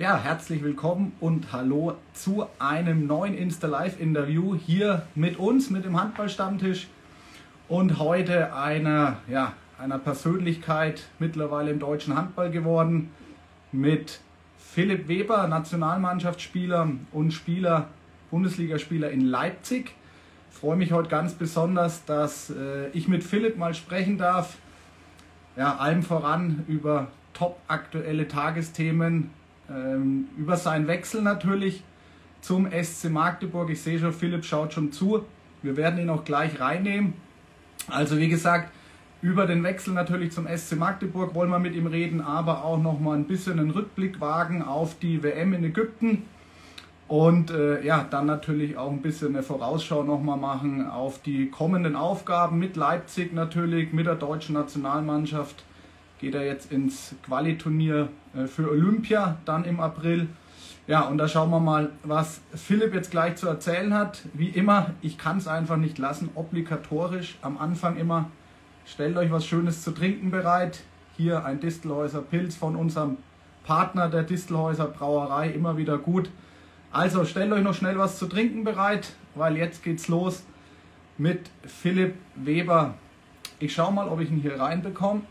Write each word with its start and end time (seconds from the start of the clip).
Ja, 0.00 0.16
herzlich 0.16 0.62
willkommen 0.62 1.12
und 1.20 1.52
hallo 1.52 1.94
zu 2.14 2.46
einem 2.58 3.06
neuen 3.06 3.34
Insta-Live-Interview 3.34 4.54
hier 4.54 5.02
mit 5.14 5.38
uns, 5.38 5.68
mit 5.68 5.84
dem 5.84 6.00
Handballstammtisch 6.00 6.88
und 7.68 7.98
heute 7.98 8.54
einer, 8.54 9.18
ja, 9.28 9.52
einer 9.78 9.98
Persönlichkeit 9.98 11.02
mittlerweile 11.18 11.70
im 11.70 11.80
deutschen 11.80 12.16
Handball 12.16 12.50
geworden 12.50 13.10
mit 13.72 14.20
Philipp 14.56 15.06
Weber, 15.06 15.46
Nationalmannschaftsspieler 15.48 16.92
und 17.12 17.32
Spieler, 17.32 17.88
Bundesligaspieler 18.30 19.10
in 19.10 19.26
Leipzig. 19.26 19.94
Ich 20.50 20.56
freue 20.56 20.76
mich 20.76 20.92
heute 20.92 21.10
ganz 21.10 21.34
besonders, 21.34 22.06
dass 22.06 22.48
äh, 22.48 22.88
ich 22.94 23.06
mit 23.06 23.22
Philipp 23.22 23.58
mal 23.58 23.74
sprechen 23.74 24.16
darf. 24.16 24.56
Ja, 25.58 25.76
allem 25.76 26.02
voran 26.02 26.64
über 26.68 27.08
top 27.34 27.58
aktuelle 27.68 28.28
Tagesthemen 28.28 29.28
ähm, 29.70 30.28
über 30.36 30.56
seinen 30.56 30.86
Wechsel 30.86 31.22
natürlich 31.22 31.82
zum 32.40 32.68
SC 32.70 33.10
Magdeburg. 33.10 33.70
Ich 33.70 33.82
sehe 33.82 33.98
schon, 33.98 34.12
Philipp 34.12 34.44
schaut 34.44 34.72
schon 34.72 34.92
zu. 34.92 35.24
Wir 35.62 35.76
werden 35.76 36.00
ihn 36.00 36.10
auch 36.10 36.24
gleich 36.24 36.60
reinnehmen. 36.60 37.14
Also 37.88 38.18
wie 38.18 38.28
gesagt, 38.28 38.72
über 39.22 39.46
den 39.46 39.62
Wechsel 39.62 39.92
natürlich 39.92 40.32
zum 40.32 40.46
SC 40.46 40.76
Magdeburg 40.76 41.34
wollen 41.34 41.50
wir 41.50 41.58
mit 41.58 41.74
ihm 41.74 41.86
reden, 41.86 42.20
aber 42.20 42.64
auch 42.64 42.78
noch 42.78 42.98
mal 43.00 43.16
ein 43.16 43.26
bisschen 43.26 43.58
einen 43.58 43.70
Rückblick 43.70 44.20
wagen 44.20 44.62
auf 44.62 44.98
die 44.98 45.22
WM 45.22 45.52
in 45.52 45.64
Ägypten 45.64 46.22
und 47.10 47.50
äh, 47.50 47.84
ja, 47.84 48.06
dann 48.08 48.26
natürlich 48.26 48.76
auch 48.76 48.90
ein 48.90 49.02
bisschen 49.02 49.34
eine 49.34 49.42
Vorausschau 49.42 50.04
noch 50.04 50.22
mal 50.22 50.36
machen 50.36 50.88
auf 50.88 51.20
die 51.20 51.50
kommenden 51.50 51.96
Aufgaben 51.96 52.58
mit 52.58 52.76
Leipzig 52.76 53.34
natürlich, 53.34 53.92
mit 53.92 54.06
der 54.06 54.14
deutschen 54.14 54.54
Nationalmannschaft 54.54 55.64
geht 56.20 56.34
er 56.34 56.44
jetzt 56.44 56.70
ins 56.70 57.14
Qualiturnier 57.24 58.08
äh, 58.36 58.46
für 58.46 58.70
Olympia 58.70 59.38
dann 59.46 59.64
im 59.64 59.80
April. 59.80 60.28
Ja, 60.86 61.02
und 61.02 61.18
da 61.18 61.28
schauen 61.28 61.50
wir 61.50 61.60
mal, 61.60 61.90
was 62.02 62.40
Philipp 62.54 62.94
jetzt 62.94 63.10
gleich 63.10 63.36
zu 63.36 63.46
erzählen 63.46 63.94
hat. 63.94 64.22
Wie 64.34 64.48
immer, 64.48 64.90
ich 65.02 65.18
kann 65.18 65.38
es 65.38 65.48
einfach 65.48 65.76
nicht 65.76 65.98
lassen, 65.98 66.30
obligatorisch 66.34 67.38
am 67.42 67.58
Anfang 67.58 67.96
immer, 67.96 68.30
stellt 68.84 69.16
euch 69.16 69.30
was 69.30 69.46
Schönes 69.46 69.82
zu 69.82 69.92
trinken 69.92 70.30
bereit. 70.30 70.80
Hier 71.16 71.44
ein 71.44 71.60
Distelhäuser 71.60 72.22
Pilz 72.22 72.56
von 72.56 72.76
unserem 72.76 73.18
Partner 73.64 74.08
der 74.08 74.22
Distelhäuser 74.22 74.86
Brauerei, 74.86 75.50
immer 75.50 75.76
wieder 75.76 75.96
gut. 75.98 76.30
Also 76.92 77.24
stellt 77.24 77.52
euch 77.52 77.62
noch 77.62 77.74
schnell 77.74 77.98
was 77.98 78.18
zu 78.18 78.26
trinken 78.26 78.64
bereit, 78.64 79.12
weil 79.34 79.56
jetzt 79.56 79.84
geht's 79.84 80.08
los 80.08 80.44
mit 81.18 81.50
Philipp 81.64 82.14
Weber. 82.34 82.94
Ich 83.60 83.74
schaue 83.74 83.92
mal, 83.92 84.08
ob 84.08 84.20
ich 84.20 84.30
ihn 84.30 84.40
hier 84.40 84.58
reinbekomme. 84.58 85.22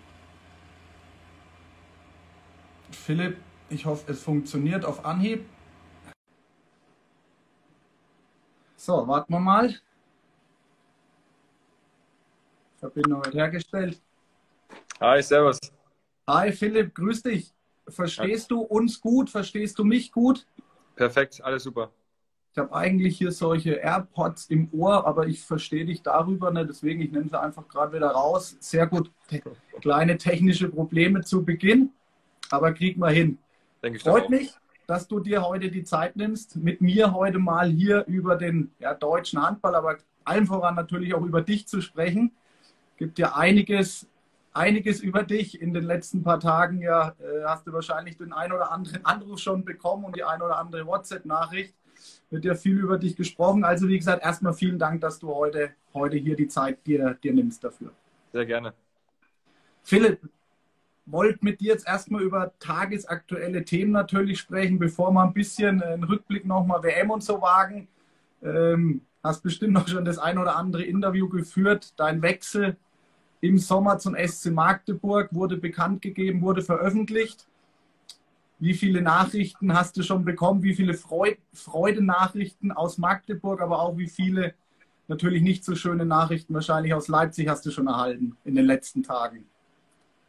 Philipp, 3.10 3.38
ich 3.72 3.88
hoffe, 3.88 4.12
es 4.12 4.22
funktioniert 4.22 4.86
auf 4.86 5.04
Anhieb. 5.04 5.44
So, 8.76 9.08
warten 9.08 9.34
wir 9.34 9.40
mal. 9.40 9.74
Verbindung 12.78 13.26
wird 13.26 13.34
hergestellt. 13.34 14.00
Hi, 15.00 15.24
servus. 15.24 15.58
Hi 16.28 16.52
Philipp, 16.52 16.94
grüß 16.94 17.24
dich. 17.24 17.52
Verstehst 17.88 18.52
du 18.52 18.62
uns 18.62 19.02
gut? 19.02 19.32
Verstehst 19.32 19.80
du 19.80 19.84
mich 19.84 20.12
gut? 20.12 20.46
Perfekt, 20.96 21.44
alles 21.44 21.64
super. 21.64 21.92
Ich 22.52 22.60
habe 22.60 22.72
eigentlich 22.76 23.18
hier 23.18 23.32
solche 23.32 23.72
AirPods 23.72 24.52
im 24.52 24.70
Ohr, 24.72 25.08
aber 25.08 25.26
ich 25.26 25.42
verstehe 25.42 25.86
dich 25.86 26.04
darüber 26.04 26.52
nicht. 26.52 26.70
Deswegen, 26.70 27.02
ich 27.02 27.12
nehme 27.12 27.28
sie 27.28 27.42
einfach 27.42 27.68
gerade 27.68 27.92
wieder 27.92 28.12
raus. 28.12 28.56
Sehr 28.60 28.86
gut. 28.86 29.10
Kleine 29.82 30.16
technische 30.20 30.70
Probleme 30.70 31.22
zu 31.22 31.44
Beginn 31.44 31.92
aber 32.52 32.74
kriegen 32.74 33.02
wir 33.02 33.10
hin. 33.10 33.38
Freut 34.02 34.30
mich, 34.30 34.54
dass 34.88 35.08
du 35.08 35.20
dir 35.20 35.44
heute 35.44 35.70
die 35.70 35.84
Zeit 35.84 36.16
nimmst, 36.16 36.56
mit 36.56 36.82
mir 36.82 37.14
heute 37.14 37.40
mal 37.40 37.70
hier 37.70 38.06
über 38.08 38.36
den 38.36 38.72
ja, 38.80 38.94
deutschen 38.94 39.42
Handball, 39.42 39.76
aber 39.76 39.98
allen 40.24 40.48
voran 40.48 40.76
natürlich 40.76 41.14
auch 41.14 41.22
über 41.22 41.42
dich 41.42 41.68
zu 41.68 41.82
sprechen. 41.82 42.32
Gibt 42.98 43.20
ja 43.20 43.36
einiges, 43.36 44.08
einiges 44.54 45.00
über 45.00 45.24
dich. 45.24 45.62
In 45.62 45.74
den 45.74 45.84
letzten 45.84 46.24
paar 46.24 46.40
Tagen 46.40 46.82
ja, 46.82 47.10
äh, 47.20 47.44
hast 47.46 47.68
du 47.68 47.74
wahrscheinlich 47.74 48.18
den 48.18 48.34
ein 48.34 48.52
oder 48.52 48.72
anderen 48.72 49.06
Anruf 49.06 49.40
schon 49.40 49.64
bekommen 49.64 50.06
und 50.06 50.16
die 50.16 50.24
ein 50.24 50.42
oder 50.42 50.58
andere 50.58 50.86
WhatsApp-Nachricht. 50.86 51.74
Wird 52.30 52.46
ja 52.46 52.56
viel 52.56 52.78
über 52.80 52.98
dich 52.98 53.16
gesprochen. 53.16 53.64
Also 53.64 53.88
wie 53.88 53.98
gesagt, 53.98 54.24
erstmal 54.24 54.54
vielen 54.54 54.80
Dank, 54.80 55.02
dass 55.02 55.20
du 55.20 55.34
heute, 55.34 55.72
heute 55.94 56.18
hier 56.18 56.36
die 56.36 56.48
Zeit 56.48 56.86
dir, 56.86 57.14
dir 57.14 57.34
nimmst 57.34 57.64
dafür. 57.64 57.92
Sehr 58.32 58.46
gerne. 58.46 58.74
Philipp, 59.84 60.20
wollte 61.12 61.40
mit 61.42 61.60
dir 61.60 61.74
jetzt 61.74 61.88
erstmal 61.88 62.22
über 62.22 62.54
tagesaktuelle 62.60 63.66
Themen 63.66 63.92
natürlich 63.92 64.40
sprechen, 64.40 64.80
bevor 64.80 65.12
wir 65.12 65.24
ein 65.24 65.34
bisschen 65.34 65.82
einen 65.82 66.04
Rückblick 66.04 66.46
nochmal 66.46 66.84
WM 66.84 67.12
und 67.12 67.24
so 67.24 67.42
wagen. 67.42 67.88
Ähm, 68.44 69.02
hast 69.24 69.44
bestimmt 69.44 69.74
noch 69.74 69.88
schon 69.88 70.06
das 70.06 70.18
ein 70.18 70.38
oder 70.38 70.56
andere 70.56 70.84
Interview 70.84 71.28
geführt. 71.28 71.94
Dein 71.98 72.22
Wechsel 72.22 72.78
im 73.42 73.58
Sommer 73.58 74.00
zum 74.00 74.16
SC 74.16 74.52
Magdeburg 74.52 75.34
wurde 75.34 75.58
bekannt 75.58 76.02
gegeben, 76.02 76.42
wurde 76.42 76.62
veröffentlicht. 76.62 77.48
Wie 78.60 78.74
viele 78.74 79.02
Nachrichten 79.02 79.74
hast 79.74 79.96
du 79.96 80.04
schon 80.04 80.26
bekommen? 80.26 80.64
Wie 80.64 80.76
viele 80.76 80.94
Freud 80.94 81.38
Freudenachrichten 81.54 82.72
aus 82.72 82.98
Magdeburg, 82.98 83.62
aber 83.62 83.80
auch 83.82 83.98
wie 83.98 84.08
viele 84.08 84.54
natürlich 85.08 85.42
nicht 85.42 85.64
so 85.64 85.76
schöne 85.76 86.06
Nachrichten 86.06 86.54
wahrscheinlich 86.54 86.94
aus 86.94 87.08
Leipzig 87.08 87.48
hast 87.48 87.66
du 87.66 87.72
schon 87.72 87.88
erhalten 87.88 88.36
in 88.44 88.56
den 88.56 88.66
letzten 88.66 89.04
Tagen? 89.04 89.46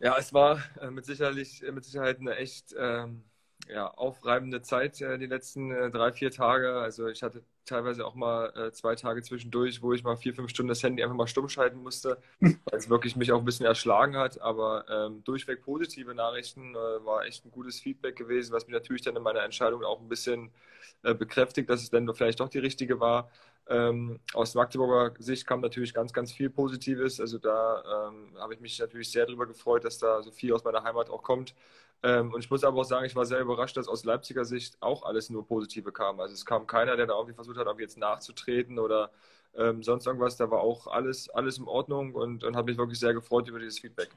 Ja, 0.01 0.17
es 0.19 0.33
war 0.33 0.61
äh, 0.81 0.91
mit, 0.91 1.05
sicherlich, 1.07 1.63
äh, 1.63 1.73
mit 1.73 1.85
Sicherheit 1.85 2.21
eine 2.21 2.37
echt 2.37 2.75
ähm, 2.79 3.25
ja, 3.69 3.87
aufreibende 3.89 4.63
Zeit 4.63 5.01
äh, 5.03 5.19
die 5.19 5.27
letzten 5.27 5.71
äh, 5.71 5.91
drei, 5.91 6.13
vier 6.13 6.31
Tage. 6.31 6.75
Also 6.81 7.09
ich 7.09 7.23
hatte 7.23 7.45
teilweise 7.67 8.07
auch 8.07 8.15
mal 8.15 8.49
äh, 8.57 8.73
zwei 8.73 8.95
Tage 8.97 9.23
zwischendurch, 9.23 9.83
wo 9.83 9.93
ich 9.93 10.03
mal 10.03 10.17
vier, 10.17 10.35
fünf 10.35 10.51
Stunden 10.51 10.69
das 10.71 10.83
Handy 10.83 11.03
einfach 11.03 11.17
mal 11.17 11.27
stumm 11.29 11.49
schalten 11.51 11.83
musste, 11.83 12.19
weil 12.65 12.79
es 12.79 12.89
wirklich 12.89 13.17
mich 13.17 13.31
auch 13.33 13.39
ein 13.41 13.45
bisschen 13.45 13.67
erschlagen 13.67 14.17
hat. 14.17 14.41
Aber 14.41 14.87
ähm, 14.89 15.23
durchweg 15.25 15.63
positive 15.63 16.15
Nachrichten, 16.15 16.75
äh, 16.75 17.05
war 17.05 17.25
echt 17.27 17.45
ein 17.45 17.51
gutes 17.51 17.81
Feedback 17.81 18.17
gewesen, 18.17 18.53
was 18.55 18.67
mich 18.67 18.75
natürlich 18.75 19.03
dann 19.03 19.17
in 19.17 19.23
meiner 19.23 19.43
Entscheidung 19.45 19.85
auch 19.85 20.01
ein 20.01 20.09
bisschen 20.09 20.51
bekräftigt, 21.03 21.71
dass 21.71 21.83
es 21.83 21.91
dann 21.91 22.13
vielleicht 22.15 22.41
doch 22.41 22.51
die 22.51 22.59
richtige 22.59 23.01
war. 23.01 23.31
Ähm, 23.71 24.21
aus 24.35 24.55
Magdeburger 24.55 25.15
Sicht 25.23 25.47
kam 25.47 25.61
natürlich 25.63 25.95
ganz, 25.95 26.13
ganz 26.13 26.33
viel 26.33 26.51
Positives. 26.51 27.21
Also 27.21 27.39
da 27.39 28.09
ähm, 28.11 28.37
habe 28.39 28.55
ich 28.55 28.61
mich 28.61 28.79
natürlich 28.81 29.13
sehr 29.13 29.27
darüber 29.27 29.47
gefreut, 29.47 29.85
dass 29.85 29.99
da 29.99 30.23
so 30.23 30.33
viel 30.33 30.53
aus 30.55 30.65
meiner 30.65 30.83
Heimat 30.85 31.11
auch 31.11 31.23
kommt. 31.23 31.55
Ähm, 32.03 32.35
und 32.35 32.41
ich 32.45 32.51
muss 32.51 32.65
aber 32.65 32.81
auch 32.81 32.85
sagen, 32.85 33.07
ich 33.07 33.17
war 33.17 33.27
sehr 33.27 33.41
überrascht, 33.41 33.77
dass 33.77 33.89
aus 33.89 34.05
Leipziger 34.05 34.45
Sicht 34.45 34.77
auch 34.83 35.05
alles 35.05 35.31
nur 35.31 35.47
Positive 35.47 35.93
kam. 35.93 36.21
Also 36.21 36.35
es 36.35 36.47
kam 36.47 36.67
keiner, 36.67 36.97
der 36.97 37.07
da 37.07 37.15
irgendwie 37.15 37.35
versucht 37.35 37.59
hat, 37.59 37.67
irgendwie 37.67 37.85
jetzt 37.85 37.99
nachzutreten 37.99 38.79
oder 38.79 39.11
ähm, 39.55 39.83
sonst 39.83 40.07
irgendwas. 40.07 40.37
Da 40.37 40.51
war 40.51 40.61
auch 40.61 40.87
alles, 40.89 41.29
alles 41.31 41.59
in 41.59 41.65
Ordnung 41.67 42.15
und, 42.15 42.45
und 42.45 42.57
habe 42.57 42.71
mich 42.71 42.79
wirklich 42.79 42.99
sehr 43.01 43.15
gefreut 43.15 43.49
über 43.49 43.59
dieses 43.61 43.79
Feedback. 43.79 44.11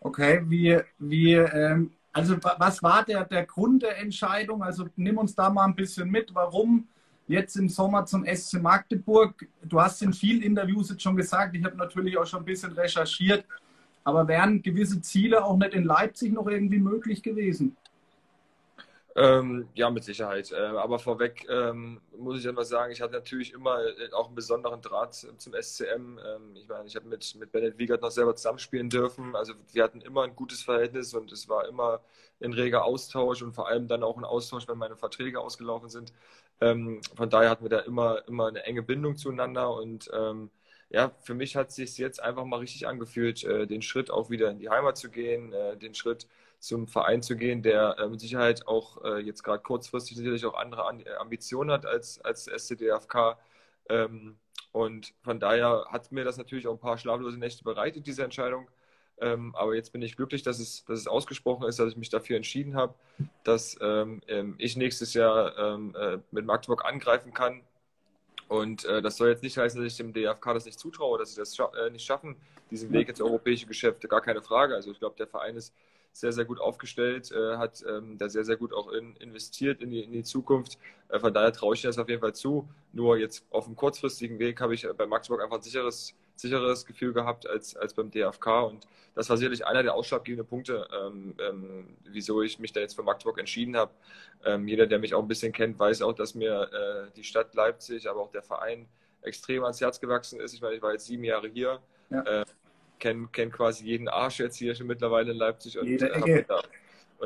Okay, 0.00 0.42
wie, 0.48 0.80
wie 0.98 1.34
ähm, 1.34 1.92
also 2.12 2.36
was 2.58 2.82
war 2.82 3.04
der, 3.04 3.24
der 3.24 3.46
Grund 3.46 3.82
der 3.82 3.98
Entscheidung? 3.98 4.62
Also 4.62 4.86
nimm 4.96 5.18
uns 5.18 5.34
da 5.34 5.48
mal 5.50 5.64
ein 5.64 5.76
bisschen 5.76 6.10
mit. 6.10 6.34
Warum? 6.34 6.88
Jetzt 7.26 7.56
im 7.56 7.68
Sommer 7.68 8.04
zum 8.04 8.24
SC 8.24 8.60
Magdeburg. 8.60 9.46
Du 9.62 9.80
hast 9.80 10.02
in 10.02 10.12
vielen 10.12 10.42
Interviews 10.42 10.90
jetzt 10.90 11.02
schon 11.02 11.16
gesagt, 11.16 11.54
ich 11.56 11.64
habe 11.64 11.76
natürlich 11.76 12.16
auch 12.18 12.26
schon 12.26 12.40
ein 12.40 12.44
bisschen 12.44 12.72
recherchiert, 12.72 13.44
aber 14.04 14.26
wären 14.28 14.62
gewisse 14.62 15.00
Ziele 15.00 15.44
auch 15.44 15.56
nicht 15.56 15.74
in 15.74 15.84
Leipzig 15.84 16.32
noch 16.32 16.46
irgendwie 16.46 16.80
möglich 16.80 17.22
gewesen? 17.22 17.76
Ähm, 19.14 19.68
ja, 19.74 19.90
mit 19.90 20.04
Sicherheit. 20.04 20.52
Äh, 20.52 20.56
aber 20.56 20.98
vorweg 20.98 21.46
ähm, 21.50 22.00
muss 22.16 22.40
ich 22.40 22.48
einfach 22.48 22.64
sagen, 22.64 22.92
ich 22.92 23.02
hatte 23.02 23.12
natürlich 23.12 23.52
immer 23.52 23.78
äh, 23.84 24.10
auch 24.12 24.26
einen 24.26 24.34
besonderen 24.34 24.80
Draht 24.80 25.14
zum 25.14 25.52
SCM. 25.52 26.18
Ähm, 26.18 26.56
ich 26.56 26.66
meine, 26.66 26.86
ich 26.86 26.96
habe 26.96 27.06
mit, 27.08 27.34
mit 27.34 27.52
Bennett 27.52 27.76
Wiegert 27.78 28.00
noch 28.00 28.10
selber 28.10 28.34
zusammenspielen 28.34 28.88
dürfen. 28.88 29.36
Also 29.36 29.52
wir 29.72 29.84
hatten 29.84 30.00
immer 30.00 30.22
ein 30.22 30.34
gutes 30.34 30.62
Verhältnis 30.62 31.12
und 31.12 31.30
es 31.30 31.46
war 31.48 31.68
immer 31.68 32.00
ein 32.42 32.54
reger 32.54 32.84
Austausch 32.84 33.42
und 33.42 33.52
vor 33.52 33.68
allem 33.68 33.86
dann 33.86 34.02
auch 34.02 34.16
ein 34.16 34.24
Austausch, 34.24 34.66
wenn 34.66 34.78
meine 34.78 34.96
Verträge 34.96 35.40
ausgelaufen 35.40 35.90
sind. 35.90 36.12
Ähm, 36.60 37.02
von 37.14 37.28
daher 37.28 37.50
hatten 37.50 37.64
wir 37.64 37.70
da 37.70 37.80
immer, 37.80 38.26
immer 38.28 38.46
eine 38.48 38.64
enge 38.64 38.82
Bindung 38.82 39.16
zueinander 39.16 39.74
und 39.74 40.10
ähm, 40.14 40.50
ja, 40.90 41.10
für 41.22 41.34
mich 41.34 41.56
hat 41.56 41.70
es 41.70 41.76
sich 41.76 41.98
jetzt 41.98 42.22
einfach 42.22 42.44
mal 42.44 42.58
richtig 42.60 42.86
angefühlt, 42.86 43.44
äh, 43.44 43.66
den 43.66 43.82
Schritt 43.82 44.10
auch 44.10 44.30
wieder 44.30 44.50
in 44.50 44.58
die 44.58 44.68
Heimat 44.70 44.96
zu 44.98 45.10
gehen, 45.10 45.52
äh, 45.52 45.76
den 45.76 45.94
Schritt 45.94 46.26
zum 46.62 46.86
Verein 46.86 47.22
zu 47.22 47.36
gehen, 47.36 47.60
der 47.60 47.96
äh, 47.98 48.08
mit 48.08 48.20
Sicherheit 48.20 48.68
auch 48.68 49.02
äh, 49.02 49.18
jetzt 49.18 49.42
gerade 49.42 49.62
kurzfristig 49.64 50.16
sicherlich 50.16 50.46
auch 50.46 50.54
andere 50.54 50.86
An 50.86 51.02
Ambitionen 51.18 51.72
hat 51.72 51.86
als, 51.86 52.20
als 52.20 52.46
SCDFK. 52.46 53.36
Ähm, 53.88 54.38
und 54.70 55.12
von 55.22 55.40
daher 55.40 55.86
hat 55.90 56.12
mir 56.12 56.22
das 56.22 56.36
natürlich 56.36 56.68
auch 56.68 56.74
ein 56.74 56.78
paar 56.78 56.98
schlaflose 56.98 57.36
Nächte 57.36 57.64
bereitet, 57.64 58.06
diese 58.06 58.22
Entscheidung. 58.22 58.68
Ähm, 59.18 59.56
aber 59.56 59.74
jetzt 59.74 59.92
bin 59.92 60.02
ich 60.02 60.16
glücklich, 60.16 60.44
dass 60.44 60.60
es, 60.60 60.84
dass 60.84 61.00
es 61.00 61.08
ausgesprochen 61.08 61.66
ist, 61.66 61.80
dass 61.80 61.90
ich 61.90 61.96
mich 61.96 62.10
dafür 62.10 62.36
entschieden 62.36 62.76
habe, 62.76 62.94
dass 63.42 63.76
ähm, 63.80 64.22
ähm 64.28 64.54
ich 64.58 64.76
nächstes 64.76 65.14
Jahr 65.14 65.58
ähm, 65.58 65.96
äh, 65.98 66.18
mit 66.30 66.46
Magdeburg 66.46 66.84
angreifen 66.84 67.34
kann. 67.34 67.62
Und 68.46 68.84
äh, 68.84 69.02
das 69.02 69.16
soll 69.16 69.30
jetzt 69.30 69.42
nicht 69.42 69.58
heißen, 69.58 69.82
dass 69.82 69.92
ich 69.92 69.96
dem 69.96 70.12
DFK 70.12 70.54
das 70.54 70.64
nicht 70.64 70.78
zutraue, 70.78 71.18
dass 71.18 71.34
sie 71.34 71.40
das 71.40 71.56
scha 71.56 71.72
äh, 71.76 71.90
nicht 71.90 72.04
schaffen, 72.06 72.36
diesen 72.70 72.92
Weg 72.92 73.08
ins 73.08 73.20
europäische 73.20 73.66
Geschäft. 73.66 74.08
Gar 74.08 74.20
keine 74.20 74.42
Frage. 74.42 74.76
Also 74.76 74.92
ich 74.92 75.00
glaube, 75.00 75.16
der 75.18 75.26
Verein 75.26 75.56
ist 75.56 75.74
sehr, 76.12 76.32
sehr 76.32 76.44
gut 76.44 76.60
aufgestellt, 76.60 77.32
äh, 77.32 77.56
hat 77.56 77.82
ähm, 77.88 78.18
da 78.18 78.28
sehr, 78.28 78.44
sehr 78.44 78.56
gut 78.56 78.72
auch 78.72 78.92
in, 78.92 79.16
investiert 79.16 79.80
in 79.80 79.90
die, 79.90 80.00
in 80.00 80.12
die 80.12 80.22
Zukunft. 80.22 80.78
Äh, 81.08 81.18
von 81.18 81.32
daher 81.32 81.52
traue 81.52 81.74
ich 81.74 81.82
das 81.82 81.98
auf 81.98 82.08
jeden 82.08 82.20
Fall 82.20 82.34
zu. 82.34 82.68
Nur 82.92 83.16
jetzt 83.16 83.44
auf 83.50 83.64
dem 83.64 83.76
kurzfristigen 83.76 84.38
Weg 84.38 84.60
habe 84.60 84.74
ich 84.74 84.86
bei 84.96 85.06
Magdeburg 85.06 85.42
einfach 85.42 85.56
ein 85.56 85.62
sicheres, 85.62 86.14
sicheres 86.36 86.84
Gefühl 86.84 87.14
gehabt 87.14 87.48
als, 87.48 87.76
als 87.76 87.94
beim 87.94 88.10
DFK. 88.10 88.46
Und 88.66 88.86
das 89.14 89.30
war 89.30 89.38
sicherlich 89.38 89.66
einer 89.66 89.82
der 89.82 89.94
ausschlaggebenden 89.94 90.46
Punkte, 90.46 90.86
ähm, 90.92 91.34
ähm, 91.40 91.96
wieso 92.04 92.42
ich 92.42 92.58
mich 92.58 92.72
da 92.72 92.80
jetzt 92.80 92.94
für 92.94 93.02
Magdeburg 93.02 93.38
entschieden 93.38 93.76
habe. 93.76 93.92
Ähm, 94.44 94.68
jeder, 94.68 94.86
der 94.86 94.98
mich 94.98 95.14
auch 95.14 95.22
ein 95.22 95.28
bisschen 95.28 95.52
kennt, 95.52 95.78
weiß 95.78 96.02
auch, 96.02 96.12
dass 96.12 96.34
mir 96.34 96.70
äh, 96.72 97.10
die 97.16 97.24
Stadt 97.24 97.54
Leipzig, 97.54 98.08
aber 98.08 98.20
auch 98.20 98.30
der 98.30 98.42
Verein 98.42 98.86
extrem 99.22 99.62
ans 99.62 99.80
Herz 99.80 100.00
gewachsen 100.00 100.40
ist. 100.40 100.52
Ich 100.52 100.60
meine, 100.60 100.74
ich 100.74 100.82
war 100.82 100.92
jetzt 100.92 101.06
sieben 101.06 101.24
Jahre 101.24 101.48
hier. 101.48 101.80
Ja. 102.10 102.44
Kenne 103.02 103.28
kenn 103.32 103.50
quasi 103.50 103.84
jeden 103.84 104.08
Arsch 104.08 104.38
jetzt 104.38 104.56
hier 104.56 104.76
schon 104.76 104.86
mittlerweile 104.86 105.32
in 105.32 105.36
Leipzig 105.36 105.76
und 105.76 105.88
habe 106.00 106.26
mir, 106.26 106.46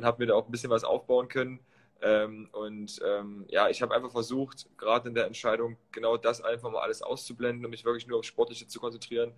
hab 0.02 0.18
mir, 0.18 0.26
da 0.26 0.34
auch 0.34 0.46
ein 0.46 0.50
bisschen 0.50 0.70
was 0.70 0.84
aufbauen 0.84 1.28
können. 1.28 1.60
Ähm, 2.00 2.48
und 2.52 2.98
ähm, 3.04 3.44
ja, 3.48 3.68
ich 3.68 3.82
habe 3.82 3.94
einfach 3.94 4.10
versucht, 4.10 4.66
gerade 4.78 5.10
in 5.10 5.14
der 5.14 5.26
Entscheidung, 5.26 5.76
genau 5.92 6.16
das 6.16 6.40
einfach 6.40 6.70
mal 6.70 6.80
alles 6.80 7.02
auszublenden 7.02 7.62
und 7.64 7.70
mich 7.70 7.84
wirklich 7.84 8.06
nur 8.06 8.20
auf 8.20 8.24
Sportliche 8.24 8.66
zu 8.66 8.80
konzentrieren. 8.80 9.32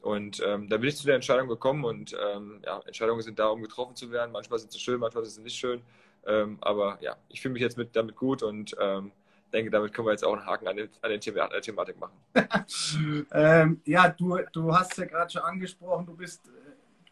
Und 0.00 0.42
ähm, 0.44 0.68
da 0.70 0.78
bin 0.78 0.88
ich 0.88 0.96
zu 0.96 1.04
der 1.04 1.14
Entscheidung 1.14 1.48
gekommen 1.48 1.84
und 1.84 2.16
ähm, 2.18 2.62
ja, 2.64 2.80
Entscheidungen 2.86 3.20
sind 3.20 3.38
da, 3.38 3.48
um 3.48 3.62
getroffen 3.62 3.94
zu 3.94 4.10
werden. 4.10 4.32
Manchmal 4.32 4.58
sind 4.58 4.72
sie 4.72 4.80
schön, 4.80 4.98
manchmal 4.98 5.24
sind 5.24 5.34
sie 5.34 5.42
nicht 5.42 5.58
schön. 5.58 5.82
Ähm, 6.26 6.56
aber 6.62 6.98
ja, 7.02 7.16
ich 7.28 7.42
fühle 7.42 7.52
mich 7.52 7.62
jetzt 7.62 7.76
mit, 7.76 7.94
damit 7.94 8.16
gut 8.16 8.42
und 8.42 8.74
ähm, 8.80 9.12
denke, 9.52 9.70
damit 9.70 9.92
können 9.92 10.06
wir 10.06 10.12
jetzt 10.12 10.24
auch 10.24 10.32
einen 10.32 10.46
Haken 10.46 10.68
an, 10.68 10.76
den, 10.76 10.88
an, 11.02 11.10
den 11.10 11.20
Thema, 11.20 11.42
an 11.42 11.50
der 11.50 11.60
Thematik 11.60 11.96
machen. 12.00 12.14
ähm, 13.32 13.80
ja, 13.84 14.08
du, 14.08 14.38
du 14.52 14.74
hast 14.74 14.96
ja 14.98 15.04
gerade 15.04 15.30
schon 15.30 15.42
angesprochen, 15.42 16.06
du 16.06 16.16
bist 16.16 16.48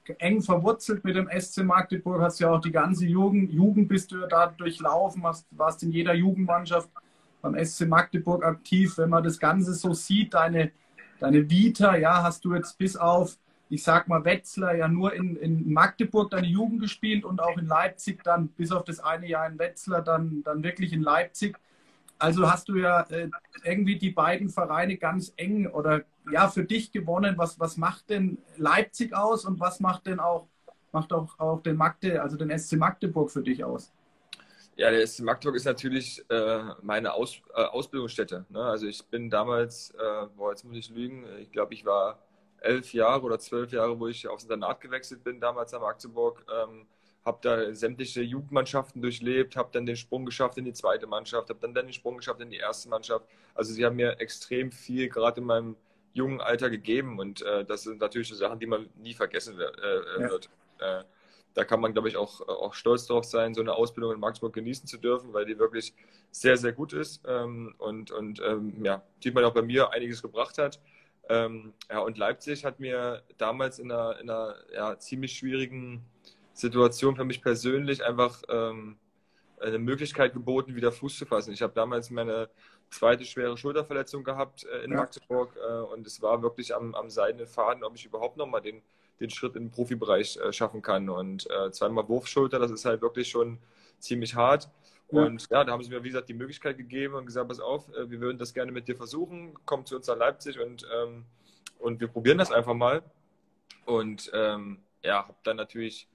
äh, 0.06 0.14
eng 0.18 0.40
verwurzelt 0.40 1.04
mit 1.04 1.16
dem 1.16 1.28
SC 1.38 1.62
Magdeburg, 1.62 2.20
hast 2.22 2.40
ja 2.40 2.50
auch 2.50 2.60
die 2.60 2.72
ganze 2.72 3.06
Jugend, 3.06 3.52
Jugend 3.52 3.88
bist 3.88 4.10
du 4.12 4.20
ja 4.20 4.26
da 4.26 4.46
durchlaufen, 4.46 5.22
hast, 5.24 5.46
warst 5.50 5.82
in 5.82 5.92
jeder 5.92 6.14
Jugendmannschaft 6.14 6.88
beim 7.42 7.62
SC 7.64 7.86
Magdeburg 7.86 8.44
aktiv. 8.44 8.96
Wenn 8.98 9.10
man 9.10 9.24
das 9.24 9.38
Ganze 9.38 9.74
so 9.74 9.92
sieht, 9.92 10.34
deine, 10.34 10.72
deine 11.18 11.48
Vita, 11.48 11.96
ja, 11.96 12.22
hast 12.22 12.44
du 12.44 12.54
jetzt 12.54 12.78
bis 12.78 12.96
auf, 12.96 13.36
ich 13.68 13.82
sag 13.82 14.08
mal, 14.08 14.24
Wetzlar 14.24 14.74
ja 14.74 14.88
nur 14.88 15.12
in, 15.14 15.36
in 15.36 15.72
Magdeburg 15.72 16.30
deine 16.30 16.48
Jugend 16.48 16.80
gespielt 16.80 17.24
und 17.24 17.40
auch 17.40 17.56
in 17.56 17.66
Leipzig 17.66 18.24
dann, 18.24 18.48
bis 18.48 18.72
auf 18.72 18.84
das 18.84 19.00
eine 19.00 19.28
Jahr 19.28 19.46
in 19.46 19.58
Wetzlar, 19.58 20.02
dann, 20.02 20.42
dann 20.42 20.62
wirklich 20.64 20.92
in 20.92 21.02
Leipzig. 21.02 21.56
Also 22.20 22.50
hast 22.50 22.68
du 22.68 22.76
ja 22.76 23.00
äh, 23.08 23.30
irgendwie 23.64 23.96
die 23.96 24.10
beiden 24.10 24.50
Vereine 24.50 24.98
ganz 24.98 25.32
eng 25.36 25.66
oder 25.66 26.02
ja 26.30 26.48
für 26.48 26.64
dich 26.64 26.92
gewonnen. 26.92 27.38
Was, 27.38 27.58
was 27.58 27.78
macht 27.78 28.10
denn 28.10 28.36
Leipzig 28.58 29.14
aus 29.14 29.46
und 29.46 29.58
was 29.58 29.80
macht 29.80 30.06
denn 30.06 30.20
auch, 30.20 30.46
macht 30.92 31.14
auch, 31.14 31.38
auch 31.38 31.62
den 31.62 31.76
Magde, 31.76 32.20
also 32.20 32.36
den 32.36 32.56
SC 32.56 32.76
Magdeburg 32.76 33.30
für 33.30 33.42
dich 33.42 33.64
aus? 33.64 33.90
Ja, 34.76 34.90
der 34.90 35.06
SC 35.06 35.20
Magdeburg 35.20 35.56
ist 35.56 35.64
natürlich 35.64 36.22
äh, 36.28 36.62
meine 36.82 37.14
aus, 37.14 37.40
äh, 37.54 37.62
Ausbildungsstätte. 37.62 38.44
Ne? 38.50 38.62
Also 38.62 38.86
ich 38.86 39.02
bin 39.06 39.30
damals, 39.30 39.90
äh, 39.92 40.26
boah, 40.36 40.50
jetzt 40.50 40.64
muss 40.64 40.76
ich 40.76 40.90
lügen, 40.90 41.24
ich 41.38 41.50
glaube, 41.50 41.72
ich 41.72 41.86
war 41.86 42.18
elf 42.60 42.92
Jahre 42.92 43.22
oder 43.22 43.38
zwölf 43.38 43.72
Jahre, 43.72 43.98
wo 43.98 44.08
ich 44.08 44.28
aufs 44.28 44.42
Internat 44.42 44.82
gewechselt 44.82 45.24
bin, 45.24 45.40
damals 45.40 45.72
am 45.72 45.80
Magdeburg. 45.80 46.44
Ähm, 46.54 46.86
habe 47.24 47.38
da 47.42 47.74
sämtliche 47.74 48.22
Jugendmannschaften 48.22 49.02
durchlebt, 49.02 49.56
habe 49.56 49.70
dann 49.72 49.86
den 49.86 49.96
Sprung 49.96 50.24
geschafft 50.24 50.56
in 50.58 50.64
die 50.64 50.72
zweite 50.72 51.06
Mannschaft, 51.06 51.50
habe 51.50 51.60
dann, 51.60 51.74
dann 51.74 51.86
den 51.86 51.92
Sprung 51.92 52.16
geschafft 52.16 52.40
in 52.40 52.50
die 52.50 52.56
erste 52.56 52.88
Mannschaft. 52.88 53.26
Also 53.54 53.72
sie 53.72 53.84
haben 53.84 53.96
mir 53.96 54.20
extrem 54.20 54.72
viel 54.72 55.08
gerade 55.08 55.40
in 55.40 55.46
meinem 55.46 55.76
jungen 56.12 56.40
Alter 56.40 56.70
gegeben 56.70 57.18
und 57.18 57.42
äh, 57.42 57.64
das 57.64 57.82
sind 57.82 58.00
natürlich 58.00 58.28
so 58.28 58.34
Sachen, 58.34 58.58
die 58.58 58.66
man 58.66 58.88
nie 58.96 59.14
vergessen 59.14 59.58
wird. 59.58 59.78
Äh, 59.78 60.22
ja. 60.22 60.30
wird. 60.30 60.50
Äh, 60.78 61.04
da 61.54 61.64
kann 61.64 61.80
man, 61.80 61.92
glaube 61.92 62.08
ich, 62.08 62.16
auch, 62.16 62.40
auch 62.46 62.74
stolz 62.74 63.06
darauf 63.06 63.24
sein, 63.24 63.54
so 63.54 63.60
eine 63.60 63.74
Ausbildung 63.74 64.12
in 64.12 64.20
Magdeburg 64.20 64.52
genießen 64.52 64.86
zu 64.86 64.98
dürfen, 64.98 65.32
weil 65.32 65.46
die 65.46 65.58
wirklich 65.58 65.94
sehr, 66.30 66.56
sehr 66.56 66.72
gut 66.72 66.92
ist 66.92 67.22
ähm, 67.26 67.74
und, 67.78 68.12
und 68.12 68.40
ähm, 68.40 68.84
ja, 68.84 69.02
die 69.24 69.32
man 69.32 69.44
auch 69.44 69.52
bei 69.52 69.62
mir 69.62 69.90
einiges 69.90 70.22
gebracht 70.22 70.58
hat. 70.58 70.80
Ähm, 71.28 71.74
ja, 71.88 72.00
und 72.00 72.18
Leipzig 72.18 72.64
hat 72.64 72.80
mir 72.80 73.22
damals 73.36 73.78
in 73.78 73.90
einer, 73.90 74.18
in 74.20 74.30
einer 74.30 74.56
ja, 74.72 74.98
ziemlich 74.98 75.32
schwierigen 75.32 76.04
Situation 76.60 77.16
für 77.16 77.24
mich 77.24 77.42
persönlich 77.42 78.04
einfach 78.04 78.42
ähm, 78.48 78.98
eine 79.60 79.78
Möglichkeit 79.78 80.32
geboten, 80.32 80.74
wieder 80.74 80.92
Fuß 80.92 81.16
zu 81.16 81.26
fassen. 81.26 81.52
Ich 81.52 81.62
habe 81.62 81.72
damals 81.74 82.10
meine 82.10 82.48
zweite 82.90 83.24
schwere 83.24 83.56
Schulterverletzung 83.56 84.24
gehabt 84.24 84.64
äh, 84.64 84.84
in 84.84 84.92
ja. 84.92 84.98
Magdeburg 84.98 85.56
äh, 85.56 85.80
und 85.92 86.06
es 86.06 86.20
war 86.22 86.42
wirklich 86.42 86.74
am, 86.74 86.94
am 86.94 87.10
seidenen 87.10 87.46
Faden, 87.46 87.84
ob 87.84 87.94
ich 87.94 88.04
überhaupt 88.04 88.36
nochmal 88.36 88.60
den, 88.60 88.82
den 89.20 89.30
Schritt 89.30 89.56
in 89.56 89.64
den 89.64 89.70
Profibereich 89.70 90.36
äh, 90.36 90.52
schaffen 90.52 90.82
kann. 90.82 91.08
Und 91.08 91.48
äh, 91.50 91.70
zweimal 91.70 92.08
Wurfschulter, 92.08 92.58
das 92.58 92.70
ist 92.70 92.84
halt 92.84 93.02
wirklich 93.02 93.28
schon 93.28 93.58
ziemlich 93.98 94.34
hart. 94.34 94.68
Ja. 95.10 95.22
Und 95.22 95.46
ja, 95.50 95.64
da 95.64 95.72
haben 95.72 95.82
sie 95.82 95.90
mir, 95.90 96.02
wie 96.02 96.08
gesagt, 96.08 96.28
die 96.28 96.34
Möglichkeit 96.34 96.76
gegeben 96.78 97.14
und 97.14 97.26
gesagt, 97.26 97.48
pass 97.48 97.60
auf, 97.60 97.88
äh, 97.94 98.10
wir 98.10 98.20
würden 98.20 98.38
das 98.38 98.54
gerne 98.54 98.72
mit 98.72 98.88
dir 98.88 98.96
versuchen, 98.96 99.54
komm 99.66 99.86
zu 99.86 99.96
uns 99.96 100.06
nach 100.06 100.16
Leipzig 100.16 100.58
und, 100.58 100.86
ähm, 100.94 101.24
und 101.78 102.00
wir 102.00 102.08
probieren 102.08 102.38
das 102.38 102.52
einfach 102.52 102.74
mal. 102.74 103.02
Und 103.86 104.30
ähm, 104.34 104.78
ja, 105.02 105.26
habe 105.26 105.38
dann 105.42 105.56
natürlich 105.56 106.08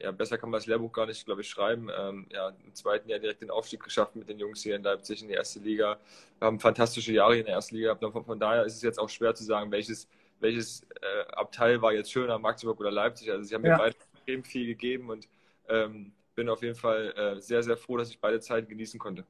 ja, 0.00 0.12
besser 0.12 0.38
kann 0.38 0.50
man 0.50 0.58
das 0.58 0.66
Lehrbuch 0.66 0.92
gar 0.92 1.06
nicht, 1.06 1.24
glaube 1.24 1.40
ich, 1.40 1.48
schreiben. 1.48 1.88
Ähm, 1.96 2.26
ja, 2.30 2.52
im 2.64 2.74
zweiten 2.74 3.08
Jahr 3.08 3.18
direkt 3.18 3.42
den 3.42 3.50
Aufstieg 3.50 3.82
geschafft 3.82 4.14
mit 4.14 4.28
den 4.28 4.38
Jungs 4.38 4.62
hier 4.62 4.76
in 4.76 4.82
Leipzig 4.82 5.22
in 5.22 5.28
die 5.28 5.34
erste 5.34 5.58
Liga. 5.58 5.98
Wir 6.38 6.46
haben 6.46 6.60
fantastische 6.60 7.12
Jahre 7.12 7.32
hier 7.32 7.40
in 7.40 7.46
der 7.46 7.56
ersten 7.56 7.74
Liga 7.74 7.94
gehabt. 7.94 8.12
Von, 8.12 8.24
von 8.24 8.38
daher 8.38 8.64
ist 8.64 8.76
es 8.76 8.82
jetzt 8.82 8.98
auch 8.98 9.08
schwer 9.08 9.34
zu 9.34 9.42
sagen, 9.42 9.70
welches, 9.72 10.08
welches 10.38 10.82
äh, 11.00 11.32
Abteil 11.32 11.82
war 11.82 11.92
jetzt 11.92 12.12
schöner, 12.12 12.38
Magdeburg 12.38 12.78
oder 12.78 12.92
Leipzig. 12.92 13.30
Also 13.30 13.42
sie 13.42 13.54
haben 13.54 13.64
ja. 13.64 13.72
mir 13.72 13.78
beide 13.78 13.96
extrem 13.96 14.44
viel 14.44 14.66
gegeben 14.66 15.10
und 15.10 15.28
ähm, 15.68 16.12
bin 16.36 16.48
auf 16.48 16.62
jeden 16.62 16.76
Fall 16.76 17.12
äh, 17.16 17.40
sehr, 17.40 17.62
sehr 17.62 17.76
froh, 17.76 17.96
dass 17.96 18.10
ich 18.10 18.20
beide 18.20 18.38
Zeiten 18.38 18.68
genießen 18.68 19.00
konnte. 19.00 19.24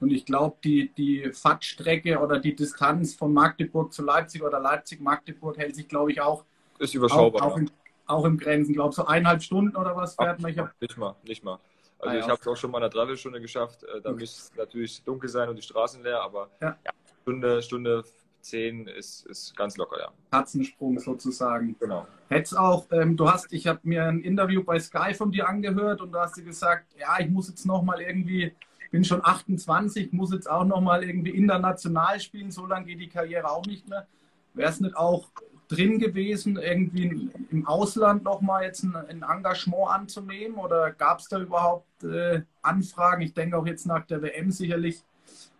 Und 0.00 0.10
ich 0.10 0.26
glaube, 0.26 0.56
die, 0.64 0.92
die 0.94 1.30
Fahrtstrecke 1.32 2.18
oder 2.18 2.38
die 2.38 2.54
Distanz 2.54 3.14
von 3.14 3.32
Magdeburg 3.32 3.92
zu 3.92 4.04
Leipzig 4.04 4.42
oder 4.42 4.60
Leipzig-Magdeburg 4.60 5.56
hält 5.56 5.76
sich, 5.76 5.88
glaube 5.88 6.12
ich, 6.12 6.20
auch, 6.20 6.44
ist 6.78 6.94
überschaubar, 6.94 7.42
auch, 7.42 7.52
auch 7.52 7.56
in, 7.56 7.70
auch 8.06 8.24
im 8.24 8.38
Grenzen, 8.38 8.72
glaube 8.72 8.90
ich, 8.90 8.96
so 8.96 9.06
eineinhalb 9.06 9.42
Stunden 9.42 9.76
oder 9.76 9.96
was 9.96 10.14
fährt 10.14 10.40
man? 10.40 10.56
Hab... 10.56 10.70
Nicht 10.80 10.96
mal, 10.96 11.16
nicht 11.24 11.44
mal. 11.44 11.58
Also 11.98 12.16
ah, 12.16 12.18
ich 12.18 12.28
habe 12.28 12.40
es 12.40 12.46
auch 12.46 12.56
schon 12.56 12.70
mal 12.70 12.78
eine 12.78 12.90
Dreiviertelstunde 12.90 13.40
geschafft. 13.40 13.82
Äh, 13.84 14.00
da 14.00 14.10
okay. 14.10 14.20
müsste 14.20 14.42
es 14.42 14.56
natürlich 14.56 15.02
dunkel 15.02 15.28
sein 15.28 15.48
und 15.48 15.56
die 15.56 15.62
Straßen 15.62 16.02
leer, 16.02 16.20
aber 16.20 16.50
ja. 16.60 16.76
Ja, 16.84 16.92
Stunde, 17.22 17.62
Stunde 17.62 18.04
zehn 18.46 18.86
ist, 18.86 19.26
ist 19.26 19.56
ganz 19.56 19.76
locker, 19.76 19.98
ja. 19.98 20.12
Katzensprung 20.30 20.98
sozusagen. 20.98 21.76
Genau. 21.80 22.06
Hättest 22.28 22.56
auch, 22.56 22.86
ähm, 22.92 23.16
du 23.16 23.28
hast, 23.28 23.52
ich 23.52 23.66
habe 23.66 23.80
mir 23.82 24.04
ein 24.04 24.20
Interview 24.20 24.62
bei 24.62 24.78
Sky 24.78 25.14
von 25.14 25.32
dir 25.32 25.48
angehört 25.48 26.00
und 26.00 26.12
da 26.12 26.22
hast 26.22 26.36
du 26.36 26.44
gesagt, 26.44 26.94
ja, 26.98 27.18
ich 27.18 27.28
muss 27.28 27.48
jetzt 27.48 27.66
nochmal 27.66 28.00
irgendwie, 28.00 28.54
bin 28.90 29.04
schon 29.04 29.24
28, 29.24 30.12
muss 30.12 30.32
jetzt 30.32 30.48
auch 30.48 30.64
nochmal 30.64 31.02
irgendwie 31.02 31.30
international 31.30 32.20
spielen, 32.20 32.50
so 32.50 32.66
lange 32.66 32.86
geht 32.86 33.00
die 33.00 33.08
Karriere 33.08 33.50
auch 33.50 33.66
nicht 33.66 33.88
mehr. 33.88 34.06
Wäre 34.54 34.70
es 34.70 34.80
nicht 34.80 34.96
auch 34.96 35.28
drin 35.68 35.98
gewesen, 35.98 36.56
irgendwie 36.56 37.30
im 37.50 37.66
Ausland 37.66 38.22
nochmal 38.22 38.64
jetzt 38.64 38.82
ein, 38.82 38.94
ein, 38.94 39.22
Engagement 39.22 39.88
anzunehmen? 39.88 40.58
Oder 40.58 40.92
gab 40.92 41.20
es 41.20 41.28
da 41.28 41.40
überhaupt 41.40 42.04
äh, 42.04 42.42
Anfragen? 42.62 43.22
Ich 43.22 43.34
denke 43.34 43.56
auch 43.56 43.66
jetzt 43.66 43.86
nach 43.86 44.06
der 44.06 44.22
WM 44.22 44.50
sicherlich 44.50 45.02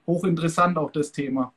hochinteressant 0.06 0.78
auch 0.78 0.90
das 0.90 1.12
Thema. 1.12 1.52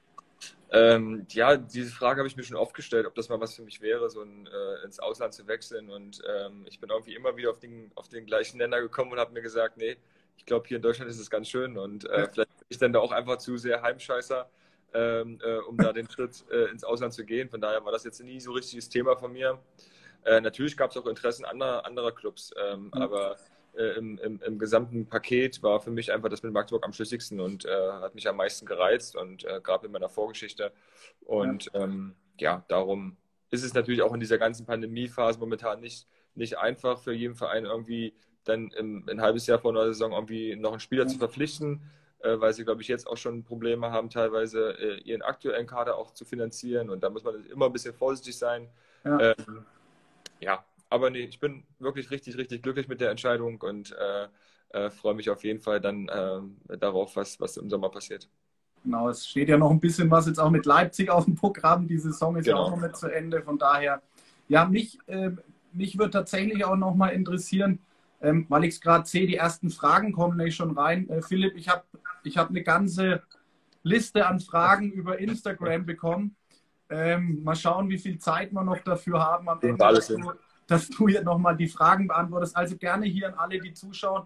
Ähm, 0.72 1.25
ja, 1.29 1.58
diese 1.58 1.91
Frage 1.91 2.20
habe 2.20 2.27
ich 2.27 2.36
mir 2.36 2.44
schon 2.44 2.58
oft 2.58 2.75
gestellt, 2.75 3.08
ob 3.08 3.15
das 3.15 3.29
mal 3.29 3.39
was 3.39 3.56
für 3.56 3.63
mich 3.63 3.82
wäre, 3.82 4.10
so 4.10 4.22
ein, 4.22 4.48
äh, 4.48 4.86
ins 4.86 5.00
Ausland 5.00 5.34
zu 5.34 5.48
wechseln. 5.48 5.89
Und 5.89 6.22
ähm, 6.27 6.65
ich 6.68 6.79
bin 6.79 6.89
irgendwie 6.89 7.15
immer 7.15 7.36
wieder 7.36 7.50
auf 7.51 7.60
den, 7.60 7.91
auf 7.96 8.08
den 8.08 8.25
gleichen 8.25 8.58
Nenner 8.58 8.82
gekommen 8.82 9.12
und 9.12 9.20
habe 9.20 9.34
mir 9.34 9.41
gesagt, 9.41 9.77
nee, 9.77 9.98
ich 10.38 10.46
glaube, 10.46 10.68
hier 10.68 10.77
in 10.77 10.84
Deutschland 10.84 11.10
ist 11.10 11.20
es 11.20 11.29
ganz 11.29 11.50
schön 11.50 11.77
und 11.77 12.06
äh, 12.06 12.27
vielleicht 12.32 12.56
bin 12.58 12.65
ich 12.70 12.77
dann 12.77 12.94
da 12.94 13.00
auch 13.00 13.12
einfach 13.12 13.38
zu 13.38 13.58
sehr 13.58 13.82
Heimscheißer 13.82 14.50
ähm, 14.93 15.39
äh, 15.43 15.58
um 15.58 15.77
da 15.77 15.93
den 15.93 16.10
Schritt 16.10 16.43
äh, 16.51 16.72
ins 16.72 16.84
Ausland 16.84 17.13
zu 17.13 17.25
gehen. 17.25 17.50
Von 17.50 17.62
daher 17.62 17.84
war 17.86 17.91
das 17.91 18.03
jetzt 18.03 18.22
nie 18.24 18.39
so 18.39 18.51
richtiges 18.51 18.89
Thema 18.89 19.15
von 19.15 19.31
mir. 19.31 19.60
Äh, 20.25 20.41
natürlich 20.41 20.75
gab 20.75 20.91
es 20.91 20.98
auch 20.98 21.05
Interessen 21.05 21.46
anderer, 21.46 21.86
anderer 21.86 22.12
Clubs, 22.12 22.51
ähm, 22.62 22.86
mhm. 22.86 22.93
aber 22.93 23.38
äh, 23.77 23.98
im, 23.98 24.17
im, 24.17 24.41
im, 24.41 24.60
gesamten 24.60 25.08
Paket 25.08 25.62
war 25.63 25.79
für 25.79 25.91
mich 25.91 26.12
einfach 26.12 26.29
das 26.29 26.43
mit 26.43 26.51
Magdeburg 26.51 26.86
am 26.86 26.93
schlüssigsten 26.93 27.39
und 27.39 27.65
äh, 27.65 27.91
hat 27.91 28.15
mich 28.15 28.27
am 28.27 28.36
meisten 28.36 28.65
gereizt 28.65 29.15
und 29.15 29.46
äh, 29.46 29.62
gerade 29.62 29.86
in 29.86 29.91
meiner 29.91 30.10
Vorgeschichte. 30.10 30.72
Und 31.22 31.69
ja. 31.74 31.84
Ähm, 31.84 32.15
ja, 32.39 32.65
darum 32.67 33.17
ist 33.51 33.63
es 33.63 33.74
natürlich 33.74 34.01
auch 34.01 34.13
in 34.13 34.19
dieser 34.19 34.38
ganzen 34.38 34.65
Pandemiephase 34.65 35.39
momentan 35.39 35.79
nicht, 35.81 36.08
nicht 36.36 36.58
einfach 36.58 37.00
für 37.00 37.13
jeden 37.13 37.36
Verein 37.36 37.65
irgendwie 37.65 38.13
dann 38.43 38.72
im, 38.72 39.08
ein 39.10 39.22
halbes 39.22 39.48
Jahr 39.48 39.60
vor 39.60 39.72
einer 39.72 39.86
Saison 39.86 40.13
irgendwie 40.13 40.55
noch 40.55 40.72
einen 40.72 40.79
Spieler 40.79 41.08
zu 41.08 41.17
verpflichten 41.17 41.81
weil 42.21 42.53
sie, 42.53 42.65
glaube 42.65 42.81
ich, 42.81 42.88
jetzt 42.88 43.07
auch 43.07 43.17
schon 43.17 43.43
Probleme 43.43 43.91
haben, 43.91 44.09
teilweise 44.09 44.77
äh, 44.77 45.01
ihren 45.01 45.21
aktuellen 45.21 45.67
Kader 45.67 45.97
auch 45.97 46.13
zu 46.13 46.25
finanzieren. 46.25 46.89
Und 46.89 47.03
da 47.03 47.09
muss 47.09 47.23
man 47.23 47.45
immer 47.45 47.67
ein 47.67 47.73
bisschen 47.73 47.93
vorsichtig 47.93 48.38
sein. 48.38 48.67
Ja, 49.03 49.19
ähm, 49.19 49.65
ja. 50.39 50.63
aber 50.89 51.09
nee, 51.09 51.19
ich 51.19 51.39
bin 51.39 51.63
wirklich 51.79 52.11
richtig, 52.11 52.38
richtig 52.38 52.61
glücklich 52.61 52.88
mit 52.88 52.99
der 52.99 53.11
Entscheidung 53.11 53.61
und 53.61 53.95
äh, 53.97 54.27
äh 54.69 54.89
freue 54.89 55.15
mich 55.15 55.29
auf 55.29 55.43
jeden 55.43 55.61
Fall 55.61 55.79
dann 55.79 56.07
äh, 56.09 56.77
darauf, 56.77 57.15
was, 57.15 57.39
was 57.39 57.57
im 57.57 57.69
Sommer 57.69 57.89
passiert. 57.89 58.29
Genau, 58.83 59.09
es 59.09 59.27
steht 59.27 59.49
ja 59.49 59.57
noch 59.57 59.71
ein 59.71 59.79
bisschen 59.79 60.09
was 60.09 60.27
jetzt 60.27 60.39
auch 60.39 60.49
mit 60.49 60.65
Leipzig 60.65 61.09
auf 61.09 61.25
dem 61.25 61.35
Programm. 61.35 61.88
Die 61.88 61.97
Saison 61.97 62.35
ist 62.38 62.45
genau. 62.45 62.57
ja 62.57 62.63
auch 62.63 62.71
noch 62.71 62.81
nicht 62.81 62.97
zu 62.97 63.07
Ende. 63.07 63.41
Von 63.41 63.57
daher, 63.57 64.01
ja, 64.47 64.65
mich, 64.65 64.97
äh, 65.07 65.31
mich 65.73 65.97
würde 65.97 66.11
tatsächlich 66.11 66.63
auch 66.63 66.75
noch 66.75 66.95
mal 66.95 67.09
interessieren, 67.09 67.79
ähm, 68.21 68.45
weil 68.49 68.65
ich 68.65 68.75
es 68.75 68.81
gerade 68.81 69.07
sehe, 69.07 69.27
die 69.27 69.35
ersten 69.35 69.69
Fragen 69.69 70.11
kommen 70.11 70.38
nämlich 70.38 70.55
schon 70.55 70.77
rein. 70.77 71.09
Äh, 71.09 71.21
Philipp, 71.21 71.55
ich 71.55 71.67
habe 71.67 71.83
ich 72.23 72.38
hab 72.38 72.49
eine 72.49 72.63
ganze 72.63 73.23
Liste 73.83 74.27
an 74.27 74.39
Fragen 74.39 74.91
über 74.91 75.19
Instagram 75.19 75.85
bekommen. 75.85 76.35
Ähm, 76.89 77.43
mal 77.43 77.55
schauen, 77.55 77.89
wie 77.89 77.97
viel 77.97 78.17
Zeit 78.17 78.51
wir 78.51 78.63
noch 78.63 78.79
dafür 78.79 79.19
haben 79.19 79.47
am 79.47 79.61
Ende, 79.61 79.77
dass 79.77 80.07
du, 80.07 80.31
dass 80.67 80.89
du 80.89 81.07
hier 81.07 81.23
nochmal 81.23 81.55
die 81.55 81.67
Fragen 81.67 82.07
beantwortest. 82.07 82.55
Also 82.55 82.77
gerne 82.77 83.05
hier 83.05 83.27
an 83.27 83.35
alle, 83.35 83.59
die 83.59 83.73
zuschauen, 83.73 84.23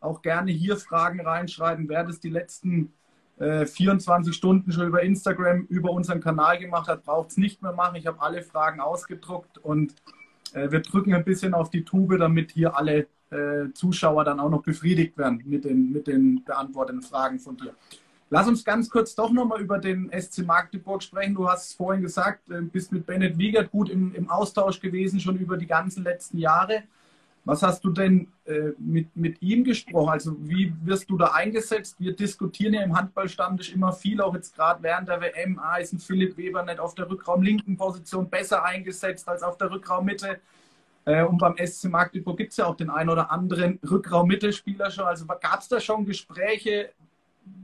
auch 0.00 0.20
gerne 0.20 0.50
hier 0.50 0.76
Fragen 0.76 1.20
reinschreiben. 1.20 1.88
Wer 1.88 2.04
das 2.04 2.18
die 2.18 2.30
letzten 2.30 2.92
äh, 3.38 3.66
24 3.66 4.34
Stunden 4.34 4.72
schon 4.72 4.88
über 4.88 5.02
Instagram, 5.02 5.62
über 5.68 5.90
unseren 5.90 6.20
Kanal 6.20 6.58
gemacht 6.58 6.88
hat, 6.88 7.04
braucht 7.04 7.30
es 7.30 7.36
nicht 7.36 7.62
mehr 7.62 7.72
machen. 7.72 7.96
Ich 7.96 8.06
habe 8.06 8.20
alle 8.20 8.42
Fragen 8.42 8.80
ausgedruckt 8.80 9.58
und 9.58 9.94
äh, 10.54 10.70
wir 10.70 10.80
drücken 10.80 11.14
ein 11.14 11.24
bisschen 11.24 11.54
auf 11.54 11.70
die 11.70 11.84
Tube, 11.84 12.18
damit 12.18 12.50
hier 12.50 12.76
alle 12.76 13.06
äh, 13.32 13.72
Zuschauer 13.72 14.24
dann 14.24 14.40
auch 14.40 14.50
noch 14.50 14.62
befriedigt 14.62 15.16
werden 15.18 15.42
mit 15.46 15.64
den, 15.64 15.90
mit 15.90 16.06
den 16.06 16.44
beantworteten 16.44 17.02
Fragen 17.02 17.38
von 17.38 17.56
dir. 17.56 17.74
Lass 18.30 18.48
uns 18.48 18.64
ganz 18.64 18.88
kurz 18.88 19.14
doch 19.14 19.30
nochmal 19.30 19.60
über 19.60 19.78
den 19.78 20.10
SC 20.10 20.46
Magdeburg 20.46 21.02
sprechen. 21.02 21.34
Du 21.34 21.48
hast 21.48 21.68
es 21.68 21.72
vorhin 21.74 22.02
gesagt, 22.02 22.48
äh, 22.50 22.62
bist 22.62 22.92
mit 22.92 23.06
Bennett 23.06 23.36
Wiegert 23.36 23.70
gut 23.70 23.90
im, 23.90 24.14
im 24.14 24.30
Austausch 24.30 24.80
gewesen, 24.80 25.20
schon 25.20 25.36
über 25.36 25.56
die 25.56 25.66
ganzen 25.66 26.04
letzten 26.04 26.38
Jahre. 26.38 26.84
Was 27.44 27.62
hast 27.62 27.84
du 27.84 27.90
denn 27.90 28.28
äh, 28.44 28.70
mit, 28.78 29.16
mit 29.16 29.42
ihm 29.42 29.64
gesprochen? 29.64 30.10
Also 30.10 30.36
wie 30.38 30.72
wirst 30.84 31.10
du 31.10 31.18
da 31.18 31.32
eingesetzt? 31.32 31.96
Wir 31.98 32.14
diskutieren 32.14 32.74
ja 32.74 32.82
im 32.82 32.96
Handballstammtisch 32.96 33.72
immer 33.72 33.92
viel, 33.92 34.20
auch 34.20 34.34
jetzt 34.34 34.54
gerade 34.54 34.82
während 34.82 35.08
der 35.08 35.20
WM. 35.20 35.58
Ah, 35.58 35.76
ist 35.76 35.92
ein 35.92 35.98
Philipp 35.98 36.36
Weber 36.36 36.64
nicht 36.64 36.78
auf 36.78 36.94
der 36.94 37.10
Rückraumlinken 37.10 37.76
Position 37.76 38.30
besser 38.30 38.64
eingesetzt 38.64 39.28
als 39.28 39.42
auf 39.42 39.58
der 39.58 39.72
Rückraummitte? 39.72 40.38
Äh, 41.04 41.24
und 41.24 41.38
beim 41.38 41.56
SC 41.56 41.88
Magdeburg 41.88 42.36
gibt 42.36 42.52
es 42.52 42.58
ja 42.58 42.66
auch 42.66 42.76
den 42.76 42.90
einen 42.90 43.10
oder 43.10 43.30
anderen 43.30 43.78
Rückraum-Mittelspieler 43.88 44.90
schon. 44.90 45.04
Also 45.04 45.26
gab 45.26 45.60
es 45.60 45.68
da 45.68 45.80
schon 45.80 46.04
Gespräche, 46.04 46.90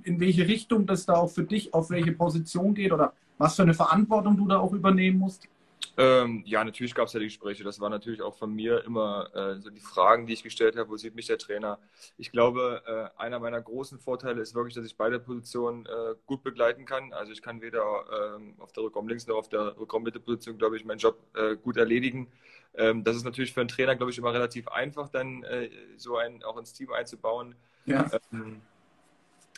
in 0.02 0.18
welche 0.18 0.47
Richtung 0.47 0.87
das 0.87 1.07
da 1.07 1.14
auch 1.14 1.30
für 1.30 1.45
dich, 1.45 1.73
auf 1.73 1.90
welche 1.90 2.12
Position 2.12 2.75
geht 2.75 2.92
oder 2.92 3.12
was 3.38 3.54
für 3.54 3.62
eine 3.62 3.75
Verantwortung 3.75 4.37
du 4.37 4.49
da 4.49 4.59
auch 4.59 4.73
übernehmen 4.73 5.18
musst? 5.18 5.49
Ähm, 5.97 6.44
ja, 6.47 6.62
natürlich 6.62 6.94
gab 6.94 7.08
es 7.08 7.12
ja 7.12 7.18
die 7.18 7.26
Gespräche. 7.26 7.64
Das 7.64 7.80
war 7.80 7.90
natürlich 7.90 8.23
auch 8.23 8.37
von 8.37 8.54
mir 8.54 8.85
immer 8.85 9.30
äh, 9.35 9.61
so 9.61 9.68
die 9.68 9.80
Fragen, 9.80 10.26
die 10.26 10.32
ich 10.32 10.44
gestellt 10.44 10.76
habe, 10.76 10.88
wo 10.88 10.97
sieht 10.97 11.16
mich 11.16 11.26
der 11.26 11.38
Trainer? 11.38 11.80
Ich 12.16 12.30
glaube, 12.30 12.82
äh, 12.87 13.20
einer 13.20 13.40
meiner 13.40 13.61
großen 13.61 13.99
Vorteile 13.99 14.40
ist 14.40 14.54
wirklich, 14.54 14.75
dass 14.75 14.87
ich 14.87 14.97
beide 14.97 15.18
Positionen 15.18 15.87
äh, 15.87 16.14
gut 16.26 16.44
begleiten 16.44 16.85
kann. 16.85 17.12
Also 17.12 17.32
ich 17.32 17.42
kann 17.42 17.61
weder 17.61 17.82
ähm, 18.37 18.54
auf 18.58 18.70
der 18.73 18.85
Rückraum 18.85 19.08
links 19.08 19.26
noch 19.26 19.37
auf 19.37 19.49
der 19.49 19.76
Rückraum 19.76 20.04
Mitte 20.04 20.20
Position, 20.20 20.56
glaube 20.56 20.76
ich, 20.76 20.85
meinen 20.85 20.99
Job 20.99 21.18
äh, 21.35 21.56
gut 21.56 21.76
erledigen. 21.76 22.30
Ähm, 22.75 23.02
das 23.02 23.16
ist 23.16 23.25
natürlich 23.25 23.52
für 23.52 23.61
einen 23.61 23.68
Trainer, 23.68 23.97
glaube 23.97 24.12
ich, 24.12 24.18
immer 24.18 24.32
relativ 24.32 24.68
einfach, 24.68 25.08
dann 25.08 25.42
äh, 25.42 25.68
so 25.97 26.16
einen 26.16 26.44
auch 26.44 26.56
ins 26.58 26.73
Team 26.73 26.92
einzubauen. 26.92 27.56
Ja. 27.87 28.08
Ähm, 28.32 28.61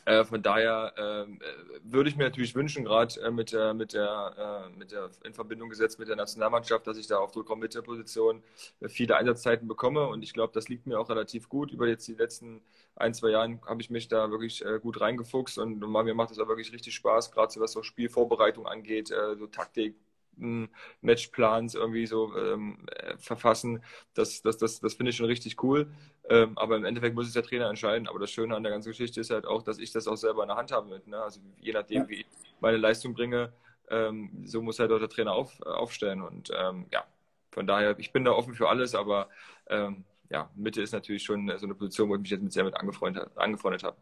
äh, 0.04 0.24
von 0.24 0.42
daher 0.42 0.92
ähm, 0.96 1.40
äh, 1.40 1.80
würde 1.82 2.08
ich 2.08 2.16
mir 2.16 2.24
natürlich 2.24 2.54
wünschen, 2.54 2.84
gerade 2.84 3.20
äh, 3.20 3.30
mit, 3.30 3.52
der, 3.52 3.74
mit, 3.74 3.92
der, 3.92 4.68
äh, 4.68 4.78
mit 4.78 4.92
der 4.92 5.10
in 5.24 5.34
Verbindung 5.34 5.68
gesetzt 5.68 5.98
mit 5.98 6.08
der 6.08 6.16
Nationalmannschaft, 6.16 6.86
dass 6.86 6.96
ich 6.96 7.06
da 7.06 7.18
auf 7.18 7.34
Rückraum 7.36 7.60
mit 7.60 7.74
der 7.74 7.82
Position 7.82 8.42
äh, 8.80 8.88
viele 8.88 9.16
Einsatzzeiten 9.16 9.68
bekomme. 9.68 10.06
Und 10.06 10.22
ich 10.22 10.32
glaube, 10.32 10.52
das 10.54 10.68
liegt 10.68 10.86
mir 10.86 10.98
auch 10.98 11.08
relativ 11.10 11.48
gut. 11.48 11.72
Über 11.72 11.88
jetzt 11.88 12.06
die 12.08 12.14
letzten 12.14 12.62
ein, 12.96 13.14
zwei 13.14 13.30
Jahren 13.30 13.60
habe 13.66 13.82
ich 13.82 13.90
mich 13.90 14.08
da 14.08 14.30
wirklich 14.30 14.64
äh, 14.64 14.78
gut 14.80 15.00
reingefuchst 15.00 15.58
und, 15.58 15.82
und 15.82 15.92
mir 16.04 16.14
macht 16.14 16.30
es 16.30 16.38
auch 16.38 16.48
wirklich 16.48 16.72
richtig 16.72 16.94
Spaß, 16.94 17.30
gerade 17.32 17.52
so 17.52 17.60
was 17.60 17.72
so 17.72 17.82
Spielvorbereitung 17.82 18.66
angeht, 18.66 19.08
so 19.08 19.46
Taktik, 19.46 19.96
Matchplans 20.36 21.74
irgendwie 21.74 22.06
so 22.06 22.36
ähm, 22.36 22.86
äh, 22.96 23.16
verfassen. 23.18 23.82
Das, 24.14 24.42
das, 24.42 24.58
das, 24.58 24.80
das 24.80 24.94
finde 24.94 25.10
ich 25.10 25.16
schon 25.16 25.26
richtig 25.26 25.62
cool. 25.62 25.90
Ähm, 26.28 26.56
aber 26.56 26.76
im 26.76 26.84
Endeffekt 26.84 27.14
muss 27.14 27.26
es 27.26 27.32
der 27.32 27.42
Trainer 27.42 27.68
entscheiden. 27.68 28.08
Aber 28.08 28.18
das 28.18 28.30
Schöne 28.30 28.56
an 28.56 28.62
der 28.62 28.72
ganzen 28.72 28.90
Geschichte 28.90 29.20
ist 29.20 29.30
halt 29.30 29.46
auch, 29.46 29.62
dass 29.62 29.78
ich 29.78 29.92
das 29.92 30.08
auch 30.08 30.16
selber 30.16 30.42
in 30.42 30.48
der 30.48 30.56
Hand 30.56 30.72
habe 30.72 30.88
mit. 30.88 31.06
Ne? 31.06 31.20
Also 31.20 31.40
je 31.58 31.72
nachdem, 31.72 32.02
ja. 32.02 32.08
wie 32.08 32.14
ich 32.20 32.26
meine 32.60 32.76
Leistung 32.76 33.14
bringe, 33.14 33.52
ähm, 33.90 34.42
so 34.44 34.62
muss 34.62 34.78
halt 34.78 34.92
auch 34.92 34.98
der 34.98 35.08
Trainer 35.08 35.32
auf, 35.32 35.60
aufstellen. 35.62 36.22
Und 36.22 36.50
ähm, 36.56 36.86
ja, 36.92 37.04
von 37.50 37.66
daher, 37.66 37.98
ich 37.98 38.12
bin 38.12 38.24
da 38.24 38.32
offen 38.32 38.54
für 38.54 38.68
alles, 38.68 38.94
aber 38.94 39.28
ähm, 39.68 40.04
ja, 40.30 40.48
Mitte 40.54 40.80
ist 40.80 40.92
natürlich 40.92 41.24
schon 41.24 41.52
so 41.58 41.66
eine 41.66 41.74
Position, 41.74 42.08
wo 42.08 42.14
ich 42.14 42.20
mich 42.20 42.30
jetzt 42.30 42.42
mit 42.42 42.52
sehr 42.52 42.64
mit 42.64 42.74
angefreundet, 42.74 43.30
angefreundet 43.36 43.82
habe. 43.82 43.96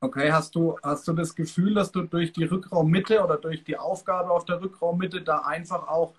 Okay, 0.00 0.30
hast 0.30 0.54
du, 0.54 0.78
hast 0.80 1.08
du 1.08 1.12
das 1.12 1.34
Gefühl, 1.34 1.74
dass 1.74 1.90
du 1.90 2.02
durch 2.02 2.32
die 2.32 2.44
Rückraummitte 2.44 3.20
oder 3.24 3.36
durch 3.36 3.64
die 3.64 3.76
Aufgabe 3.76 4.30
auf 4.30 4.44
der 4.44 4.62
Rückraummitte 4.62 5.22
da 5.22 5.40
einfach 5.40 5.88
auch 5.88 6.14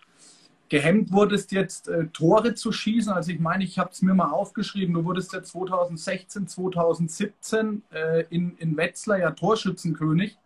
gehemmt 0.67 1.13
wurdest, 1.13 1.53
jetzt 1.53 1.87
äh, 1.87 2.07
Tore 2.07 2.55
zu 2.55 2.73
schießen? 2.73 3.13
Also 3.13 3.31
ich 3.31 3.39
meine, 3.39 3.63
ich 3.63 3.79
habe 3.79 3.91
es 3.91 4.01
mir 4.01 4.13
mal 4.13 4.31
aufgeschrieben, 4.31 4.93
du 4.93 5.05
wurdest 5.05 5.31
ja 5.31 5.41
2016, 5.41 6.49
2017 6.49 7.83
äh, 7.91 8.25
in, 8.29 8.57
in 8.57 8.75
Wetzlar 8.75 9.17
ja 9.17 9.31
Torschützenkönig 9.31 10.37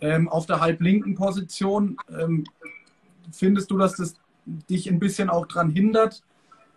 ähm, 0.00 0.28
auf 0.28 0.46
der 0.46 0.60
halblinken 0.60 1.16
Position. 1.16 1.96
Ähm, 2.08 2.44
findest 3.32 3.72
du, 3.72 3.78
dass 3.78 3.96
das 3.96 4.14
dich 4.46 4.88
ein 4.88 5.00
bisschen 5.00 5.28
auch 5.28 5.46
daran 5.46 5.70
hindert, 5.70 6.22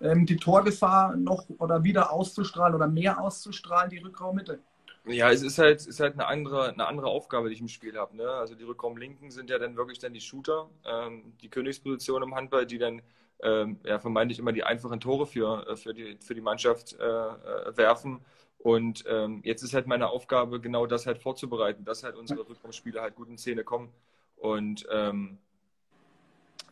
ähm, 0.01 0.25
die 0.25 0.37
Torgefahr 0.37 1.15
noch 1.15 1.45
oder 1.59 1.83
wieder 1.83 2.11
auszustrahlen 2.11 2.73
oder 2.73 2.87
mehr 2.87 3.21
auszustrahlen, 3.21 3.91
die 3.91 3.99
Rückraummitte? 3.99 4.59
Ja, 5.05 5.31
es 5.31 5.41
ist 5.43 5.57
halt, 5.57 5.85
ist 5.85 5.99
halt 5.99 6.13
eine, 6.13 6.27
andere, 6.27 6.69
eine 6.69 6.87
andere 6.87 7.07
Aufgabe, 7.07 7.49
die 7.49 7.55
ich 7.55 7.61
im 7.61 7.67
Spiel 7.67 7.97
habe. 7.97 8.15
Ne? 8.15 8.29
Also 8.29 8.55
die 8.55 8.63
Rückraumlinken 8.63 9.31
sind 9.31 9.49
ja 9.49 9.59
dann 9.59 9.75
wirklich 9.75 9.99
dann 9.99 10.13
die 10.13 10.21
Shooter, 10.21 10.69
ähm, 10.85 11.33
die 11.41 11.49
Königsposition 11.49 12.23
im 12.23 12.35
Handball, 12.35 12.65
die 12.65 12.77
dann 12.77 13.01
ähm, 13.41 13.79
ja, 13.83 13.99
vermeintlich 13.99 14.39
immer 14.39 14.53
die 14.53 14.63
einfachen 14.63 15.01
Tore 15.01 15.27
für, 15.27 15.67
äh, 15.67 15.75
für, 15.75 15.93
die, 15.93 16.17
für 16.21 16.35
die 16.35 16.41
Mannschaft 16.41 16.93
äh, 16.93 17.03
äh, 17.03 17.75
werfen. 17.77 18.21
Und 18.59 19.03
ähm, 19.07 19.41
jetzt 19.43 19.61
ist 19.61 19.73
halt 19.73 19.87
meine 19.87 20.07
Aufgabe, 20.07 20.61
genau 20.61 20.85
das 20.85 21.05
halt 21.05 21.19
vorzubereiten, 21.19 21.83
dass 21.83 22.03
halt 22.03 22.15
unsere 22.15 22.47
Rückraumspieler 22.47 23.01
halt 23.01 23.15
gut 23.15 23.27
in 23.27 23.37
Szene 23.37 23.65
kommen. 23.65 23.91
Und 24.37 24.87
ähm, 24.89 25.37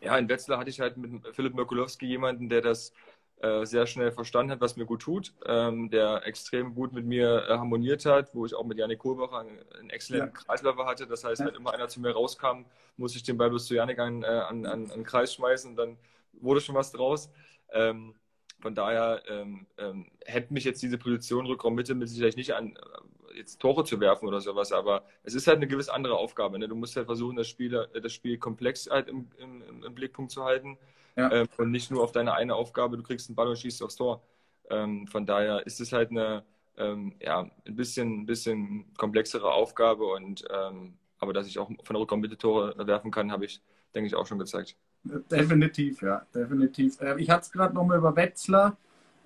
ja, 0.01 0.17
in 0.17 0.29
Wetzlar 0.29 0.59
hatte 0.59 0.69
ich 0.69 0.79
halt 0.79 0.97
mit 0.97 1.27
Philipp 1.35 1.53
Mirkulowski 1.53 2.05
jemanden, 2.05 2.49
der 2.49 2.61
das 2.61 2.93
äh, 3.41 3.65
sehr 3.65 3.87
schnell 3.87 4.11
verstanden 4.11 4.51
hat, 4.51 4.61
was 4.61 4.75
mir 4.75 4.85
gut 4.85 5.01
tut, 5.01 5.33
ähm, 5.47 5.89
der 5.89 6.27
extrem 6.27 6.75
gut 6.75 6.93
mit 6.93 7.05
mir 7.05 7.47
äh, 7.49 7.57
harmoniert 7.57 8.05
hat, 8.05 8.35
wo 8.35 8.45
ich 8.45 8.53
auch 8.53 8.65
mit 8.65 8.77
Janik 8.77 8.99
Kohlbacher 8.99 9.39
einen, 9.39 9.57
einen 9.79 9.89
exzellenten 9.89 10.35
ja. 10.35 10.43
Kreisläufer 10.43 10.85
hatte. 10.85 11.07
Das 11.07 11.23
heißt, 11.23 11.41
ja. 11.41 11.47
wenn 11.47 11.55
immer 11.55 11.73
einer 11.73 11.87
zu 11.87 12.01
mir 12.01 12.11
rauskam, 12.11 12.65
musste 12.97 13.17
ich 13.17 13.23
den 13.23 13.39
Ball 13.39 13.49
bloß 13.49 13.65
zu 13.65 13.73
Janik 13.73 13.97
an, 13.97 14.21
äh, 14.21 14.27
an, 14.27 14.67
an, 14.67 14.91
an 14.91 15.03
Kreis 15.03 15.33
schmeißen 15.33 15.71
und 15.71 15.75
dann 15.75 15.97
wurde 16.33 16.61
schon 16.61 16.75
was 16.75 16.91
draus. 16.91 17.31
Ähm, 17.71 18.13
von 18.59 18.75
daher 18.75 19.23
ähm, 19.27 19.65
ähm, 19.79 20.11
hätte 20.23 20.53
mich 20.53 20.63
jetzt 20.63 20.83
diese 20.83 20.99
Position 20.99 21.47
Rückraum 21.47 21.73
Mitte 21.73 21.95
mit 21.95 22.09
sicherlich 22.09 22.35
nicht 22.35 22.53
an, 22.53 22.75
äh, 22.75 23.37
jetzt 23.39 23.59
Tore 23.59 23.85
zu 23.85 23.99
werfen 23.99 24.27
oder 24.27 24.39
sowas, 24.39 24.71
aber 24.71 25.03
es 25.23 25.33
ist 25.33 25.47
halt 25.47 25.57
eine 25.57 25.67
gewisse 25.67 25.91
andere 25.91 26.15
Aufgabe. 26.15 26.59
Ne? 26.59 26.67
Du 26.67 26.75
musst 26.75 26.95
halt 26.95 27.07
versuchen, 27.07 27.37
das 27.37 27.47
Spiel, 27.47 27.87
das 27.91 28.13
Spiel 28.13 28.37
komplex 28.37 28.87
halt 28.87 29.07
im, 29.07 29.29
im, 29.39 29.83
im 29.83 29.95
Blickpunkt 29.95 30.31
zu 30.31 30.43
halten 30.43 30.77
ja. 31.15 31.31
ähm, 31.31 31.47
und 31.57 31.71
nicht 31.71 31.91
nur 31.91 32.03
auf 32.03 32.11
deine 32.11 32.33
eine 32.33 32.55
Aufgabe, 32.55 32.97
du 32.97 33.03
kriegst 33.03 33.29
einen 33.29 33.35
Ball 33.35 33.47
und 33.47 33.57
schießt 33.57 33.83
aufs 33.83 33.95
Tor. 33.95 34.23
Ähm, 34.69 35.07
von 35.07 35.25
daher 35.25 35.65
ist 35.65 35.79
es 35.81 35.91
halt 35.91 36.11
eine 36.11 36.43
ähm, 36.77 37.13
ja, 37.21 37.41
ein 37.41 37.75
bisschen, 37.75 38.21
ein 38.21 38.25
bisschen 38.25 38.85
komplexere 38.97 39.51
Aufgabe 39.51 40.05
und 40.05 40.43
ähm, 40.51 40.93
aber 41.19 41.33
dass 41.33 41.47
ich 41.47 41.59
auch 41.59 41.67
von 41.67 41.93
der 41.93 41.99
Rückraum 42.01 42.23
Tore 42.37 42.75
werfen 42.87 43.11
kann, 43.11 43.31
habe 43.31 43.45
ich, 43.45 43.61
denke 43.93 44.07
ich, 44.07 44.15
auch 44.15 44.25
schon 44.25 44.39
gezeigt. 44.39 44.75
Definitiv, 45.03 46.01
ja, 46.01 46.25
definitiv. 46.33 46.99
Äh, 46.99 47.19
ich 47.19 47.29
hatte 47.29 47.43
es 47.43 47.51
gerade 47.51 47.75
nochmal 47.75 47.99
über 47.99 48.15
Wetzlar. 48.15 48.77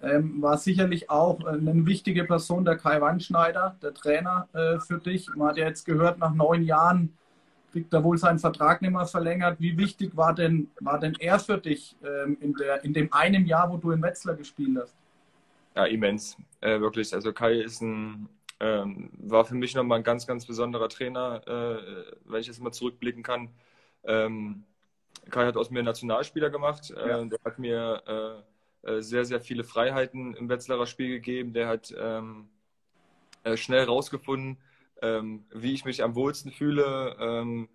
Ähm, 0.04 0.42
war 0.42 0.58
sicherlich 0.58 1.10
auch 1.10 1.40
äh, 1.46 1.50
eine 1.50 1.86
wichtige 1.86 2.26
Person, 2.26 2.66
der 2.66 2.76
Kai 2.76 3.00
Wandschneider, 3.00 3.78
der 3.82 3.94
Trainer 3.94 4.50
äh, 4.54 4.80
für 4.80 5.00
dich. 5.00 5.34
Man 5.36 5.50
hat 5.50 5.58
ja 5.58 5.68
jetzt 5.68 5.86
gehört, 5.86 6.20
nach 6.20 6.34
neun 6.34 6.64
Jahren 6.64 7.18
kriegt 7.76 7.94
er 7.94 8.06
wohl 8.06 8.18
seinen 8.18 8.40
Vertrag 8.40 8.82
nicht 8.82 8.92
mehr 8.94 9.06
verlängert. 9.06 9.60
Wie 9.60 9.78
wichtig 9.78 10.16
war 10.16 10.34
denn, 10.34 10.70
war 10.80 10.98
denn 10.98 11.14
er 11.20 11.40
für 11.40 11.58
dich 11.58 11.98
ähm, 12.02 12.38
in, 12.40 12.54
der, 12.54 12.82
in 12.86 12.94
dem 12.94 13.12
einen 13.12 13.46
Jahr, 13.46 13.70
wo 13.70 13.76
du 13.76 13.92
in 13.92 14.02
Wetzlar 14.02 14.36
gespielt 14.36 14.78
hast? 14.82 14.96
Ja, 15.76 15.84
immens, 15.84 16.38
äh, 16.62 16.80
wirklich. 16.80 17.14
Also 17.14 17.34
Kai 17.34 17.56
ist 17.56 17.82
ein, 17.82 18.30
ähm, 18.62 19.10
war 19.18 19.44
für 19.44 19.56
mich 19.56 19.76
nochmal 19.76 19.98
ein 19.98 20.06
ganz, 20.06 20.26
ganz 20.26 20.46
besonderer 20.46 20.88
Trainer, 20.88 21.46
äh, 21.46 22.14
wenn 22.24 22.40
ich 22.40 22.48
jetzt 22.48 22.62
mal 22.62 22.72
zurückblicken 22.72 23.24
kann. 23.24 23.50
Ähm, 24.06 24.64
Kai 25.30 25.46
hat 25.46 25.58
aus 25.58 25.70
mir 25.70 25.84
Nationalspieler 25.84 26.50
gemacht. 26.50 26.92
Äh, 26.92 27.10
ja. 27.10 27.26
Der 27.26 27.40
hat 27.44 27.60
mir 27.60 28.44
äh, 28.86 28.90
äh, 28.90 29.02
sehr, 29.02 29.26
sehr 29.26 29.42
viele 29.42 29.66
Freiheiten 29.66 30.34
im 30.36 30.48
Wetzlarer 30.48 30.88
Spiel 30.88 31.10
gegeben. 31.10 31.52
Der 31.52 31.68
hat 31.68 31.94
ähm, 32.00 32.48
äh, 33.44 33.58
schnell 33.58 33.84
rausgefunden, 33.84 34.60
ähm, 35.02 35.46
wie 35.54 35.74
ich 35.74 35.86
mich 35.86 36.04
am 36.04 36.16
wohlsten 36.16 36.52
fühle. 36.52 37.16
Ähm, 37.20 37.70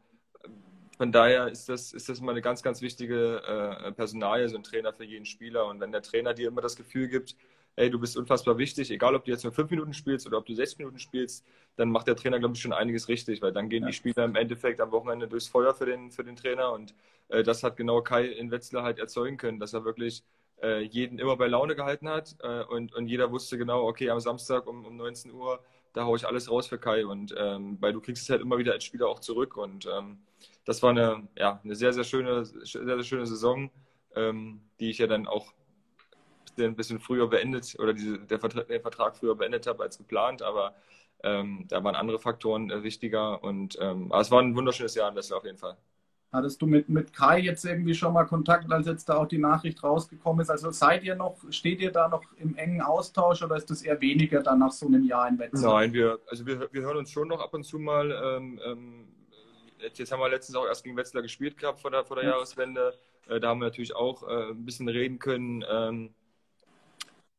von 0.97 1.13
daher 1.13 1.49
ist 1.49 1.69
das, 1.69 1.93
ist 1.93 2.09
das 2.09 2.19
immer 2.21 2.33
eine 2.33 2.43
ganz, 2.43 2.63
ganz 2.63 2.83
wichtige 2.83 3.43
äh, 3.43 3.93
Personalie, 3.93 4.49
so 4.49 4.57
ein 4.57 4.63
Trainer 4.63 4.93
für 4.93 5.05
jeden 5.05 5.25
Spieler. 5.25 5.67
Und 5.67 5.81
wenn 5.81 5.93
der 5.93 6.03
Trainer 6.03 6.35
dir 6.35 6.49
immer 6.49 6.61
das 6.61 6.77
Gefühl 6.77 7.09
gibt, 7.09 7.37
hey, 7.77 7.91
du 7.91 7.99
bist 7.99 8.17
unfassbar 8.17 8.59
wichtig, 8.59 8.91
egal 8.91 9.15
ob 9.15 9.25
du 9.25 9.31
jetzt 9.31 9.45
nur 9.45 9.53
fünf 9.53 9.71
Minuten 9.71 9.95
spielst 9.95 10.27
oder 10.27 10.39
ob 10.39 10.45
du 10.45 10.55
sechs 10.55 10.77
Minuten 10.77 10.99
spielst, 10.99 11.47
dann 11.77 11.91
macht 11.91 12.07
der 12.07 12.17
Trainer, 12.17 12.39
glaube 12.39 12.55
ich, 12.55 12.61
schon 12.61 12.75
einiges 12.75 13.09
richtig, 13.09 13.41
weil 13.41 13.53
dann 13.53 13.71
gehen 13.71 13.85
ja. 13.85 13.89
die 13.89 13.95
Spieler 13.95 14.25
im 14.25 14.37
Endeffekt 14.37 14.81
am 14.81 14.91
Wochenende 14.91 15.27
durchs 15.27 15.49
Feuer 15.49 15.75
für 15.75 15.87
den, 15.87 16.11
für 16.11 16.25
den 16.25 16.37
Trainer. 16.37 16.73
Und 16.73 16.95
äh, 17.29 17.43
das 17.43 17.63
hat 17.63 17.77
genau 17.79 18.03
Kai 18.03 18.27
in 18.27 18.51
Wetzlar 18.51 18.83
halt 18.83 18.99
erzeugen 18.99 19.39
können, 19.39 19.59
dass 19.59 19.73
er 19.73 19.85
wirklich 19.85 20.23
äh, 20.63 20.83
jeden 20.83 21.19
immer 21.19 21.37
bei 21.37 21.47
Laune 21.47 21.75
gehalten 21.75 22.09
hat 22.09 22.37
äh, 22.43 22.63
und, 22.65 22.95
und 22.95 23.07
jeder 23.07 23.31
wusste 23.31 23.57
genau, 23.57 23.87
okay, 23.87 24.11
am 24.11 24.21
Samstag 24.21 24.67
um, 24.67 24.85
um 24.85 24.97
19 24.97 25.33
Uhr, 25.33 25.61
da 25.93 26.05
haue 26.05 26.17
ich 26.17 26.27
alles 26.27 26.51
raus 26.51 26.67
für 26.67 26.79
Kai 26.79 27.05
und 27.07 27.35
ähm, 27.37 27.77
weil 27.81 27.93
du 27.93 28.01
kriegst 28.01 28.23
es 28.23 28.31
halt 28.31 28.41
immer 28.43 28.59
wieder 28.59 28.73
als 28.73 28.85
Spieler 28.85 29.09
auch 29.09 29.21
zurück 29.21 29.57
und 29.57 29.87
ähm, 29.87 30.19
das 30.65 30.83
war 30.83 30.91
eine, 30.91 31.29
ja, 31.37 31.61
eine 31.65 31.75
sehr, 31.75 31.93
sehr 31.93 32.05
schöne, 32.05 32.45
sehr, 32.45 32.65
sehr 32.65 33.03
schöne 33.03 33.27
Saison, 33.27 33.71
ähm, 34.15 34.61
die 34.79 34.91
ich 34.91 34.99
ja 34.99 35.07
dann 35.07 35.27
auch 35.27 35.53
ein 36.59 36.77
bisschen 36.77 37.01
früher 37.01 37.29
beendet 37.29 37.77
oder 37.79 37.95
diese, 37.95 38.19
der, 38.19 38.39
Vertrag, 38.39 38.69
den 38.69 38.83
Vertrag 38.83 39.17
früher 39.17 39.35
beendet 39.35 39.67
habe 39.67 39.83
als 39.83 39.99
geplant, 39.99 40.43
aber 40.43 40.75
ähm, 41.23 41.67
da 41.69 41.83
waren 41.83 41.95
andere 41.95 42.19
Faktoren 42.19 42.71
äh, 42.71 42.83
wichtiger 42.83 43.43
und 43.43 43.79
ähm, 43.81 44.11
aber 44.13 44.21
es 44.21 44.31
war 44.31 44.41
ein 44.41 44.57
wunderschönes 44.57 44.95
Jahr 44.95 45.15
Wessel 45.15 45.37
auf 45.37 45.45
jeden 45.45 45.59
Fall. 45.59 45.77
Hattest 46.33 46.63
du 46.63 46.67
mit, 46.67 46.89
mit 46.89 47.13
Kai 47.13 47.41
jetzt 47.41 47.65
irgendwie 47.65 47.95
schon 47.95 48.13
mal 48.13 48.25
Kontakt, 48.25 48.71
als 48.71 48.87
jetzt 48.87 49.09
da 49.09 49.17
auch 49.17 49.27
die 49.27 49.39
Nachricht 49.39 49.83
rausgekommen 49.83 50.43
ist? 50.43 50.51
Also 50.51 50.71
seid 50.71 51.03
ihr 51.03 51.17
noch, 51.17 51.37
steht 51.51 51.81
ihr 51.81 51.91
da 51.91 52.09
noch 52.09 52.23
im 52.37 52.55
engen 52.55 52.81
Austausch 52.81 53.43
oder 53.43 53.57
ist 53.57 53.69
das 53.69 53.83
eher 53.83 54.01
weniger 54.01 54.41
dann 54.41 54.61
nach 54.61 54.71
so 54.71 54.87
einem 54.87 55.05
Jahr 55.05 55.29
in 55.29 55.41
Wetzlar? 55.41 55.81
Nein, 55.81 55.93
wir, 55.93 56.21
also 56.29 56.47
wir, 56.47 56.69
wir 56.73 56.83
hören 56.83 56.99
uns 56.99 57.11
schon 57.11 57.27
noch 57.27 57.41
ab 57.41 57.53
und 57.53 57.65
zu 57.65 57.81
mal. 57.81 58.13
Ähm, 58.13 58.61
ähm, 58.65 59.09
jetzt 59.93 60.13
haben 60.13 60.21
wir 60.21 60.29
letztens 60.29 60.57
auch 60.57 60.67
erst 60.67 60.85
gegen 60.85 60.97
Wetzlar 60.97 61.23
gespielt 61.23 61.59
gehabt 61.59 61.81
vor 61.81 61.91
der, 61.91 62.05
vor 62.05 62.17
der. 62.17 62.27
Jahreswende. 62.27 62.95
Äh, 63.29 63.41
da 63.41 63.49
haben 63.49 63.61
wir 63.61 63.67
natürlich 63.67 63.97
auch 63.97 64.23
äh, 64.23 64.51
ein 64.51 64.65
bisschen 64.65 64.89
reden 64.89 65.19
können. 65.19 65.65
Ähm, 65.69 66.15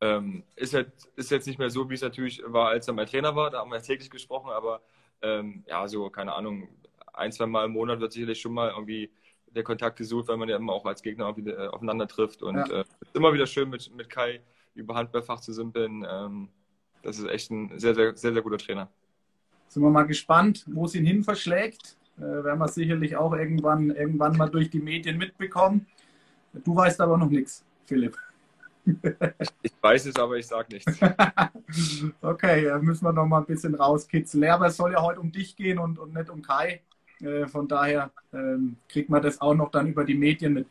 ähm, 0.02 0.44
ist, 0.56 0.74
halt, 0.74 0.92
ist 1.16 1.32
jetzt 1.32 1.48
nicht 1.48 1.60
mehr 1.60 1.70
so, 1.70 1.90
wie 1.90 1.94
es 1.94 2.02
natürlich 2.02 2.42
war, 2.46 2.70
als 2.70 2.88
er 2.88 2.94
mein 2.94 3.08
Trainer 3.08 3.36
war. 3.36 3.52
Da 3.52 3.60
haben 3.60 3.72
wir 3.72 3.82
täglich 3.82 4.10
gesprochen, 4.10 4.50
aber 4.50 4.82
ähm, 5.22 5.64
ja, 5.68 5.88
so, 5.88 6.10
keine 6.10 6.34
Ahnung, 6.34 6.68
ein, 7.14 7.32
zwei 7.32 7.46
Mal 7.46 7.66
im 7.66 7.72
Monat 7.72 8.00
wird 8.00 8.14
sicherlich 8.14 8.42
schon 8.42 8.54
mal 8.54 8.70
irgendwie 8.70 9.12
der 9.48 9.64
Kontakt 9.64 9.98
gesucht, 9.98 10.28
weil 10.28 10.38
man 10.38 10.50
ja 10.50 10.56
immer 10.56 10.74
auch 10.74 10.86
als 10.86 11.02
Gegner 11.02 11.34
äh, 11.38 11.68
aufeinander 11.68 12.08
trifft. 12.08 12.42
Und 12.42 12.56
ja. 12.56 12.82
äh, 12.82 12.84
immer 13.14 13.34
wieder 13.34 13.46
schön 13.46 13.70
mit, 13.70 13.94
mit 13.96 14.10
Kai 14.10 14.42
über 14.74 14.96
Handballfach 14.96 15.42
zu 15.42 15.54
simpeln. 15.54 16.06
Ähm, 16.10 16.50
das 17.04 17.20
ist 17.20 17.28
echt 17.28 17.52
ein 17.52 17.78
sehr, 17.80 17.96
sehr, 17.96 18.16
sehr, 18.16 18.34
sehr 18.34 18.42
guter 18.42 18.58
Trainer. 18.58 18.90
Sind 19.68 19.84
wir 19.84 19.90
mal 19.90 20.04
gespannt, 20.04 20.66
wo 20.68 20.86
es 20.86 20.96
ihn 20.96 21.06
hin 21.06 21.24
verschlägt. 21.24 21.98
Äh, 22.18 22.22
werden 22.22 22.60
wir 22.60 22.68
sicherlich 22.68 23.16
auch 23.16 23.34
irgendwann, 23.34 23.92
irgendwann 23.92 24.38
mal 24.38 24.50
durch 24.50 24.70
die 24.70 24.80
Medien 24.80 25.18
mitbekommen. 25.18 25.88
Du 26.54 26.76
weißt 26.76 27.00
aber 27.02 27.18
noch 27.18 27.30
nichts, 27.30 27.64
Philipp. 27.86 28.18
Ich 29.62 29.72
weiß 29.80 30.08
es, 30.08 30.16
aber 30.16 30.38
ich 30.38 30.48
sage 30.48 30.74
nichts. 30.74 31.00
okay, 32.22 32.66
da 32.66 32.80
müssen 32.80 33.06
wir 33.06 33.14
noch 33.14 33.26
mal 33.26 33.40
ein 33.40 33.46
bisschen 33.46 33.76
rauskitzeln. 33.76 34.44
Aber 34.46 34.68
es 34.68 34.78
soll 34.78 34.92
ja 34.92 35.02
heute 35.02 35.20
um 35.20 35.32
dich 35.32 35.56
gehen 35.56 35.80
und, 35.80 36.00
und 36.00 36.14
nicht 36.14 36.30
um 36.30 36.42
Kai. 36.42 36.82
Äh, 37.24 37.48
von 37.48 37.68
daher 37.68 38.12
ähm, 38.34 38.78
kriegt 38.88 39.10
man 39.10 39.22
das 39.22 39.42
auch 39.42 39.54
noch 39.54 39.72
dann 39.72 39.88
über 39.88 40.04
die 40.04 40.16
Medien 40.16 40.54
mit. 40.54 40.68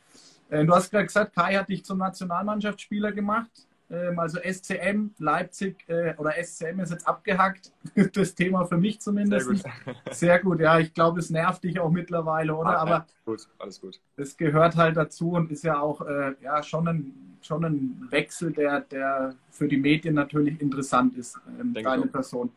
Äh, 0.49 0.65
du 0.65 0.73
hast 0.73 0.91
gerade 0.91 1.05
gesagt, 1.05 1.33
Kai 1.33 1.55
hat 1.55 1.69
dich 1.69 1.83
zum 1.85 1.97
Nationalmannschaftsspieler 1.97 3.11
gemacht. 3.11 3.49
Ähm, 3.89 4.19
also 4.19 4.39
SCM, 4.39 5.11
Leipzig 5.17 5.83
äh, 5.87 6.13
oder 6.17 6.33
SCM 6.41 6.79
ist 6.79 6.91
jetzt 6.91 7.07
abgehackt. 7.07 7.71
Das 8.13 8.35
Thema 8.35 8.65
für 8.65 8.77
mich 8.77 9.01
zumindest. 9.01 9.47
Sehr 9.47 9.71
gut, 9.85 9.95
Sehr 10.11 10.39
gut 10.39 10.59
ja. 10.59 10.79
Ich 10.79 10.93
glaube, 10.93 11.19
es 11.19 11.29
nervt 11.29 11.63
dich 11.63 11.79
auch 11.79 11.91
mittlerweile, 11.91 12.55
oder? 12.55 12.77
Ah, 12.77 12.81
Aber 12.81 13.05
gut, 13.25 13.47
alles 13.59 13.81
gut. 13.81 13.99
Es 14.17 14.37
gehört 14.37 14.75
halt 14.75 14.97
dazu 14.97 15.31
und 15.31 15.51
ist 15.51 15.63
ja 15.63 15.79
auch 15.79 16.05
ja, 16.41 16.63
schon, 16.63 16.87
ein, 16.87 17.37
schon 17.41 17.65
ein 17.65 18.07
Wechsel, 18.09 18.53
der, 18.53 18.81
der 18.81 19.35
für 19.49 19.67
die 19.67 19.77
Medien 19.77 20.15
natürlich 20.15 20.61
interessant 20.61 21.17
ist, 21.17 21.37
ähm, 21.59 21.73
deine 21.73 22.07
Person. 22.07 22.51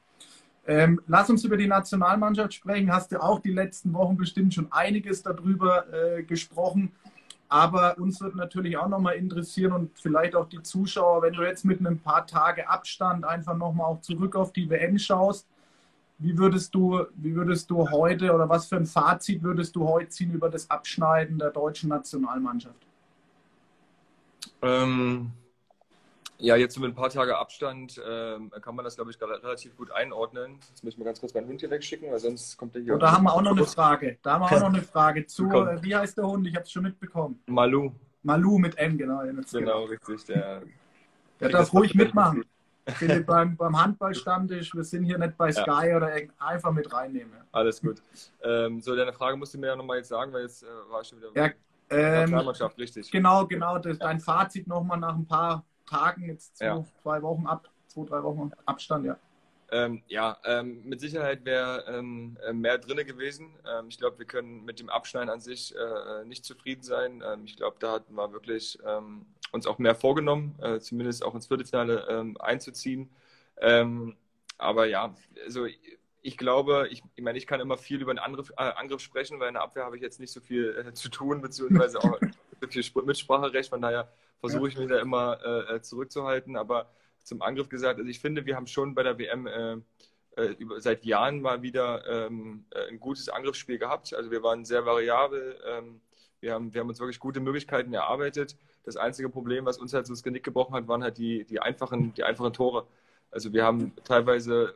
Ähm, 0.66 1.00
lass 1.06 1.28
uns 1.28 1.44
über 1.44 1.56
die 1.56 1.66
Nationalmannschaft 1.66 2.54
sprechen. 2.54 2.92
Hast 2.92 3.12
du 3.12 3.22
auch 3.22 3.40
die 3.40 3.52
letzten 3.52 3.92
Wochen 3.92 4.16
bestimmt 4.16 4.54
schon 4.54 4.72
einiges 4.72 5.22
darüber 5.22 5.92
äh, 5.92 6.22
gesprochen. 6.22 6.92
Aber 7.48 7.98
uns 7.98 8.20
wird 8.20 8.34
natürlich 8.34 8.76
auch 8.78 8.88
nochmal 8.88 9.14
interessieren 9.14 9.72
und 9.72 9.98
vielleicht 9.98 10.34
auch 10.34 10.48
die 10.48 10.62
Zuschauer, 10.62 11.22
wenn 11.22 11.34
du 11.34 11.42
jetzt 11.42 11.64
mit 11.64 11.78
einem 11.78 11.98
paar 11.98 12.26
Tage 12.26 12.68
Abstand 12.68 13.24
einfach 13.24 13.56
nochmal 13.56 13.86
auch 13.86 14.00
zurück 14.00 14.34
auf 14.34 14.52
die 14.52 14.68
WM 14.70 14.98
schaust, 14.98 15.46
wie 16.18 16.38
würdest 16.38 16.74
du, 16.74 17.04
wie 17.16 17.34
würdest 17.34 17.70
du 17.70 17.90
heute 17.90 18.32
oder 18.32 18.48
was 18.48 18.66
für 18.66 18.76
ein 18.76 18.86
Fazit 18.86 19.42
würdest 19.42 19.76
du 19.76 19.86
heute 19.86 20.08
ziehen 20.08 20.32
über 20.32 20.48
das 20.48 20.70
Abschneiden 20.70 21.38
der 21.38 21.50
deutschen 21.50 21.90
Nationalmannschaft? 21.90 22.86
Ähm, 24.62 25.32
ja, 26.38 26.56
jetzt 26.56 26.78
mit 26.78 26.90
ein 26.90 26.94
paar 26.94 27.10
Tage 27.10 27.38
Abstand 27.38 27.98
äh, 27.98 28.38
kann 28.60 28.74
man 28.74 28.84
das, 28.84 28.96
glaube 28.96 29.10
ich, 29.10 29.20
relativ 29.20 29.76
gut 29.76 29.90
einordnen. 29.90 30.58
Jetzt 30.70 30.82
muss 30.82 30.94
ich 30.94 30.98
mal 30.98 31.04
ganz 31.04 31.20
kurz 31.20 31.32
meinen 31.34 31.46
Hund 31.46 31.60
hier 31.60 31.70
wegschicken, 31.70 32.10
weil 32.10 32.18
sonst 32.18 32.56
kommt 32.56 32.74
der 32.74 32.82
hier. 32.82 32.94
Und 32.94 33.00
da 33.00 33.12
haben 33.12 33.24
wir 33.24 33.32
auch 33.32 33.42
noch 33.42 33.56
eine 33.56 33.64
Frage. 33.64 34.18
Da 34.22 34.34
haben 34.34 34.42
wir 34.42 34.56
auch 34.56 34.60
noch 34.60 34.74
eine 34.74 34.82
Frage 34.82 35.26
zu. 35.26 35.48
Äh, 35.50 35.82
wie 35.82 35.94
heißt 35.94 36.18
der 36.18 36.26
Hund? 36.26 36.46
Ich 36.46 36.54
habe 36.54 36.64
es 36.64 36.72
schon 36.72 36.82
mitbekommen. 36.82 37.40
Malu. 37.46 37.92
Malu 38.22 38.58
mit 38.58 38.76
M, 38.78 38.98
genau. 38.98 39.22
Genau, 39.52 39.84
richtig. 39.84 40.24
Der, 40.24 40.62
der 41.40 41.48
darf 41.50 41.72
ruhig 41.72 41.94
mitmachen. 41.94 42.44
Philipp, 42.86 43.26
beim, 43.26 43.56
beim 43.56 43.80
Handballstammtisch, 43.80 44.74
wir 44.74 44.84
sind 44.84 45.04
hier 45.04 45.18
nicht 45.18 45.36
bei 45.36 45.52
Sky 45.52 45.88
ja. 45.88 45.96
oder 45.96 46.12
einfach 46.38 46.72
mit 46.72 46.92
reinnehmen. 46.92 47.32
Alles 47.52 47.80
gut. 47.80 48.02
Ähm, 48.42 48.80
so, 48.80 48.94
deine 48.94 49.12
Frage 49.12 49.36
musst 49.36 49.54
du 49.54 49.58
mir 49.58 49.68
ja 49.68 49.76
nochmal 49.76 49.98
jetzt 49.98 50.08
sagen, 50.08 50.32
weil 50.32 50.42
jetzt 50.42 50.62
äh, 50.62 50.66
war 50.90 51.00
ich 51.00 51.08
schon 51.08 51.18
wieder. 51.18 51.30
Ja, 51.34 51.50
ähm, 51.90 52.34
richtig. 52.78 53.10
Genau, 53.10 53.46
genau. 53.46 53.78
Das, 53.78 53.98
dein 53.98 54.20
Fazit 54.20 54.66
nochmal 54.66 54.98
nach 54.98 55.14
ein 55.14 55.26
paar 55.26 55.64
Tagen, 55.86 56.28
jetzt 56.28 56.58
zwei, 56.58 56.66
ja. 56.66 56.84
zwei 57.02 57.22
Wochen 57.22 57.46
ab, 57.46 57.68
zwei, 57.88 58.04
drei 58.04 58.22
Wochen 58.22 58.50
Abstand, 58.66 59.06
ja. 59.06 59.18
Ähm, 59.70 60.02
ja, 60.08 60.36
ähm, 60.44 60.82
mit 60.84 61.00
Sicherheit 61.00 61.44
wäre 61.44 61.84
ähm, 61.88 62.36
äh, 62.46 62.52
mehr 62.52 62.78
drin 62.78 63.04
gewesen. 63.06 63.54
Ähm, 63.66 63.86
ich 63.88 63.98
glaube, 63.98 64.18
wir 64.18 64.26
können 64.26 64.64
mit 64.64 64.78
dem 64.78 64.90
Abschneiden 64.90 65.30
an 65.30 65.40
sich 65.40 65.74
äh, 65.74 66.24
nicht 66.24 66.44
zufrieden 66.44 66.82
sein. 66.82 67.22
Ähm, 67.26 67.44
ich 67.44 67.56
glaube, 67.56 67.76
da 67.80 67.92
hatten 67.92 68.14
wir 68.14 68.32
wirklich 68.32 68.78
ähm, 68.86 69.26
uns 69.52 69.66
auch 69.66 69.78
mehr 69.78 69.94
vorgenommen, 69.94 70.54
äh, 70.60 70.78
zumindest 70.80 71.24
auch 71.24 71.34
ins 71.34 71.46
Viertelfinale 71.46 72.34
einzuziehen. 72.40 73.10
aber 74.58 74.86
ja, 74.86 75.14
also 75.44 75.66
ich 76.24 76.38
glaube, 76.38 76.88
ich, 76.90 77.02
ich 77.16 77.22
meine, 77.22 77.36
ich 77.36 77.46
kann 77.46 77.60
immer 77.60 77.76
viel 77.76 78.00
über 78.00 78.10
einen 78.10 78.18
Angriff, 78.18 78.50
äh, 78.56 78.62
Angriff 78.62 79.02
sprechen, 79.02 79.38
weil 79.40 79.48
in 79.48 79.54
der 79.54 79.62
Abwehr 79.62 79.84
habe 79.84 79.96
ich 79.96 80.02
jetzt 80.02 80.18
nicht 80.20 80.32
so 80.32 80.40
viel 80.40 80.74
äh, 80.74 80.94
zu 80.94 81.10
tun, 81.10 81.42
beziehungsweise 81.42 81.98
auch 81.98 82.18
so 82.60 82.66
viel 82.68 83.04
Mitspracherecht. 83.04 83.68
Von 83.68 83.82
daher 83.82 84.10
versuche 84.44 84.68
ich 84.68 84.76
mich 84.76 84.88
da 84.88 84.98
immer 84.98 85.38
äh, 85.42 85.76
äh, 85.76 85.80
zurückzuhalten. 85.82 86.56
Aber 86.56 86.90
zum 87.22 87.40
Angriff 87.40 87.68
gesagt, 87.68 87.98
also 87.98 88.08
ich 88.08 88.20
finde, 88.20 88.44
wir 88.44 88.56
haben 88.56 88.66
schon 88.66 88.94
bei 88.94 89.02
der 89.02 89.18
WM 89.18 89.46
äh, 89.46 89.76
äh, 90.36 90.52
über, 90.58 90.80
seit 90.80 91.04
Jahren 91.04 91.40
mal 91.40 91.62
wieder 91.62 92.26
ähm, 92.26 92.64
äh, 92.70 92.88
ein 92.88 93.00
gutes 93.00 93.28
Angriffsspiel 93.28 93.78
gehabt. 93.78 94.12
Also 94.14 94.30
wir 94.30 94.42
waren 94.42 94.64
sehr 94.64 94.84
variabel. 94.84 95.58
Ähm, 95.66 96.00
wir, 96.40 96.52
haben, 96.52 96.74
wir 96.74 96.80
haben 96.80 96.88
uns 96.88 97.00
wirklich 97.00 97.18
gute 97.18 97.40
Möglichkeiten 97.40 97.94
erarbeitet. 97.94 98.56
Das 98.84 98.96
einzige 98.96 99.30
Problem, 99.30 99.64
was 99.64 99.78
uns 99.78 99.94
halt 99.94 100.06
so 100.06 100.12
das 100.12 100.22
Genick 100.22 100.44
gebrochen 100.44 100.74
hat, 100.74 100.88
waren 100.88 101.02
halt 101.02 101.16
die, 101.16 101.44
die, 101.44 101.60
einfachen, 101.60 102.12
die 102.14 102.24
einfachen 102.24 102.52
Tore. 102.52 102.86
Also 103.30 103.52
wir 103.52 103.64
haben 103.64 103.92
teilweise 104.04 104.74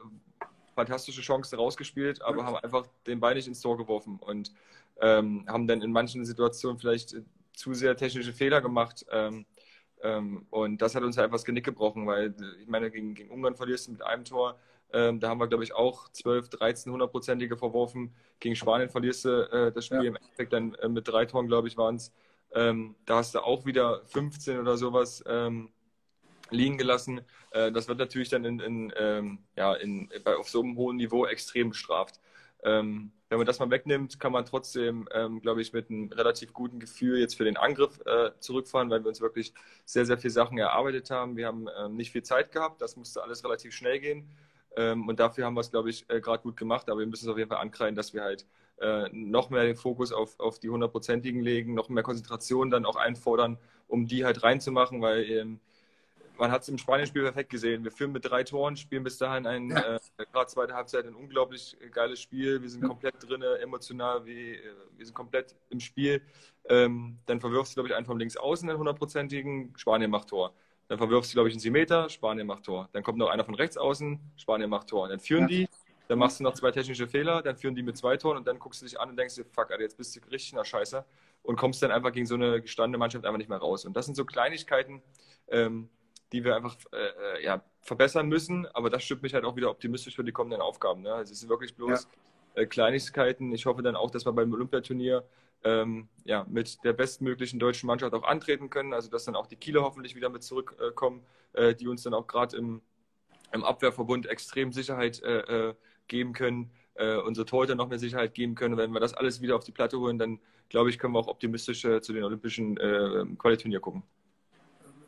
fantastische 0.74 1.20
Chancen 1.20 1.56
rausgespielt, 1.56 2.22
aber 2.22 2.46
haben 2.46 2.56
einfach 2.56 2.86
den 3.06 3.20
Bein 3.20 3.36
nicht 3.36 3.48
ins 3.48 3.60
Tor 3.60 3.76
geworfen 3.76 4.18
und 4.20 4.52
ähm, 5.00 5.44
haben 5.46 5.66
dann 5.66 5.82
in 5.82 5.92
manchen 5.92 6.24
Situationen 6.24 6.78
vielleicht 6.78 7.16
zu 7.52 7.74
sehr 7.74 7.96
technische 7.96 8.32
Fehler 8.32 8.60
gemacht. 8.60 9.04
Ähm, 9.10 9.44
ähm, 10.02 10.46
und 10.50 10.80
das 10.82 10.94
hat 10.94 11.02
uns 11.02 11.16
halt 11.16 11.28
etwas 11.28 11.44
Genick 11.44 11.64
gebrochen, 11.64 12.06
weil 12.06 12.34
ich 12.60 12.68
meine, 12.68 12.90
gegen, 12.90 13.14
gegen 13.14 13.30
Ungarn 13.30 13.56
verlierst 13.56 13.88
du 13.88 13.92
mit 13.92 14.02
einem 14.02 14.24
Tor. 14.24 14.58
Ähm, 14.92 15.20
da 15.20 15.28
haben 15.28 15.38
wir, 15.38 15.48
glaube 15.48 15.64
ich, 15.64 15.74
auch 15.74 16.08
12, 16.08 16.48
13, 16.48 16.92
hundertprozentige 16.92 17.56
verworfen. 17.56 18.14
Gegen 18.40 18.56
Spanien 18.56 18.88
verlierst 18.88 19.24
du 19.24 19.50
äh, 19.50 19.72
das 19.72 19.86
Spiel 19.86 20.02
ja. 20.02 20.08
im 20.08 20.16
Endeffekt 20.16 20.52
dann 20.52 20.74
äh, 20.74 20.88
mit 20.88 21.06
drei 21.06 21.26
Toren, 21.26 21.46
glaube 21.46 21.68
ich, 21.68 21.76
waren 21.76 21.96
es. 21.96 22.12
Ähm, 22.52 22.94
da 23.04 23.16
hast 23.16 23.34
du 23.34 23.40
auch 23.40 23.66
wieder 23.66 24.02
15 24.06 24.58
oder 24.58 24.78
sowas 24.78 25.22
ähm, 25.26 25.70
liegen 26.50 26.78
gelassen. 26.78 27.20
Äh, 27.50 27.70
das 27.72 27.88
wird 27.88 27.98
natürlich 27.98 28.30
dann 28.30 28.44
in, 28.44 28.60
in, 28.60 28.92
ähm, 28.96 29.38
ja, 29.56 29.74
in, 29.74 30.08
bei, 30.24 30.36
auf 30.36 30.48
so 30.48 30.62
einem 30.62 30.76
hohen 30.76 30.96
Niveau 30.96 31.26
extrem 31.26 31.70
bestraft. 31.70 32.20
Ähm, 32.62 33.12
wenn 33.28 33.38
man 33.38 33.46
das 33.46 33.58
mal 33.58 33.70
wegnimmt, 33.70 34.18
kann 34.18 34.32
man 34.32 34.46
trotzdem, 34.46 35.08
ähm, 35.12 35.40
glaube 35.40 35.60
ich, 35.60 35.72
mit 35.72 35.90
einem 35.90 36.10
relativ 36.12 36.52
guten 36.52 36.80
Gefühl 36.80 37.18
jetzt 37.18 37.36
für 37.36 37.44
den 37.44 37.56
Angriff 37.56 38.00
äh, 38.06 38.30
zurückfahren, 38.38 38.88
weil 38.90 39.04
wir 39.04 39.08
uns 39.08 39.20
wirklich 39.20 39.52
sehr, 39.84 40.06
sehr 40.06 40.18
viele 40.18 40.30
Sachen 40.30 40.56
erarbeitet 40.56 41.10
haben. 41.10 41.36
Wir 41.36 41.46
haben 41.46 41.68
ähm, 41.78 41.96
nicht 41.96 42.10
viel 42.10 42.22
Zeit 42.22 42.52
gehabt, 42.52 42.80
das 42.80 42.96
musste 42.96 43.22
alles 43.22 43.44
relativ 43.44 43.74
schnell 43.74 44.00
gehen. 44.00 44.28
Ähm, 44.76 45.08
und 45.08 45.20
dafür 45.20 45.44
haben 45.44 45.54
wir 45.54 45.60
es, 45.60 45.70
glaube 45.70 45.90
ich, 45.90 46.08
äh, 46.08 46.20
gerade 46.20 46.42
gut 46.42 46.56
gemacht. 46.56 46.88
Aber 46.88 47.00
wir 47.00 47.06
müssen 47.06 47.26
es 47.26 47.30
auf 47.30 47.38
jeden 47.38 47.50
Fall 47.50 47.58
ankreiden, 47.58 47.96
dass 47.96 48.14
wir 48.14 48.22
halt 48.22 48.46
äh, 48.80 49.08
noch 49.12 49.50
mehr 49.50 49.64
den 49.64 49.76
Fokus 49.76 50.12
auf, 50.12 50.38
auf 50.40 50.58
die 50.58 50.70
hundertprozentigen 50.70 51.42
legen, 51.42 51.74
noch 51.74 51.88
mehr 51.88 52.02
Konzentration 52.02 52.70
dann 52.70 52.86
auch 52.86 52.96
einfordern, 52.96 53.58
um 53.88 54.06
die 54.06 54.24
halt 54.24 54.42
reinzumachen, 54.42 55.02
weil 55.02 55.28
ähm, 55.30 55.60
man 56.38 56.50
hat 56.50 56.62
es 56.62 56.68
im 56.68 56.78
Spanien-Spiel 56.78 57.22
perfekt 57.22 57.50
gesehen. 57.50 57.84
Wir 57.84 57.90
führen 57.90 58.12
mit 58.12 58.24
drei 58.24 58.44
Toren, 58.44 58.76
spielen 58.76 59.04
bis 59.04 59.18
dahin 59.18 59.46
ein, 59.46 59.70
ja. 59.70 59.96
äh, 59.96 60.00
gerade 60.32 60.46
zweite 60.46 60.74
Halbzeit, 60.74 61.06
ein 61.06 61.14
unglaublich 61.14 61.76
geiles 61.92 62.20
Spiel. 62.20 62.62
Wir 62.62 62.70
sind 62.70 62.84
komplett 62.84 63.14
drin, 63.20 63.42
emotional, 63.42 64.24
wir, 64.24 64.54
äh, 64.54 64.62
wir 64.96 65.04
sind 65.04 65.14
komplett 65.14 65.54
im 65.70 65.80
Spiel. 65.80 66.22
Ähm, 66.68 67.18
dann 67.26 67.40
verwirfst 67.40 67.72
du, 67.72 67.74
glaube 67.76 67.88
ich, 67.88 67.94
einen 67.94 68.06
vom 68.06 68.18
links 68.18 68.36
außen, 68.36 68.68
den 68.68 68.78
hundertprozentigen, 68.78 69.74
Spanien 69.76 70.10
macht 70.10 70.28
Tor. 70.28 70.52
Dann 70.88 70.98
verwirfst 70.98 71.32
du, 71.32 71.34
glaube 71.34 71.48
ich, 71.48 71.54
einen 71.62 71.72
Meter, 71.72 72.08
Spanien 72.08 72.46
macht 72.46 72.64
Tor. 72.64 72.88
Dann 72.92 73.02
kommt 73.02 73.18
noch 73.18 73.28
einer 73.28 73.44
von 73.44 73.54
rechts 73.54 73.76
außen, 73.76 74.18
Spanien 74.36 74.70
macht 74.70 74.88
Tor. 74.88 75.08
Dann 75.08 75.20
führen 75.20 75.42
ja. 75.42 75.48
die, 75.48 75.68
dann 76.08 76.18
machst 76.18 76.40
du 76.40 76.44
noch 76.44 76.54
zwei 76.54 76.70
technische 76.70 77.06
Fehler, 77.06 77.42
dann 77.42 77.56
führen 77.56 77.74
die 77.74 77.82
mit 77.82 77.96
zwei 77.96 78.16
Toren 78.16 78.38
und 78.38 78.46
dann 78.46 78.58
guckst 78.58 78.80
du 78.80 78.86
dich 78.86 78.98
an 78.98 79.10
und 79.10 79.16
denkst 79.18 79.34
dir, 79.34 79.44
fuck, 79.44 79.70
Alter, 79.70 79.82
jetzt 79.82 79.98
bist 79.98 80.16
du 80.16 80.20
richtig 80.30 80.54
nach 80.54 80.64
Scheiße 80.64 81.04
und 81.42 81.56
kommst 81.56 81.82
dann 81.82 81.90
einfach 81.90 82.12
gegen 82.12 82.26
so 82.26 82.34
eine 82.34 82.62
gestandene 82.62 82.98
Mannschaft 82.98 83.26
einfach 83.26 83.38
nicht 83.38 83.50
mehr 83.50 83.58
raus. 83.58 83.84
Und 83.84 83.94
das 83.94 84.06
sind 84.06 84.14
so 84.14 84.24
Kleinigkeiten, 84.24 85.02
ähm, 85.48 85.90
die 86.32 86.44
wir 86.44 86.56
einfach 86.56 86.76
äh, 86.92 87.44
ja, 87.44 87.62
verbessern 87.80 88.28
müssen. 88.28 88.66
Aber 88.66 88.90
das 88.90 89.04
stimmt 89.04 89.22
mich 89.22 89.34
halt 89.34 89.44
auch 89.44 89.56
wieder 89.56 89.70
optimistisch 89.70 90.16
für 90.16 90.24
die 90.24 90.32
kommenden 90.32 90.60
Aufgaben. 90.60 91.02
Ne? 91.02 91.12
Also 91.12 91.32
es 91.32 91.42
ist 91.42 91.48
wirklich 91.48 91.74
bloß 91.74 92.08
ja. 92.54 92.62
äh, 92.62 92.66
Kleinigkeiten. 92.66 93.52
Ich 93.52 93.66
hoffe 93.66 93.82
dann 93.82 93.96
auch, 93.96 94.10
dass 94.10 94.26
wir 94.26 94.32
beim 94.32 94.52
Olympiaturnier 94.52 95.24
ähm, 95.64 96.08
ja, 96.24 96.46
mit 96.48 96.84
der 96.84 96.92
bestmöglichen 96.92 97.58
deutschen 97.58 97.86
Mannschaft 97.86 98.14
auch 98.14 98.24
antreten 98.24 98.70
können. 98.70 98.92
Also 98.92 99.10
dass 99.10 99.24
dann 99.24 99.36
auch 99.36 99.46
die 99.46 99.56
Kieler 99.56 99.82
hoffentlich 99.82 100.14
wieder 100.14 100.28
mit 100.28 100.42
zurückkommen, 100.42 101.24
äh, 101.54 101.74
die 101.74 101.88
uns 101.88 102.02
dann 102.02 102.14
auch 102.14 102.26
gerade 102.26 102.56
im, 102.56 102.82
im 103.52 103.64
Abwehrverbund 103.64 104.26
extrem 104.26 104.72
Sicherheit 104.72 105.22
äh, 105.22 105.68
äh 105.68 105.74
geben 106.08 106.32
können, 106.32 106.70
äh, 106.94 107.16
unsere 107.16 107.44
Torhüter 107.44 107.74
noch 107.74 107.88
mehr 107.88 107.98
Sicherheit 107.98 108.32
geben 108.32 108.54
können. 108.54 108.78
Wenn 108.78 108.92
wir 108.92 109.00
das 109.00 109.12
alles 109.12 109.42
wieder 109.42 109.56
auf 109.56 109.64
die 109.64 109.72
Platte 109.72 109.98
holen, 109.98 110.18
dann 110.18 110.40
glaube 110.70 110.90
ich, 110.90 110.98
können 110.98 111.12
wir 111.12 111.18
auch 111.18 111.28
optimistisch 111.28 111.84
äh, 111.84 112.00
zu 112.00 112.14
den 112.14 112.24
Olympischen 112.24 112.76
äh, 112.78 113.24
Qualiturnier 113.36 113.80
gucken. 113.80 114.02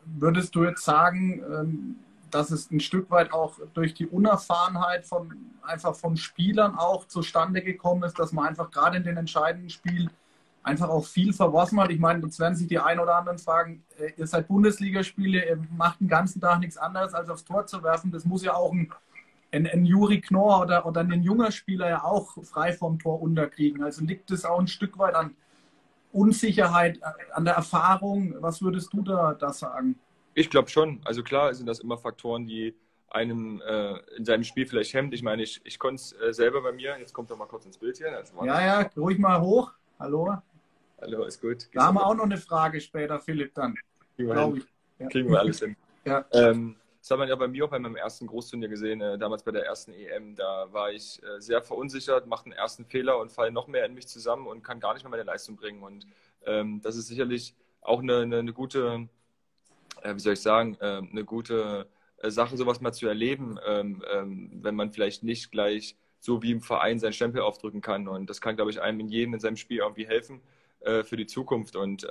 Würdest 0.05 0.55
du 0.55 0.65
jetzt 0.65 0.85
sagen, 0.85 1.43
ähm, 1.53 1.97
dass 2.31 2.51
es 2.51 2.71
ein 2.71 2.81
Stück 2.81 3.11
weit 3.11 3.33
auch 3.33 3.57
durch 3.75 3.95
die 3.95 4.07
Unerfahrenheit 4.07 5.07
von 5.07 5.35
einfach 5.63 5.95
von 5.95 6.17
Spielern 6.17 6.77
auch 6.77 7.07
zustande 7.07 7.63
gekommen 7.63 8.03
ist, 8.05 8.19
dass 8.19 8.33
man 8.33 8.47
einfach 8.47 8.71
gerade 8.71 8.97
in 8.97 9.05
den 9.05 9.17
entscheidenden 9.17 9.71
Spielen 9.71 10.11
einfach 10.63 10.89
auch 10.89 11.07
viel 11.07 11.33
verworfen 11.33 11.81
hat. 11.81 11.91
Ich 11.91 11.99
meine, 11.99 12.23
jetzt 12.23 12.39
werden 12.39 12.55
sich 12.55 12.69
die 12.69 12.79
ein 12.79 13.01
oder 13.01 13.17
anderen 13.17 13.39
fragen, 13.39 13.83
äh, 13.99 14.13
ihr 14.17 14.27
seid 14.27 14.49
Bundesligaspiele, 14.49 15.47
ihr 15.47 15.59
macht 15.77 16.01
den 16.01 16.09
ganzen 16.09 16.41
Tag 16.41 16.61
nichts 16.61 16.77
anderes, 16.77 17.15
als 17.15 17.29
aufs 17.29 17.45
Tor 17.45 17.67
zu 17.67 17.83
werfen. 17.83 18.11
Das 18.11 18.25
muss 18.25 18.45
ja 18.45 18.55
auch 18.55 18.73
ein, 18.73 18.93
ein, 19.53 19.67
ein 19.67 19.85
Juri 19.85 20.21
Knorr 20.21 20.61
oder, 20.63 20.87
oder 20.87 21.01
ein 21.01 21.23
junger 21.23 21.51
Spieler 21.51 21.89
ja 21.89 22.05
auch 22.05 22.37
frei 22.45 22.73
vom 22.73 22.99
Tor 22.99 23.23
unterkriegen. 23.23 23.83
Also 23.83 24.05
liegt 24.05 24.31
es 24.31 24.45
auch 24.45 24.61
ein 24.61 24.69
Stück 24.69 24.99
weit 24.99 25.15
an 25.15 25.35
Unsicherheit, 26.13 26.99
äh, 26.99 27.33
an 27.33 27.45
der 27.45 27.55
Erfahrung. 27.55 28.35
Was 28.41 28.63
würdest 28.63 28.93
du 28.93 29.03
da, 29.03 29.35
da 29.35 29.53
sagen? 29.53 29.99
Ich 30.35 30.51
glaube 30.51 30.69
schon. 30.69 31.01
Also 31.05 31.23
klar 31.23 31.53
sind 31.55 31.67
das 31.67 31.81
immer 31.81 31.99
Faktoren, 31.99 32.47
die 32.47 32.75
einem 33.11 33.61
äh, 33.67 33.99
in 34.17 34.25
seinem 34.25 34.45
Spiel 34.45 34.67
vielleicht 34.67 34.95
hemmt. 34.95 35.13
Ich 35.15 35.23
meine, 35.23 35.43
ich, 35.43 35.61
ich 35.65 35.79
konnte 35.79 35.97
es 35.97 36.13
äh, 36.13 36.33
selber 36.33 36.63
bei 36.63 36.73
mir. 36.73 36.97
Jetzt 36.99 37.13
kommt 37.13 37.31
er 37.31 37.37
mal 37.37 37.47
kurz 37.47 37.67
ins 37.67 37.79
Bild 37.79 37.99
hier. 37.99 38.23
Ja, 38.45 38.61
ja, 38.65 38.91
ruhig 38.97 39.19
mal 39.19 39.41
hoch. 39.41 39.73
Hallo. 39.99 40.37
Hallo, 41.01 41.25
ist 41.25 41.41
gut. 41.41 41.69
Da 41.73 41.87
haben 41.87 41.95
wir 41.97 42.07
auch 42.07 42.15
noch 42.15 42.25
eine 42.25 42.37
Frage 42.37 42.81
später, 42.81 43.19
Philipp, 43.19 43.55
dann. 43.55 43.75
Kriegen 44.17 44.29
wir. 44.29 45.09
Kriegen 45.09 45.31
wir 45.31 45.41
alles 45.41 45.61
hin. 45.61 45.77
ja. 46.05 46.25
Ähm, 46.33 46.77
das 47.01 47.11
hat 47.11 47.19
man 47.19 47.29
ja 47.29 47.35
bei 47.35 47.49
mir 47.49 47.65
auch 47.65 47.71
bei 47.71 47.79
meinem 47.79 47.97
ersten 47.97 48.27
Großturnier 48.27 48.69
gesehen, 48.69 49.01
äh, 49.01 49.19
damals 49.19 49.43
bei 49.43 49.53
der 49.53 49.65
ersten 49.65 49.93
EM. 49.93 50.37
Da 50.37 50.71
war 50.71 50.93
ich 50.93 51.23
äh, 51.23 51.41
sehr 51.41 51.63
verunsichert, 51.63 52.27
mache 52.27 52.45
einen 52.45 52.53
ersten 52.53 52.85
Fehler 52.85 53.19
und 53.19 53.33
falle 53.33 53.51
noch 53.51 53.69
mehr 53.69 53.87
in 53.87 53.95
mich 53.95 54.07
zusammen 54.07 54.47
und 54.47 54.63
kann 54.63 54.81
gar 54.81 54.93
nicht 54.93 55.03
mehr 55.03 55.11
meine 55.11 55.23
Leistung 55.23 55.57
bringen. 55.57 55.83
Und 55.83 56.07
ähm, 56.45 56.81
das 56.83 56.97
ist 56.97 57.09
sicherlich 57.09 57.55
auch 57.81 58.01
eine, 58.01 58.19
eine, 58.19 58.39
eine 58.39 58.53
gute, 58.53 59.09
äh, 60.03 60.15
wie 60.15 60.21
soll 60.21 60.35
ich 60.35 60.43
sagen, 60.43 60.77
äh, 60.81 60.99
eine 60.99 61.25
gute 61.25 61.89
äh, 62.19 62.31
Sache, 62.31 62.59
sowas 62.59 62.83
mal 62.83 62.93
zu 62.93 63.07
erleben, 63.07 63.59
ähm, 63.67 64.05
ähm, 64.13 64.51
wenn 64.63 64.75
man 64.75 64.93
vielleicht 64.93 65.23
nicht 65.23 65.51
gleich 65.51 65.97
so 66.19 66.43
wie 66.43 66.53
im 66.53 66.61
Verein 66.61 66.99
seinen 66.99 67.15
Stempel 67.15 67.41
aufdrücken 67.41 67.81
kann. 67.81 68.09
Und 68.09 68.29
das 68.29 68.43
kann, 68.43 68.57
glaube 68.57 68.71
ich, 68.71 68.83
einem 68.83 69.01
in 69.01 69.09
jedem 69.09 69.33
in 69.33 69.41
seinem 69.41 69.57
Spiel 69.57 69.79
irgendwie 69.79 70.07
helfen 70.07 70.43
äh, 70.81 71.03
für 71.03 71.17
die 71.17 71.27
Zukunft. 71.27 71.77
Und 71.77 72.07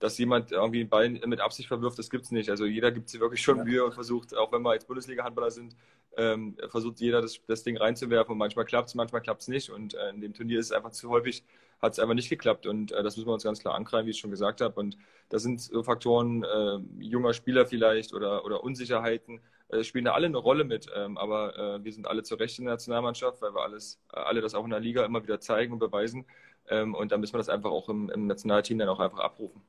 dass 0.00 0.16
jemand 0.16 0.50
irgendwie 0.50 0.80
einen 0.80 0.88
Ball 0.88 1.10
mit 1.10 1.40
Absicht 1.40 1.68
verwirft, 1.68 1.98
das 1.98 2.10
gibt 2.10 2.24
es 2.24 2.30
nicht. 2.30 2.50
Also 2.50 2.64
jeder 2.64 2.90
gibt 2.90 3.10
sich 3.10 3.20
wirklich 3.20 3.42
schon 3.42 3.58
ja. 3.58 3.64
Mühe 3.64 3.84
und 3.84 3.92
versucht, 3.92 4.34
auch 4.34 4.50
wenn 4.50 4.62
wir 4.62 4.70
als 4.70 4.86
Bundesliga-Handballer 4.86 5.50
sind, 5.50 5.76
ähm, 6.16 6.56
versucht 6.68 7.00
jeder 7.00 7.20
das, 7.20 7.38
das, 7.46 7.62
Ding 7.62 7.76
reinzuwerfen 7.76 8.32
und 8.32 8.38
manchmal 8.38 8.64
klappt 8.64 8.88
es, 8.88 8.94
manchmal 8.94 9.20
klappt 9.20 9.42
es 9.42 9.48
nicht. 9.48 9.68
Und 9.70 9.94
äh, 9.94 10.08
in 10.08 10.22
dem 10.22 10.32
Turnier 10.32 10.58
ist 10.58 10.66
es 10.66 10.72
einfach 10.72 10.90
zu 10.90 11.10
häufig, 11.10 11.44
hat 11.82 11.92
es 11.92 11.98
einfach 11.98 12.14
nicht 12.14 12.30
geklappt. 12.30 12.66
Und 12.66 12.92
äh, 12.92 13.02
das 13.02 13.16
müssen 13.16 13.28
wir 13.28 13.34
uns 13.34 13.44
ganz 13.44 13.60
klar 13.60 13.74
ankreien, 13.74 14.06
wie 14.06 14.10
ich 14.10 14.18
schon 14.18 14.30
gesagt 14.30 14.62
habe. 14.62 14.80
Und 14.80 14.96
das 15.28 15.42
sind 15.42 15.60
so 15.60 15.82
Faktoren, 15.82 16.44
äh, 16.44 16.78
junger 16.98 17.34
Spieler 17.34 17.66
vielleicht 17.66 18.14
oder, 18.14 18.44
oder 18.46 18.64
Unsicherheiten, 18.64 19.40
äh, 19.68 19.84
spielen 19.84 20.06
da 20.06 20.12
alle 20.12 20.26
eine 20.26 20.38
Rolle 20.38 20.64
mit. 20.64 20.86
Ähm, 20.96 21.18
aber 21.18 21.58
äh, 21.58 21.84
wir 21.84 21.92
sind 21.92 22.06
alle 22.08 22.22
zu 22.22 22.36
Recht 22.36 22.58
in 22.58 22.64
der 22.64 22.74
Nationalmannschaft, 22.74 23.42
weil 23.42 23.54
wir 23.54 23.62
alles, 23.62 24.00
äh, 24.14 24.16
alle 24.16 24.40
das 24.40 24.54
auch 24.54 24.64
in 24.64 24.70
der 24.70 24.80
Liga 24.80 25.04
immer 25.04 25.22
wieder 25.22 25.40
zeigen 25.40 25.74
und 25.74 25.78
beweisen. 25.78 26.24
Ähm, 26.68 26.94
und 26.94 27.12
da 27.12 27.18
müssen 27.18 27.34
wir 27.34 27.38
das 27.38 27.48
einfach 27.48 27.70
auch 27.70 27.88
im, 27.88 28.10
im 28.10 28.26
Nationalteam 28.26 28.78
dann 28.78 28.88
auch 28.88 29.00
einfach 29.00 29.18
abrufen. 29.18 29.62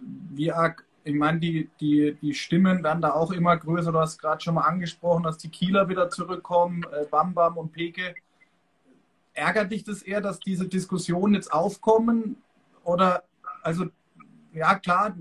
Wie 0.00 0.52
arg, 0.52 0.84
ich 1.04 1.14
meine, 1.14 1.38
die, 1.38 1.70
die, 1.80 2.16
die 2.20 2.34
Stimmen 2.34 2.82
werden 2.82 3.02
da 3.02 3.12
auch 3.12 3.32
immer 3.32 3.56
größer. 3.56 3.92
Du 3.92 3.98
hast 3.98 4.18
gerade 4.18 4.42
schon 4.42 4.54
mal 4.54 4.62
angesprochen, 4.62 5.22
dass 5.22 5.38
die 5.38 5.48
Kieler 5.48 5.88
wieder 5.88 6.10
zurückkommen, 6.10 6.84
äh, 6.92 7.04
Bam 7.06 7.34
Bam 7.34 7.56
und 7.56 7.72
Peke. 7.72 8.14
Ärgert 9.32 9.72
dich 9.72 9.84
das 9.84 10.02
eher, 10.02 10.20
dass 10.20 10.40
diese 10.40 10.68
Diskussionen 10.68 11.34
jetzt 11.34 11.52
aufkommen? 11.52 12.36
Oder, 12.84 13.22
also, 13.62 13.86
ja 14.52 14.74
klar, 14.74 15.14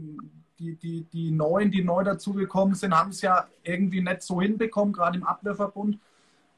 die, 0.60 0.76
die, 0.76 1.04
die 1.14 1.32
Neuen, 1.32 1.72
die 1.72 1.84
neu 1.84 2.04
dazugekommen 2.04 2.76
sind, 2.76 2.94
haben 2.94 3.12
es 3.12 3.22
ja 3.22 3.48
irgendwie 3.64 4.02
nicht 4.02 4.22
so 4.22 4.42
hinbekommen, 4.42 4.94
gerade 4.94 5.18
im 5.18 5.24
Abwehrverbund. 5.24 6.00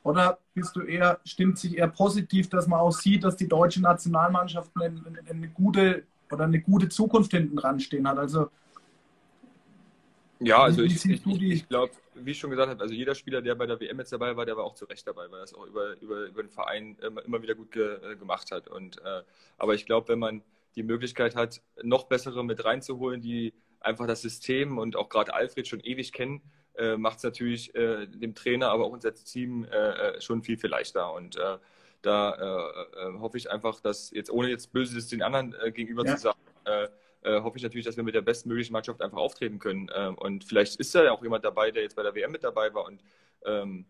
Oder 0.04 0.40
bist 0.56 0.76
du 0.76 0.82
eher, 0.82 1.20
stimmt 1.26 1.60
sich 1.60 1.78
eher 1.78 1.88
positiv, 1.88 2.50
dass 2.50 2.68
man 2.68 2.80
auch 2.80 2.92
sieht, 2.92 3.24
dass 3.24 3.36
die 3.36 3.48
deutsche 3.48 3.82
Nationalmannschaft 3.82 4.72
eine, 4.76 5.00
eine 5.30 5.48
gute 5.50 6.04
oder 6.32 6.46
eine 6.46 6.62
gute 6.62 6.90
Zukunft 6.90 7.32
hinten 7.32 7.56
dran 7.56 7.80
stehen 7.80 8.08
hat? 8.08 8.18
Also 8.18 8.50
ja, 10.44 10.64
also 10.64 10.82
ich, 10.82 11.06
ich, 11.06 11.24
ich 11.26 11.70
glaube, 11.70 11.92
wie 12.16 12.32
ich 12.32 12.40
schon 12.40 12.50
gesagt 12.50 12.70
habe, 12.70 12.82
also 12.82 12.96
jeder 12.96 13.14
Spieler, 13.14 13.44
der 13.44 13.54
bei 13.54 13.68
der 13.68 13.80
WM 13.80 14.00
jetzt 14.00 14.12
dabei 14.12 14.36
war, 14.36 14.44
der 14.44 14.58
war 14.58 14.64
auch 14.64 14.74
zu 14.74 14.86
Recht 14.86 15.06
dabei, 15.06 15.30
weil 15.30 15.40
er 15.40 15.44
es 15.44 15.54
auch 15.54 15.68
über, 15.68 15.96
über, 16.02 16.26
über 16.26 16.42
den 16.42 16.50
Verein 16.50 16.98
immer, 17.00 17.24
immer 17.24 17.44
wieder 17.44 17.54
gut 17.54 17.72
ge, 17.72 18.00
äh, 18.04 18.16
gemacht 18.16 18.50
hat. 18.52 18.68
Und, 18.68 18.98
äh, 19.06 19.22
aber 19.60 19.76
ich 19.76 19.86
glaube, 19.86 20.08
wenn 20.08 20.18
man 20.18 20.42
die 20.76 20.82
Möglichkeit 20.82 21.36
hat, 21.36 21.62
noch 21.84 22.06
bessere 22.06 22.44
mit 22.44 22.66
reinzuholen, 22.66 23.22
die 23.22 23.54
einfach 23.82 24.08
das 24.08 24.24
System 24.24 24.80
und 24.80 24.96
auch 24.96 25.10
gerade 25.10 25.32
Alfred 25.36 25.68
schon 25.68 25.80
ewig 25.82 26.12
kennen, 26.12 26.42
äh, 26.74 26.98
macht 26.98 27.18
es 27.18 27.24
natürlich 27.24 27.76
äh, 27.76 28.08
dem 28.08 28.34
Trainer, 28.34 28.70
aber 28.70 28.86
auch 28.86 28.92
unser 28.92 29.14
Team 29.14 29.66
äh, 29.66 30.16
äh 30.16 30.22
schon 30.22 30.42
viel, 30.42 30.58
viel 30.58 30.72
leichter. 30.72 31.14
Und 31.14 31.38
da 32.02 32.34
äh, 32.34 33.20
hoffe 33.20 33.38
ich 33.38 33.52
einfach, 33.52 33.80
dass 33.80 34.12
jetzt, 34.12 34.32
ohne 34.32 34.50
jetzt 34.50 34.74
Böses 34.74 35.08
den 35.08 35.22
anderen 35.22 35.56
gegenüber 35.74 36.06
ja. 36.06 36.16
zu 36.16 36.22
sagen, 36.22 36.40
hoffe 37.24 37.58
ich 37.58 37.64
natürlich, 37.64 37.86
dass 37.86 37.98
wir 37.98 38.04
mit 38.04 38.16
der 38.16 38.22
bestmöglichen 38.22 38.74
Mannschaft 38.74 39.00
einfach 39.00 39.20
auftreten 39.20 39.60
können. 39.60 39.92
Ähm, 39.94 40.16
und 40.16 40.44
vielleicht 40.44 40.80
ist 40.80 40.96
da 40.96 41.04
ja 41.04 41.12
auch 41.12 41.22
jemand 41.22 41.46
dabei, 41.46 41.70
der 41.70 41.84
jetzt 41.84 41.96
bei 41.96 42.02
der 42.02 42.16
WM 42.16 42.32
mit 42.32 42.44
dabei 42.44 42.74
war. 42.74 42.86
Und, 42.86 43.00
ähm, 43.46 43.86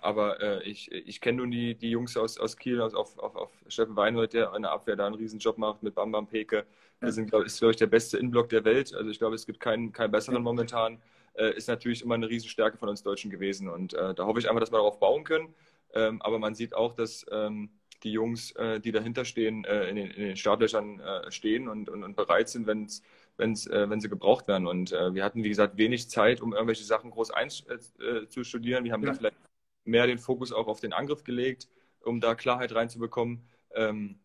aber 0.00 0.66
ich, 0.66 0.90
ich 0.90 1.20
kenne 1.20 1.38
nun 1.38 1.52
die, 1.52 1.76
die 1.76 1.90
Jungs 1.90 2.16
aus, 2.16 2.38
aus 2.38 2.56
Kiel, 2.56 2.80
aus, 2.80 2.92
auf, 2.92 3.16
auf, 3.20 3.36
auf 3.36 3.50
Steffen 3.68 3.94
Weinhold, 3.94 4.32
der 4.32 4.52
in 4.56 4.62
der 4.62 4.72
Abwehr 4.72 4.96
da 4.96 5.06
einen 5.06 5.14
Riesenjob 5.14 5.58
macht 5.58 5.84
mit 5.84 5.94
Bam 5.94 6.10
Bam 6.10 6.26
Peke. 6.26 6.66
Wir 6.98 7.12
sind, 7.12 7.30
glaub, 7.30 7.44
ist, 7.44 7.58
glaube 7.58 7.72
ich, 7.72 7.76
der 7.76 7.86
beste 7.86 8.18
Innenblock 8.18 8.48
der 8.48 8.64
Welt. 8.64 8.92
Also 8.94 9.10
ich 9.10 9.18
glaube, 9.18 9.36
es 9.36 9.46
gibt 9.46 9.60
keinen, 9.60 9.92
keinen 9.92 10.10
besseren 10.10 10.42
momentan 10.42 11.00
äh, 11.34 11.54
ist 11.56 11.68
natürlich 11.68 12.02
immer 12.02 12.14
eine 12.14 12.28
Riesenstärke 12.28 12.76
von 12.76 12.88
uns 12.88 13.02
Deutschen 13.02 13.30
gewesen. 13.30 13.68
Und 13.68 13.94
äh, 13.94 14.14
da 14.14 14.24
hoffe 14.24 14.38
ich 14.38 14.48
einfach, 14.48 14.60
dass 14.60 14.72
wir 14.72 14.78
darauf 14.78 14.98
bauen 14.98 15.24
können. 15.24 15.54
Ähm, 15.94 16.22
aber 16.22 16.38
man 16.38 16.54
sieht 16.54 16.74
auch, 16.74 16.94
dass 16.94 17.26
ähm, 17.30 17.70
die 18.02 18.12
Jungs, 18.12 18.52
äh, 18.52 18.80
die 18.80 18.92
dahinter 18.92 19.24
stehen, 19.24 19.64
äh, 19.64 19.88
in 19.88 19.96
den, 19.96 20.10
in, 20.10 20.22
den, 20.22 20.36
Startlöchern 20.36 21.00
äh, 21.00 21.30
stehen 21.30 21.68
und, 21.68 21.88
und, 21.88 22.02
und, 22.02 22.16
bereit 22.16 22.48
sind, 22.48 22.66
wenn's, 22.66 23.02
wenn's, 23.36 23.66
äh, 23.66 23.88
wenn 23.88 24.00
sie 24.00 24.08
gebraucht 24.08 24.48
werden. 24.48 24.66
Und 24.66 24.90
wir 24.90 25.24
hatten, 25.24 25.44
wie 25.44 25.48
gesagt, 25.48 25.76
wenig 25.76 26.10
Zeit, 26.10 26.40
um 26.40 26.52
irgendwelche 26.52 26.84
Sachen 26.84 27.10
groß 27.10 27.30
einzustudieren. 27.30 28.84
Wir 28.84 28.92
haben 28.92 29.02
ja. 29.04 29.14
vielleicht 29.14 29.36
mehr 29.84 30.06
den 30.06 30.18
Fokus 30.18 30.52
auch 30.52 30.66
auf 30.66 30.80
den 30.80 30.92
Angriff 30.92 31.24
gelegt, 31.24 31.68
um 32.04 32.20
da 32.20 32.34
Klarheit 32.34 32.74
reinzubekommen. 32.74 33.42
Ähm, 33.74 34.18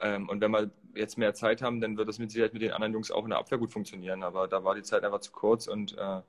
ähm, 0.00 0.28
und 0.28 0.40
wenn 0.40 0.50
wir 0.50 0.70
jetzt 0.94 1.16
mehr 1.18 1.34
Zeit 1.34 1.62
haben, 1.62 1.80
dann 1.80 1.96
wird 1.96 2.08
das 2.08 2.18
mit 2.18 2.30
Sicherheit 2.30 2.52
mit 2.52 2.62
den 2.62 2.72
anderen 2.72 2.92
Jungs 2.92 3.10
auch 3.10 3.24
in 3.24 3.30
der 3.30 3.38
Abwehr 3.38 3.58
gut 3.58 3.70
funktionieren. 3.70 4.22
Aber 4.22 4.48
da 4.48 4.64
war 4.64 4.74
die 4.74 4.82
Zeit 4.82 5.04
einfach 5.04 5.20
zu 5.20 5.32
kurz 5.32 5.66
und 5.66 5.96
äh, 5.96 6.20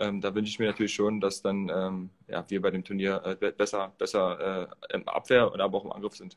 ähm, 0.00 0.20
da 0.20 0.34
wünsche 0.34 0.50
ich 0.50 0.58
mir 0.58 0.68
natürlich 0.68 0.94
schon, 0.94 1.20
dass 1.20 1.42
dann 1.42 1.68
ähm, 1.68 2.10
ja, 2.26 2.44
wir 2.48 2.62
bei 2.62 2.70
dem 2.70 2.82
Turnier 2.82 3.22
äh, 3.24 3.52
besser, 3.52 3.92
besser 3.98 4.68
äh, 4.90 4.94
im 4.94 5.06
Abwehr 5.08 5.52
und 5.52 5.60
aber 5.60 5.78
auch 5.78 5.84
im 5.84 5.92
Angriff 5.92 6.16
sind. 6.16 6.36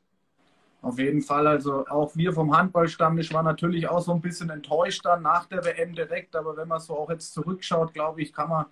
Auf 0.81 0.99
jeden 0.99 1.21
Fall, 1.21 1.47
also 1.47 1.87
auch 1.87 2.13
wir 2.15 2.33
vom 2.33 2.55
Handballstammtisch 2.55 3.33
waren 3.33 3.45
natürlich 3.45 3.87
auch 3.87 4.01
so 4.01 4.11
ein 4.11 4.19
bisschen 4.19 4.49
enttäuscht 4.49 5.05
dann 5.05 5.21
nach 5.21 5.45
der 5.45 5.63
WM 5.63 5.95
direkt, 5.95 6.35
aber 6.35 6.57
wenn 6.57 6.67
man 6.67 6.81
so 6.81 6.97
auch 6.97 7.09
jetzt 7.09 7.33
zurückschaut, 7.33 7.93
glaube 7.93 8.21
ich, 8.21 8.33
kann 8.33 8.49
man, 8.49 8.65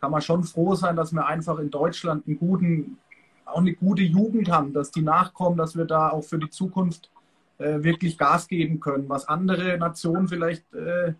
kann 0.00 0.12
man 0.12 0.22
schon 0.22 0.44
froh 0.44 0.76
sein, 0.76 0.94
dass 0.94 1.12
wir 1.12 1.26
einfach 1.26 1.58
in 1.58 1.70
Deutschland 1.70 2.28
einen 2.28 2.38
guten, 2.38 2.98
auch 3.44 3.58
eine 3.58 3.74
gute 3.74 4.02
Jugend 4.02 4.48
haben, 4.48 4.72
dass 4.72 4.92
die 4.92 5.02
nachkommen, 5.02 5.56
dass 5.56 5.76
wir 5.76 5.84
da 5.84 6.10
auch 6.10 6.22
für 6.22 6.38
die 6.38 6.48
Zukunft 6.48 7.10
äh, 7.58 7.82
wirklich 7.82 8.16
Gas 8.16 8.46
geben 8.46 8.78
können, 8.78 9.08
was 9.08 9.26
andere 9.26 9.76
Nationen 9.78 10.28
vielleicht 10.28 10.72
äh, 10.74 11.14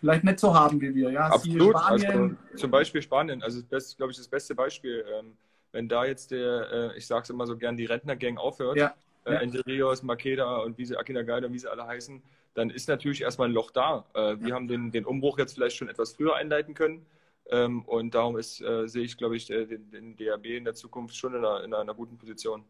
vielleicht 0.00 0.24
nicht 0.24 0.38
so 0.38 0.54
haben 0.54 0.80
wie 0.80 0.94
wir. 0.94 1.10
Ja, 1.10 1.28
Absolut. 1.28 1.76
Spanien, 1.78 2.36
also, 2.50 2.56
zum 2.56 2.70
Beispiel 2.70 3.02
Spanien, 3.02 3.42
also 3.42 3.60
das 3.68 3.86
ist, 3.86 3.96
glaube 3.96 4.12
ich, 4.12 4.18
das 4.18 4.28
beste 4.28 4.54
Beispiel. 4.54 5.04
Ähm, 5.18 5.36
wenn 5.72 5.88
da 5.88 6.04
jetzt 6.04 6.30
der, 6.30 6.70
äh, 6.72 6.98
ich 6.98 7.06
sage 7.06 7.24
es 7.24 7.30
immer 7.30 7.46
so 7.46 7.56
gern, 7.56 7.76
die 7.76 7.84
Rentnergang 7.84 8.38
aufhört, 8.38 8.76
ja. 8.76 8.94
äh, 9.24 9.34
ja. 9.34 9.40
Ende 9.40 9.64
Rios, 9.66 10.02
Makeda 10.02 10.58
und 10.58 10.78
wie 10.78 10.84
sie, 10.84 10.96
Akina 10.96 11.22
Geider, 11.22 11.52
wie 11.52 11.58
sie 11.58 11.70
alle 11.70 11.86
heißen, 11.86 12.22
dann 12.54 12.70
ist 12.70 12.88
natürlich 12.88 13.22
erstmal 13.22 13.48
ein 13.48 13.52
Loch 13.52 13.70
da. 13.70 14.06
Äh, 14.14 14.40
wir 14.40 14.48
ja. 14.48 14.54
haben 14.54 14.68
den, 14.68 14.90
den 14.90 15.04
Umbruch 15.04 15.38
jetzt 15.38 15.54
vielleicht 15.54 15.76
schon 15.76 15.88
etwas 15.88 16.14
früher 16.14 16.34
einleiten 16.34 16.74
können. 16.74 17.04
Ähm, 17.50 17.82
und 17.82 18.14
darum 18.14 18.38
ist, 18.38 18.60
äh, 18.60 18.88
sehe 18.88 19.04
ich, 19.04 19.16
glaube 19.16 19.36
ich, 19.36 19.50
äh, 19.50 19.66
den, 19.66 19.90
den, 19.90 20.16
DRB 20.16 20.46
in 20.46 20.64
der 20.64 20.74
Zukunft 20.74 21.14
schon 21.16 21.34
in 21.34 21.44
einer, 21.44 21.62
in 21.62 21.74
einer 21.74 21.94
guten 21.94 22.16
Position. 22.16 22.64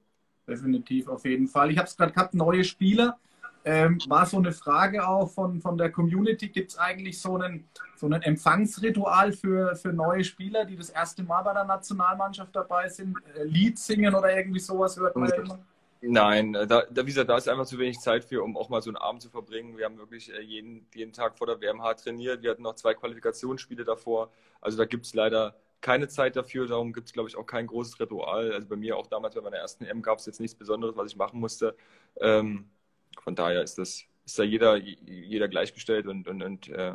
Definitiv, 0.46 1.08
auf 1.08 1.24
jeden 1.24 1.48
Fall. 1.48 1.70
Ich 1.70 1.78
habe 1.78 1.88
es 1.88 1.96
gerade 1.96 2.12
gehabt, 2.12 2.34
neue 2.34 2.62
Spieler 2.62 3.18
ähm, 3.66 3.98
war 4.07 4.24
so 4.26 4.37
eine 4.37 4.52
Frage 4.52 5.07
auch 5.07 5.29
von, 5.29 5.61
von 5.61 5.76
der 5.76 5.90
Community. 5.90 6.48
Gibt 6.48 6.70
es 6.70 6.79
eigentlich 6.79 7.20
so 7.20 7.35
einen, 7.35 7.68
so 7.96 8.07
einen 8.07 8.22
Empfangsritual 8.22 9.33
für, 9.33 9.74
für 9.74 9.92
neue 9.92 10.22
Spieler, 10.22 10.64
die 10.64 10.76
das 10.76 10.88
erste 10.88 11.24
Mal 11.24 11.42
bei 11.42 11.52
der 11.52 11.64
Nationalmannschaft 11.64 12.55
dabei 12.55 12.88
sind? 12.88 13.16
Äh, 13.37 13.42
Lied 13.42 13.76
singen 13.76 14.14
oder 14.14 14.35
irgendwie 14.37 14.61
sowas 14.61 14.96
hört 14.96 15.16
man 15.16 15.31
immer? 15.31 15.59
Nein, 16.00 16.55
äh, 16.55 16.64
da, 16.68 16.85
da, 16.88 17.02
wie 17.02 17.07
gesagt, 17.07 17.29
da 17.29 17.37
ist 17.37 17.48
einfach 17.48 17.66
zu 17.66 17.76
wenig 17.76 17.98
Zeit 17.98 18.24
für, 18.24 18.44
um 18.44 18.57
auch 18.57 18.68
mal 18.68 18.83
so 18.83 18.90
einen 18.90 18.98
Abend 18.98 19.20
zu 19.20 19.31
verbringen. 19.31 19.76
Wir 19.76 19.87
haben 19.87 19.98
wirklich 19.98 20.33
äh, 20.33 20.40
jeden, 20.40 20.87
jeden 20.94 21.12
Tag 21.12 21.37
vor 21.37 21.48
der 21.48 21.61
WM 21.61 21.83
hart 21.83 22.05
trainiert. 22.05 22.42
Wir 22.42 22.52
hatten 22.52 22.62
noch 22.62 22.76
zwei 22.76 22.94
Qualifikationsspiele 22.94 23.85
davor. 23.85 24.31
Also 24.61 24.79
da 24.79 24.85
gibt 24.85 25.07
es 25.07 25.14
leider 25.14 25.57
keine 25.81 26.07
Zeit 26.07 26.37
dafür. 26.37 26.68
Darum 26.68 26.92
gibt 26.92 27.09
es, 27.09 27.12
glaube 27.12 27.29
ich, 27.29 27.37
auch 27.37 27.46
kein 27.46 27.66
großes 27.66 27.98
Ritual. 27.98 28.52
Also 28.52 28.68
bei 28.68 28.76
mir 28.76 28.96
auch 28.96 29.09
damals 29.09 29.35
bei 29.35 29.40
meiner 29.40 29.57
ersten 29.57 29.85
M 29.85 30.02
gab 30.02 30.20
es 30.20 30.26
jetzt 30.26 30.38
nichts 30.38 30.57
Besonderes, 30.57 30.96
was 30.96 31.11
ich 31.11 31.16
machen 31.16 31.40
musste. 31.40 31.76
Ähm, 32.20 32.70
von 33.20 33.35
daher 33.35 33.62
ist 33.62 33.79
das 33.79 34.05
ist 34.26 34.38
da 34.38 34.42
jeder, 34.42 34.76
jeder 34.76 35.48
gleichgestellt 35.48 36.07
und, 36.07 36.26
und, 36.26 36.42
und 36.42 36.68
äh, 36.68 36.94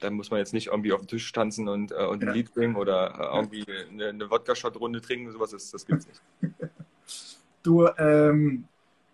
da 0.00 0.10
muss 0.10 0.30
man 0.30 0.38
jetzt 0.38 0.54
nicht 0.54 0.68
irgendwie 0.68 0.92
auf 0.92 1.00
den 1.00 1.08
Tisch 1.08 1.30
tanzen 1.30 1.68
und, 1.68 1.92
äh, 1.92 2.06
und 2.06 2.22
ein 2.22 2.28
ja. 2.28 2.32
Lied 2.32 2.52
singen 2.52 2.76
oder 2.76 3.14
äh, 3.18 3.36
irgendwie 3.36 3.64
eine, 3.90 4.08
eine 4.08 4.30
Wodka-Shot-Runde 4.30 5.00
trinken, 5.00 5.30
sowas, 5.30 5.50
das, 5.50 5.70
das 5.70 5.86
gibt 5.86 6.00
es 6.00 6.08
nicht. 6.08 6.22
Du, 7.62 7.88
ähm, 7.96 8.68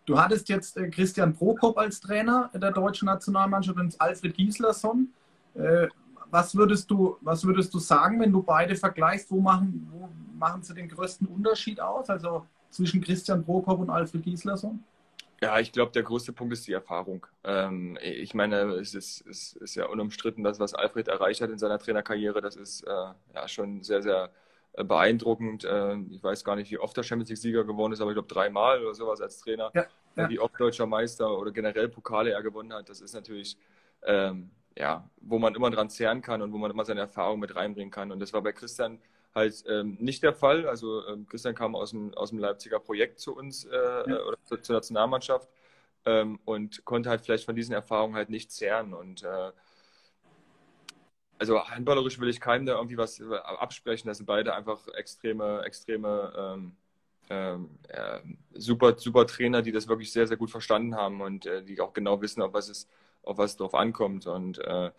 du 0.06 0.18
hattest 0.18 0.48
jetzt 0.48 0.76
äh, 0.76 0.90
Christian 0.90 1.32
Prokop 1.32 1.78
als 1.78 2.00
Trainer 2.00 2.50
der 2.52 2.72
deutschen 2.72 3.06
Nationalmannschaft 3.06 3.78
und 3.78 4.00
Alfred 4.00 4.36
Gislason. 4.36 5.08
Äh, 5.54 5.86
was, 6.32 6.56
würdest 6.56 6.90
du, 6.90 7.16
was 7.20 7.44
würdest 7.44 7.72
du 7.72 7.78
sagen, 7.78 8.18
wenn 8.18 8.32
du 8.32 8.42
beide 8.42 8.74
vergleichst? 8.74 9.30
Wo 9.30 9.40
machen, 9.40 9.88
wo 9.92 10.08
machen 10.36 10.64
sie 10.64 10.74
den 10.74 10.88
größten 10.88 11.28
Unterschied 11.28 11.80
aus? 11.80 12.10
Also 12.10 12.44
zwischen 12.70 13.00
Christian 13.00 13.44
Prokop 13.44 13.78
und 13.78 13.88
Alfred 13.88 14.24
Gislason? 14.24 14.82
Ja, 15.42 15.58
ich 15.58 15.72
glaube, 15.72 15.92
der 15.92 16.02
größte 16.02 16.34
Punkt 16.34 16.52
ist 16.52 16.66
die 16.66 16.74
Erfahrung. 16.74 17.26
Ähm, 17.44 17.98
ich 18.02 18.34
meine, 18.34 18.74
es 18.74 18.94
ist, 18.94 19.26
es 19.26 19.54
ist, 19.54 19.74
ja 19.74 19.86
unumstritten, 19.86 20.44
das, 20.44 20.60
was 20.60 20.74
Alfred 20.74 21.08
erreicht 21.08 21.40
hat 21.40 21.48
in 21.48 21.58
seiner 21.58 21.78
Trainerkarriere, 21.78 22.42
das 22.42 22.56
ist 22.56 22.82
äh, 22.82 22.90
ja 22.90 23.48
schon 23.48 23.82
sehr, 23.82 24.02
sehr 24.02 24.30
äh, 24.74 24.84
beeindruckend. 24.84 25.64
Äh, 25.64 25.96
ich 26.10 26.22
weiß 26.22 26.44
gar 26.44 26.56
nicht, 26.56 26.70
wie 26.70 26.78
oft 26.78 26.94
der 26.94 27.04
Champions 27.04 27.30
League-Sieger 27.30 27.64
geworden 27.64 27.92
ist, 27.92 28.02
aber 28.02 28.10
ich 28.10 28.16
glaube 28.16 28.28
dreimal 28.28 28.82
oder 28.82 28.94
sowas 28.94 29.22
als 29.22 29.38
Trainer. 29.38 29.70
Ja, 29.74 29.86
ja. 30.16 30.28
Wie 30.28 30.38
oft 30.38 30.60
deutscher 30.60 30.86
Meister 30.86 31.38
oder 31.38 31.52
generell 31.52 31.88
Pokale 31.88 32.32
er 32.32 32.42
gewonnen 32.42 32.74
hat, 32.74 32.90
das 32.90 33.00
ist 33.00 33.14
natürlich, 33.14 33.56
ähm, 34.02 34.50
ja, 34.76 35.08
wo 35.22 35.38
man 35.38 35.54
immer 35.54 35.70
dran 35.70 35.88
zehren 35.88 36.20
kann 36.20 36.42
und 36.42 36.52
wo 36.52 36.58
man 36.58 36.70
immer 36.70 36.84
seine 36.84 37.00
Erfahrung 37.00 37.40
mit 37.40 37.56
reinbringen 37.56 37.90
kann. 37.90 38.12
Und 38.12 38.20
das 38.20 38.34
war 38.34 38.42
bei 38.42 38.52
Christian 38.52 39.00
halt 39.34 39.64
ähm, 39.68 39.96
nicht 40.00 40.22
der 40.22 40.32
Fall. 40.32 40.66
Also 40.68 41.06
ähm, 41.06 41.26
Christian 41.26 41.54
kam 41.54 41.74
aus 41.74 41.90
dem, 41.90 42.14
aus 42.14 42.30
dem 42.30 42.38
Leipziger 42.38 42.80
Projekt 42.80 43.20
zu 43.20 43.36
uns 43.36 43.64
äh, 43.64 43.76
ja. 43.76 44.04
Äh, 44.06 44.22
oder 44.22 44.36
zur, 44.44 44.62
zur 44.62 44.76
Nationalmannschaft 44.76 45.48
ähm, 46.04 46.40
und 46.44 46.84
konnte 46.84 47.10
halt 47.10 47.20
vielleicht 47.20 47.44
von 47.44 47.54
diesen 47.54 47.72
Erfahrungen 47.72 48.16
halt 48.16 48.30
nicht 48.30 48.50
zehren. 48.50 48.92
Und 48.92 49.22
äh, 49.22 49.52
also 51.38 51.64
handballerisch 51.68 52.18
will 52.18 52.28
ich 52.28 52.40
keinem 52.40 52.66
da 52.66 52.76
irgendwie 52.76 52.98
was 52.98 53.20
absprechen. 53.22 54.08
Das 54.08 54.18
sind 54.18 54.26
beide 54.26 54.54
einfach 54.54 54.86
extreme, 54.88 55.62
extreme 55.64 56.62
äh, 57.30 57.56
super, 58.52 58.98
super 58.98 59.26
Trainer, 59.26 59.62
die 59.62 59.72
das 59.72 59.88
wirklich 59.88 60.12
sehr, 60.12 60.26
sehr 60.26 60.36
gut 60.36 60.50
verstanden 60.50 60.96
haben 60.96 61.20
und 61.20 61.46
äh, 61.46 61.62
die 61.62 61.80
auch 61.80 61.92
genau 61.92 62.20
wissen, 62.20 62.42
auf 62.42 62.52
was 62.52 62.68
es, 62.68 62.88
auf 63.22 63.38
was 63.38 63.52
es 63.52 63.56
drauf 63.56 63.74
ankommt. 63.74 64.26
Und 64.26 64.58
äh, 64.58 64.90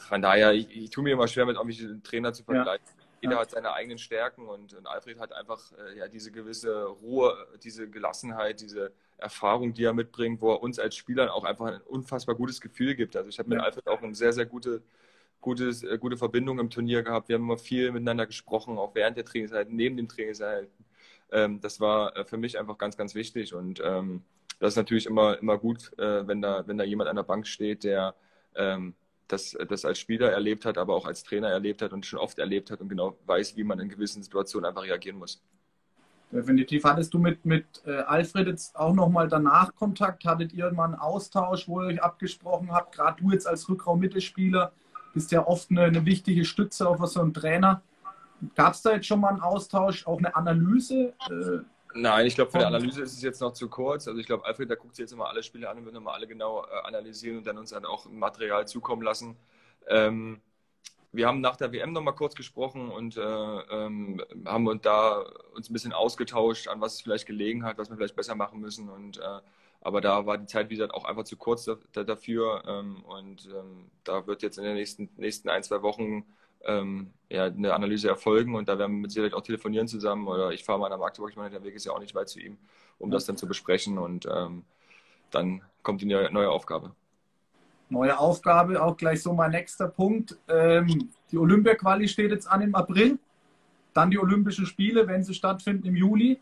von 0.00 0.20
daher, 0.20 0.52
ich, 0.52 0.68
ich 0.76 0.90
tue 0.90 1.04
mir 1.04 1.12
immer 1.12 1.28
schwer, 1.28 1.46
mit 1.46 1.56
irgendwelchen 1.56 2.02
Trainer 2.02 2.32
zu 2.32 2.42
vergleichen. 2.42 2.84
Ja 2.98 3.02
jeder 3.22 3.38
hat 3.38 3.50
seine 3.52 3.72
eigenen 3.72 3.98
Stärken 3.98 4.48
und, 4.48 4.74
und 4.74 4.86
Alfred 4.86 5.18
hat 5.20 5.32
einfach 5.32 5.60
äh, 5.72 5.98
ja, 5.98 6.08
diese 6.08 6.32
gewisse 6.32 6.86
Ruhe, 6.86 7.46
diese 7.62 7.88
Gelassenheit, 7.88 8.60
diese 8.60 8.92
Erfahrung, 9.16 9.72
die 9.72 9.84
er 9.84 9.92
mitbringt, 9.92 10.40
wo 10.40 10.52
er 10.52 10.62
uns 10.62 10.80
als 10.80 10.96
Spielern 10.96 11.28
auch 11.28 11.44
einfach 11.44 11.66
ein 11.66 11.80
unfassbar 11.82 12.34
gutes 12.34 12.60
Gefühl 12.60 12.96
gibt. 12.96 13.14
Also 13.14 13.28
ich 13.28 13.38
habe 13.38 13.48
mit 13.48 13.58
ja. 13.58 13.64
Alfred 13.64 13.86
auch 13.86 14.02
eine 14.02 14.14
sehr, 14.16 14.32
sehr 14.32 14.44
gute, 14.44 14.82
gutes, 15.40 15.84
äh, 15.84 15.98
gute 15.98 16.16
Verbindung 16.16 16.58
im 16.58 16.68
Turnier 16.68 17.04
gehabt. 17.04 17.28
Wir 17.28 17.36
haben 17.36 17.44
immer 17.44 17.58
viel 17.58 17.92
miteinander 17.92 18.26
gesprochen, 18.26 18.76
auch 18.76 18.94
während 18.96 19.16
der 19.16 19.24
Trainingszeit, 19.24 19.70
neben 19.70 19.96
dem 19.96 20.08
Trainingszeit. 20.08 20.68
Ähm, 21.30 21.60
das 21.60 21.78
war 21.78 22.16
äh, 22.16 22.24
für 22.24 22.38
mich 22.38 22.58
einfach 22.58 22.76
ganz, 22.76 22.96
ganz 22.96 23.14
wichtig 23.14 23.54
und 23.54 23.80
ähm, 23.84 24.24
das 24.58 24.72
ist 24.72 24.76
natürlich 24.76 25.06
immer, 25.06 25.38
immer 25.38 25.58
gut, 25.58 25.96
äh, 25.98 26.26
wenn, 26.26 26.42
da, 26.42 26.66
wenn 26.66 26.78
da 26.78 26.84
jemand 26.84 27.08
an 27.08 27.16
der 27.16 27.22
Bank 27.22 27.46
steht, 27.46 27.84
der 27.84 28.14
ähm, 28.54 28.94
das, 29.32 29.56
das 29.68 29.84
als 29.84 29.98
Spieler 29.98 30.30
erlebt 30.30 30.64
hat, 30.64 30.78
aber 30.78 30.94
auch 30.94 31.06
als 31.06 31.22
Trainer 31.22 31.48
erlebt 31.48 31.82
hat 31.82 31.92
und 31.92 32.04
schon 32.04 32.18
oft 32.18 32.38
erlebt 32.38 32.70
hat 32.70 32.80
und 32.80 32.88
genau 32.88 33.16
weiß, 33.26 33.56
wie 33.56 33.64
man 33.64 33.78
in 33.80 33.88
gewissen 33.88 34.22
Situationen 34.22 34.68
einfach 34.68 34.82
reagieren 34.82 35.18
muss. 35.18 35.42
Definitiv. 36.30 36.84
Hattest 36.84 37.12
du 37.12 37.18
mit, 37.18 37.44
mit 37.44 37.66
äh, 37.84 37.98
Alfred 37.98 38.46
jetzt 38.46 38.74
auch 38.74 38.94
nochmal 38.94 39.28
danach 39.28 39.74
Kontakt? 39.74 40.24
Hattet 40.24 40.52
ihr 40.52 40.70
mal 40.72 40.86
einen 40.86 40.94
Austausch, 40.94 41.68
wo 41.68 41.82
ihr 41.82 41.88
euch 41.88 42.02
abgesprochen 42.02 42.72
habt? 42.72 42.94
Gerade 42.94 43.22
du 43.22 43.30
jetzt 43.30 43.46
als 43.46 43.68
Rückraum-Mittelspieler 43.68 44.72
bist 45.12 45.30
ja 45.30 45.46
oft 45.46 45.70
eine, 45.70 45.82
eine 45.82 46.06
wichtige 46.06 46.44
Stütze 46.44 46.88
auch 46.88 46.96
für 46.96 47.06
so 47.06 47.20
einen 47.20 47.34
Trainer. 47.34 47.82
Gab 48.54 48.72
es 48.72 48.82
da 48.82 48.92
jetzt 48.92 49.06
schon 49.06 49.20
mal 49.20 49.28
einen 49.28 49.40
Austausch, 49.40 50.06
auch 50.06 50.18
eine 50.18 50.34
Analyse? 50.34 51.12
Äh, 51.28 51.58
Nein, 51.94 52.26
ich 52.26 52.34
glaube, 52.34 52.50
für 52.50 52.58
die 52.58 52.64
Analyse 52.64 53.02
ist 53.02 53.12
es 53.12 53.22
jetzt 53.22 53.40
noch 53.40 53.52
zu 53.52 53.68
kurz. 53.68 54.08
Also 54.08 54.18
ich 54.18 54.26
glaube, 54.26 54.44
Alfred, 54.44 54.70
da 54.70 54.74
guckt 54.74 54.96
sich 54.96 55.02
jetzt 55.04 55.12
immer 55.12 55.28
alle 55.28 55.42
Spiele 55.42 55.68
an 55.68 55.78
und 55.78 55.84
wird 55.84 55.94
nochmal 55.94 56.14
alle 56.14 56.26
genau 56.26 56.64
äh, 56.64 56.86
analysieren 56.86 57.38
und 57.38 57.46
dann 57.46 57.58
uns 57.58 57.70
dann 57.70 57.84
auch 57.84 58.06
Material 58.06 58.66
zukommen 58.66 59.02
lassen. 59.02 59.36
Ähm, 59.88 60.40
wir 61.12 61.26
haben 61.26 61.40
nach 61.40 61.56
der 61.56 61.72
WM 61.72 61.92
nochmal 61.92 62.14
kurz 62.14 62.34
gesprochen 62.34 62.90
und 62.90 63.16
äh, 63.18 63.20
ähm, 63.20 64.22
haben 64.46 64.66
uns 64.66 64.82
da 64.82 65.24
uns 65.54 65.68
ein 65.68 65.72
bisschen 65.74 65.92
ausgetauscht, 65.92 66.68
an 66.68 66.80
was 66.80 66.94
es 66.94 67.02
vielleicht 67.02 67.26
gelegen 67.26 67.64
hat, 67.64 67.76
was 67.76 67.90
wir 67.90 67.96
vielleicht 67.96 68.16
besser 68.16 68.34
machen 68.34 68.60
müssen. 68.60 68.88
Und 68.88 69.18
äh, 69.18 69.40
aber 69.82 70.00
da 70.00 70.26
war 70.26 70.38
die 70.38 70.46
Zeit, 70.46 70.70
wie 70.70 70.76
gesagt, 70.76 70.94
auch 70.94 71.04
einfach 71.04 71.24
zu 71.24 71.36
kurz 71.36 71.64
da, 71.64 71.76
da, 71.92 72.04
dafür. 72.04 72.62
Ähm, 72.66 73.02
und 73.04 73.46
ähm, 73.46 73.90
da 74.04 74.26
wird 74.26 74.42
jetzt 74.42 74.56
in 74.58 74.64
den 74.64 74.74
nächsten, 74.74 75.10
nächsten 75.16 75.48
ein, 75.50 75.62
zwei 75.62 75.82
Wochen 75.82 76.24
ähm, 76.66 77.10
ja, 77.28 77.46
eine 77.46 77.74
Analyse 77.74 78.08
erfolgen 78.08 78.54
und 78.54 78.68
da 78.68 78.78
werden 78.78 78.92
wir 78.92 79.02
mit 79.02 79.10
Sicherheit 79.10 79.34
auch 79.34 79.42
telefonieren 79.42 79.88
zusammen 79.88 80.28
oder 80.28 80.52
ich 80.52 80.64
fahre 80.64 80.78
mal 80.78 80.88
nach 80.88 80.98
Magdeburg, 80.98 81.30
ich 81.30 81.36
meine, 81.36 81.50
der 81.50 81.64
Weg 81.64 81.74
ist 81.74 81.86
ja 81.86 81.92
auch 81.92 82.00
nicht 82.00 82.14
weit 82.14 82.28
zu 82.28 82.40
ihm, 82.40 82.58
um 82.98 83.10
das 83.10 83.24
dann 83.24 83.36
zu 83.36 83.46
besprechen 83.46 83.98
und 83.98 84.26
ähm, 84.30 84.64
dann 85.30 85.62
kommt 85.82 86.02
die 86.02 86.06
neue, 86.06 86.30
neue, 86.30 86.50
Aufgabe. 86.50 86.92
Neue 87.88 88.18
Aufgabe, 88.18 88.82
auch 88.82 88.96
gleich 88.96 89.22
so 89.22 89.32
mein 89.32 89.50
nächster 89.50 89.88
Punkt. 89.88 90.38
Ähm, 90.48 91.10
die 91.30 91.38
Olympia-Quali 91.38 92.06
steht 92.08 92.30
jetzt 92.30 92.46
an 92.46 92.62
im 92.62 92.74
April, 92.74 93.18
dann 93.94 94.10
die 94.10 94.18
Olympischen 94.18 94.66
Spiele, 94.66 95.06
wenn 95.08 95.24
sie 95.24 95.34
stattfinden 95.34 95.86
im 95.86 95.96
Juli 95.96 96.38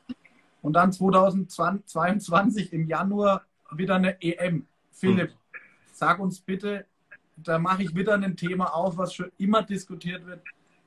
und 0.62 0.74
dann 0.74 0.92
2022 0.92 2.72
im 2.72 2.87
Januar 2.87 3.44
wieder 3.70 3.96
eine 3.96 4.20
EM. 4.20 4.66
Philipp, 4.92 5.30
hm. 5.30 5.61
sag 5.92 6.18
uns 6.18 6.40
bitte, 6.40 6.85
da 7.44 7.59
mache 7.59 7.83
ich 7.83 7.94
wieder 7.94 8.14
ein 8.14 8.37
Thema 8.37 8.74
auf, 8.74 8.96
was 8.96 9.14
schon 9.14 9.31
immer 9.38 9.62
diskutiert 9.62 10.26
wird. 10.26 10.40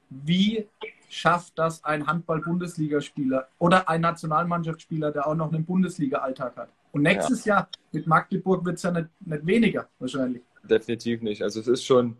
Wie 0.10 0.68
schafft 1.10 1.58
das 1.58 1.84
ein 1.84 2.06
Handball-Bundesligaspieler 2.06 3.48
oder 3.60 3.90
ein 3.90 4.02
Nationalmannschaftsspieler, 4.02 5.12
der 5.12 5.28
auch 5.28 5.36
noch 5.36 5.52
einen 5.52 5.66
Bundesliga-Alltag 5.66 6.56
hat? 6.56 6.70
Und 6.92 7.02
nächstes 7.02 7.46
ja. 7.46 7.56
Jahr 7.56 7.70
mit 7.92 8.06
Magdeburg 8.08 8.66
wird 8.66 8.78
es 8.78 8.84
ja 8.84 8.92
nicht, 8.92 9.10
nicht, 9.22 9.46
weniger 9.46 9.90
wahrscheinlich. 10.00 10.44
Definitiv 10.64 11.22
nicht. 11.22 11.42
Also 11.42 11.60
es 11.60 11.68
ist 11.68 11.84
schon, 11.84 12.18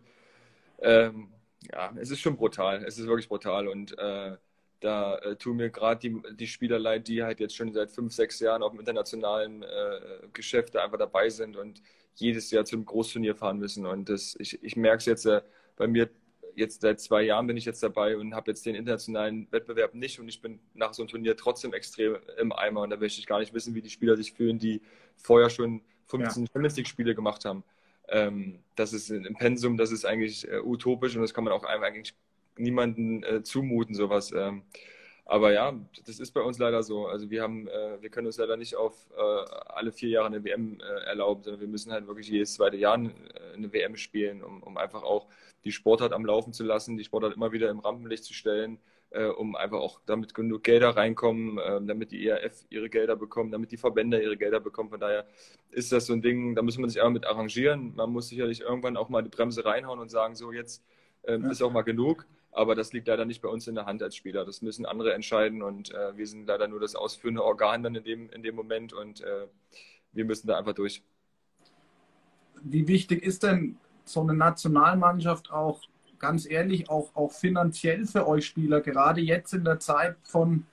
ähm, 0.80 1.28
ja, 1.72 1.92
es 1.96 2.10
ist 2.10 2.20
schon 2.20 2.36
brutal. 2.36 2.84
Es 2.84 2.98
ist 2.98 3.06
wirklich 3.06 3.28
brutal 3.28 3.68
und 3.68 3.96
äh, 3.98 4.36
da 4.80 5.16
äh, 5.18 5.36
tun 5.36 5.56
mir 5.56 5.70
gerade 5.70 6.00
die, 6.00 6.36
die 6.36 6.46
Spieler 6.46 6.78
leid, 6.78 7.08
die 7.08 7.22
halt 7.22 7.40
jetzt 7.40 7.56
schon 7.56 7.72
seit 7.72 7.90
fünf, 7.90 8.12
sechs 8.12 8.40
Jahren 8.40 8.62
auf 8.62 8.72
dem 8.72 8.80
internationalen 8.80 9.62
äh, 9.62 9.68
Geschäft 10.32 10.76
einfach 10.76 10.98
dabei 10.98 11.30
sind 11.30 11.56
und 11.56 11.80
jedes 12.16 12.50
Jahr 12.50 12.64
zum 12.64 12.84
Großturnier 12.84 13.34
fahren 13.34 13.58
müssen. 13.58 13.86
Und 13.86 14.08
das, 14.08 14.36
ich, 14.38 14.62
ich 14.62 14.76
merke 14.76 14.98
es 14.98 15.06
jetzt 15.06 15.26
äh, 15.26 15.42
bei 15.76 15.86
mir, 15.86 16.08
jetzt 16.56 16.82
seit 16.82 17.00
zwei 17.00 17.22
Jahren 17.22 17.46
bin 17.46 17.56
ich 17.56 17.64
jetzt 17.64 17.82
dabei 17.82 18.16
und 18.16 18.34
habe 18.34 18.50
jetzt 18.50 18.64
den 18.66 18.74
internationalen 18.74 19.48
Wettbewerb 19.50 19.94
nicht 19.94 20.20
und 20.20 20.28
ich 20.28 20.40
bin 20.40 20.60
nach 20.74 20.94
so 20.94 21.02
einem 21.02 21.08
Turnier 21.08 21.36
trotzdem 21.36 21.72
extrem 21.72 22.16
im 22.38 22.52
Eimer 22.52 22.82
und 22.82 22.90
da 22.90 22.96
möchte 22.96 23.20
ich 23.20 23.26
gar 23.26 23.40
nicht 23.40 23.52
wissen, 23.52 23.74
wie 23.74 23.82
die 23.82 23.90
Spieler 23.90 24.16
sich 24.16 24.32
fühlen, 24.32 24.58
die 24.58 24.80
vorher 25.16 25.50
schon 25.50 25.82
15 26.06 26.44
ja. 26.44 26.50
Champions 26.52 26.76
League 26.76 26.88
Spiele 26.88 27.14
gemacht 27.14 27.44
haben. 27.44 27.64
Ähm, 28.08 28.60
das 28.76 28.92
ist 28.92 29.10
im 29.10 29.34
Pensum, 29.34 29.76
das 29.76 29.90
ist 29.90 30.04
eigentlich 30.04 30.48
äh, 30.48 30.60
utopisch 30.60 31.16
und 31.16 31.22
das 31.22 31.34
kann 31.34 31.44
man 31.44 31.52
auch 31.52 31.64
eigentlich 31.64 32.14
niemanden 32.56 33.22
äh, 33.24 33.42
zumuten, 33.42 33.94
sowas. 33.94 34.32
Ähm, 34.32 34.62
aber 35.26 35.52
ja, 35.52 35.72
das 36.06 36.20
ist 36.20 36.32
bei 36.32 36.42
uns 36.42 36.58
leider 36.58 36.82
so. 36.82 37.06
Also 37.06 37.30
wir 37.30 37.42
haben, 37.42 37.66
äh, 37.68 38.00
wir 38.00 38.10
können 38.10 38.26
uns 38.26 38.36
leider 38.36 38.56
nicht 38.56 38.76
auf 38.76 38.94
äh, 39.16 39.20
alle 39.20 39.90
vier 39.90 40.10
Jahre 40.10 40.26
eine 40.26 40.44
WM 40.44 40.80
äh, 40.80 41.04
erlauben, 41.06 41.42
sondern 41.42 41.60
wir 41.60 41.68
müssen 41.68 41.92
halt 41.92 42.06
wirklich 42.06 42.28
jedes 42.28 42.54
zweite 42.54 42.76
Jahr 42.76 42.98
äh, 42.98 43.10
eine 43.54 43.72
WM 43.72 43.96
spielen, 43.96 44.42
um, 44.44 44.62
um 44.62 44.76
einfach 44.76 45.02
auch 45.02 45.26
die 45.64 45.72
Sportart 45.72 46.12
am 46.12 46.26
Laufen 46.26 46.52
zu 46.52 46.62
lassen, 46.62 46.98
die 46.98 47.04
Sportart 47.04 47.34
immer 47.34 47.52
wieder 47.52 47.70
im 47.70 47.78
Rampenlicht 47.78 48.24
zu 48.24 48.34
stellen, 48.34 48.78
äh, 49.10 49.24
um 49.24 49.56
einfach 49.56 49.78
auch 49.78 50.00
damit 50.04 50.34
genug 50.34 50.62
Gelder 50.62 50.90
reinkommen, 50.90 51.58
ähm, 51.64 51.86
damit 51.86 52.10
die 52.10 52.26
ERF 52.26 52.66
ihre 52.68 52.90
Gelder 52.90 53.16
bekommen, 53.16 53.50
damit 53.50 53.72
die 53.72 53.78
Verbände 53.78 54.22
ihre 54.22 54.36
Gelder 54.36 54.60
bekommen. 54.60 54.90
Von 54.90 55.00
daher 55.00 55.26
ist 55.70 55.90
das 55.90 56.04
so 56.04 56.12
ein 56.12 56.20
Ding, 56.20 56.54
da 56.54 56.60
muss 56.60 56.76
man 56.76 56.90
sich 56.90 57.00
einfach 57.00 57.14
mit 57.14 57.26
arrangieren. 57.26 57.94
Man 57.96 58.10
muss 58.10 58.28
sicherlich 58.28 58.60
irgendwann 58.60 58.98
auch 58.98 59.08
mal 59.08 59.22
die 59.22 59.30
Bremse 59.30 59.64
reinhauen 59.64 60.00
und 60.00 60.10
sagen, 60.10 60.34
so 60.34 60.52
jetzt 60.52 60.84
ähm, 61.26 61.46
ist 61.46 61.62
auch 61.62 61.72
mal 61.72 61.82
genug. 61.82 62.26
Aber 62.54 62.76
das 62.76 62.92
liegt 62.92 63.08
leider 63.08 63.24
nicht 63.24 63.42
bei 63.42 63.48
uns 63.48 63.66
in 63.66 63.74
der 63.74 63.84
Hand 63.84 64.00
als 64.02 64.14
Spieler. 64.14 64.44
Das 64.44 64.62
müssen 64.62 64.86
andere 64.86 65.12
entscheiden 65.12 65.60
und 65.60 65.92
äh, 65.92 66.16
wir 66.16 66.26
sind 66.26 66.46
leider 66.46 66.68
nur 66.68 66.78
das 66.78 66.94
ausführende 66.94 67.42
Organ 67.42 67.82
dann 67.82 67.96
in 67.96 68.04
dem, 68.04 68.30
in 68.30 68.42
dem 68.44 68.54
Moment 68.54 68.92
und 68.92 69.20
äh, 69.20 69.48
wir 70.12 70.24
müssen 70.24 70.46
da 70.46 70.56
einfach 70.56 70.74
durch. 70.74 71.02
wie 72.62 72.86
wichtig 72.88 73.22
ist 73.22 73.42
denn 73.42 73.76
so 74.04 74.20
eine 74.20 74.34
Nationalmannschaft 74.34 75.50
auch, 75.50 75.80
ganz 76.18 76.48
ehrlich, 76.48 76.88
auch, 76.88 77.10
auch 77.14 77.32
finanziell 77.32 78.06
für 78.06 78.26
euch 78.26 78.46
Spieler, 78.46 78.80
gerade 78.80 79.20
jetzt 79.20 79.52
in 79.52 79.64
der 79.64 79.80
Zeit 79.80 80.16
von 80.22 80.64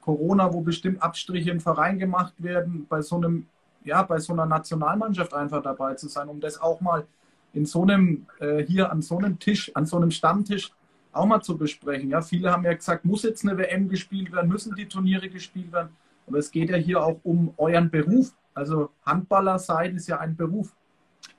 Corona, 0.00 0.52
wo 0.52 0.60
bestimmt 0.60 1.02
Abstriche 1.02 1.50
im 1.50 1.60
Verein 1.60 1.98
gemacht 1.98 2.34
werden, 2.38 2.86
bei 2.88 3.00
so 3.00 3.16
einem, 3.16 3.46
ja, 3.84 4.02
bei 4.02 4.18
so 4.18 4.32
einer 4.32 4.46
Nationalmannschaft 4.46 5.34
einfach 5.34 5.62
dabei 5.62 5.94
zu 5.94 6.08
sein, 6.08 6.28
um 6.28 6.40
das 6.40 6.60
auch 6.60 6.80
mal 6.80 7.06
in 7.52 7.66
so 7.66 7.82
einem, 7.82 8.26
äh, 8.38 8.62
hier 8.62 8.92
an 8.92 9.02
so 9.02 9.18
einem 9.18 9.38
Tisch, 9.38 9.72
an 9.74 9.86
so 9.86 9.96
einem 9.96 10.10
Stammtisch 10.10 10.72
auch 11.12 11.26
mal 11.26 11.40
zu 11.40 11.56
besprechen. 11.56 12.10
Ja, 12.10 12.22
viele 12.22 12.50
haben 12.50 12.64
ja 12.64 12.72
gesagt, 12.72 13.04
muss 13.04 13.22
jetzt 13.22 13.44
eine 13.44 13.58
WM 13.58 13.88
gespielt 13.88 14.32
werden, 14.32 14.48
müssen 14.48 14.74
die 14.74 14.88
Turniere 14.88 15.28
gespielt 15.28 15.72
werden. 15.72 15.90
Aber 16.26 16.38
es 16.38 16.50
geht 16.50 16.70
ja 16.70 16.76
hier 16.76 17.02
auch 17.02 17.18
um 17.24 17.52
euren 17.56 17.90
Beruf. 17.90 18.32
Also 18.54 18.90
Handballer 19.04 19.58
sein 19.58 19.96
ist 19.96 20.08
ja 20.08 20.18
ein 20.18 20.36
Beruf. 20.36 20.74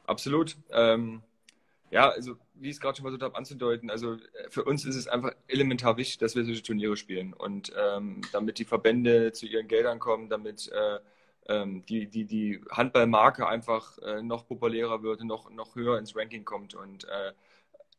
Absolut. 0.05 0.57
Ähm, 0.71 1.21
ja, 1.89 2.09
also 2.09 2.35
wie 2.55 2.69
ich 2.69 2.75
es 2.75 2.79
gerade 2.79 2.95
schon 2.95 3.03
versucht 3.03 3.23
habe 3.23 3.37
anzudeuten, 3.37 3.89
also 3.89 4.13
äh, 4.13 4.49
für 4.49 4.63
uns 4.63 4.85
ist 4.85 4.95
es 4.95 5.07
einfach 5.07 5.31
elementar 5.47 5.97
wichtig, 5.97 6.19
dass 6.19 6.35
wir 6.35 6.45
solche 6.45 6.63
Turniere 6.63 6.95
spielen. 6.95 7.33
Und 7.33 7.73
ähm, 7.77 8.21
damit 8.31 8.59
die 8.59 8.65
Verbände 8.65 9.31
zu 9.31 9.45
ihren 9.45 9.67
Geldern 9.67 9.99
kommen, 9.99 10.29
damit 10.29 10.69
äh, 10.71 10.99
ähm, 11.47 11.83
die, 11.87 12.07
die, 12.07 12.25
die 12.25 12.61
Handballmarke 12.71 13.47
einfach 13.47 13.97
äh, 13.99 14.21
noch 14.21 14.47
populärer 14.47 15.03
wird 15.03 15.21
und 15.21 15.27
noch, 15.27 15.49
noch 15.49 15.75
höher 15.75 15.97
ins 15.97 16.15
Ranking 16.15 16.45
kommt. 16.45 16.75
Und 16.75 17.05
äh, 17.05 17.33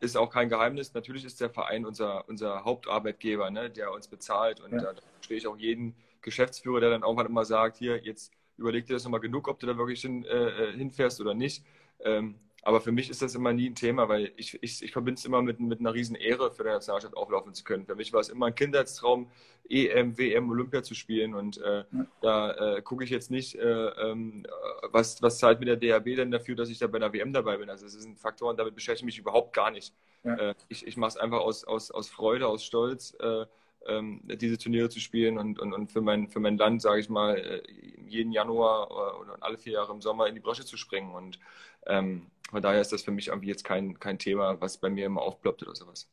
ist 0.03 0.17
auch 0.17 0.31
kein 0.31 0.49
Geheimnis. 0.49 0.93
Natürlich 0.95 1.25
ist 1.25 1.41
der 1.41 1.49
Verein 1.49 1.87
unser, 1.87 2.29
unser 2.29 2.65
Hauptarbeitgeber, 2.65 3.51
ne, 3.51 3.71
der 3.71 3.93
uns 3.93 4.09
bezahlt. 4.09 4.61
Und 4.61 4.73
ja. 4.73 4.81
da 4.81 4.95
verstehe 5.15 5.37
ich 5.37 5.47
auch 5.47 5.57
jeden 5.57 5.95
Geschäftsführer, 6.23 6.81
der 6.81 6.91
dann 6.91 7.03
irgendwann 7.03 7.27
immer 7.27 7.45
sagt, 7.45 7.77
hier, 7.77 7.99
jetzt 8.03 8.33
überleg 8.57 8.87
dir 8.87 8.95
das 8.95 9.05
nochmal 9.05 9.21
genug, 9.21 9.47
ob 9.47 9.61
du 9.61 9.67
da 9.67 9.79
wirklich 9.79 10.01
hin, 10.01 10.25
äh, 10.25 10.71
äh 10.71 10.73
hinfährst 10.77 11.21
oder 11.21 11.35
nicht. 11.35 11.65
Ähm, 12.01 12.35
aber 12.65 12.81
für 12.81 12.93
mich 12.93 13.11
ist 13.11 13.23
das 13.23 13.35
immer 13.35 13.53
nie 13.53 13.69
ein 13.69 13.75
Thema, 13.75 14.09
weil 14.09 14.33
ich, 14.37 14.57
ich, 14.63 14.83
ich 14.83 14.93
verbinde 14.93 15.19
es 15.19 15.25
immer 15.25 15.43
mit, 15.43 15.59
mit 15.59 15.81
einer 15.81 15.93
riesen 15.93 16.15
Ehre, 16.15 16.53
für 16.53 16.63
die 16.63 16.69
Nationalmannschaft 16.71 17.17
auflaufen 17.17 17.55
zu 17.55 17.65
können. 17.65 17.87
Für 17.87 17.97
mich 17.97 18.13
war 18.13 18.21
es 18.21 18.29
immer 18.29 18.47
ein 18.47 18.55
Kindheitstraum, 18.55 19.29
EM, 19.69 20.17
WM, 20.17 20.49
Olympia 20.49 20.85
zu 20.85 20.95
spielen. 20.95 21.35
Und 21.35 21.59
äh, 21.59 21.79
ja. 21.91 22.07
da 22.21 22.77
äh, 22.77 22.83
gucke 22.83 23.03
ich 23.03 23.11
jetzt 23.11 23.33
nicht, 23.33 23.57
äh, 23.57 23.89
ähm, 23.89 24.47
was, 24.93 25.21
was 25.23 25.39
zahlt 25.39 25.59
mir 25.59 25.77
der 25.77 25.77
DHB 25.77 26.17
denn 26.17 26.31
dafür, 26.31 26.55
dass 26.55 26.69
ich 26.69 26.79
da 26.79 26.87
bei 26.87 26.99
einer 26.99 27.13
WM 27.13 27.33
dabei 27.33 27.57
bin. 27.57 27.69
Also 27.69 27.85
es 27.85 27.95
sind 27.95 28.17
Faktoren, 28.21 28.57
damit 28.57 28.77
beschäftige 28.77 29.09
ich 29.09 29.17
mich 29.17 29.19
überhaupt 29.19 29.55
gar 29.55 29.73
nicht. 29.73 29.93
Ja. 30.23 30.37
Äh, 30.37 30.55
ich 30.69 30.87
ich 30.87 30.97
mache 30.97 31.09
es 31.09 31.17
einfach 31.17 31.41
aus, 31.41 31.65
aus, 31.65 31.91
aus 31.91 32.09
Freude, 32.11 32.47
aus 32.47 32.65
Stolz 32.65 33.17
äh, 33.19 33.45
ähm, 33.87 34.21
diese 34.25 34.59
Turniere 34.59 34.89
zu 34.89 35.01
spielen 35.01 35.39
und, 35.39 35.59
und, 35.59 35.73
und 35.73 35.91
für, 35.91 36.01
mein, 36.01 36.29
für 36.29 36.41
mein 36.41 36.57
Land, 36.57 36.83
sage 36.83 37.01
ich 37.01 37.09
mal, 37.09 37.37
äh, 37.37 37.63
jeden 38.07 38.33
Januar 38.33 39.21
oder 39.21 39.37
alle 39.41 39.59
vier 39.59 39.75
Jahre 39.75 39.93
im 39.93 40.01
Sommer 40.01 40.27
in 40.29 40.35
die 40.35 40.41
Brosche 40.41 40.65
zu 40.65 40.77
springen. 40.77 41.13
Und 41.15 41.39
ähm, 41.87 42.27
von 42.51 42.63
daher 42.63 42.81
ist 42.81 42.93
das 42.93 43.03
für 43.03 43.11
mich 43.11 43.29
irgendwie 43.29 43.49
jetzt 43.49 43.65
kein, 43.65 43.99
kein 43.99 44.19
Thema, 44.19 44.61
was 44.61 44.77
bei 44.77 44.91
mir 44.91 45.07
immer 45.07 45.23
aufploppt 45.23 45.63
oder 45.63 45.75
sowas. 45.75 46.09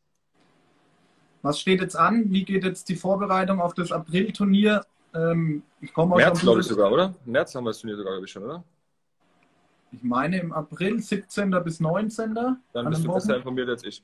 Was 1.42 1.60
steht 1.60 1.82
jetzt 1.82 1.96
an? 1.96 2.32
Wie 2.32 2.44
geht 2.44 2.64
jetzt 2.64 2.90
die 2.90 2.96
Vorbereitung 2.96 3.62
auf 3.62 3.74
das 3.74 3.92
April-Turnier? 3.92 4.86
Ähm, 5.14 5.64
ich 5.82 5.94
komme 5.94 6.16
März, 6.16 6.42
glaube 6.42 6.62
ich 6.62 6.68
sogar, 6.68 6.92
oder? 6.92 7.14
Im 7.26 7.32
März 7.32 7.56
haben 7.56 7.64
wir 7.64 7.72
das 7.72 7.80
Turnier 7.80 7.98
sogar, 7.98 8.14
glaube 8.14 8.26
ich 8.26 8.32
schon, 8.32 8.44
oder? 8.44 8.64
Ich 9.92 10.04
meine 10.04 10.40
im 10.40 10.54
April 10.54 11.00
17. 11.00 11.52
bis 11.64 11.80
19. 11.80 12.34
Dann 12.36 12.90
bist 12.90 13.04
du 13.04 13.14
besser 13.14 13.38
informiert 13.38 13.70
als 13.70 13.84
ich. 13.84 14.04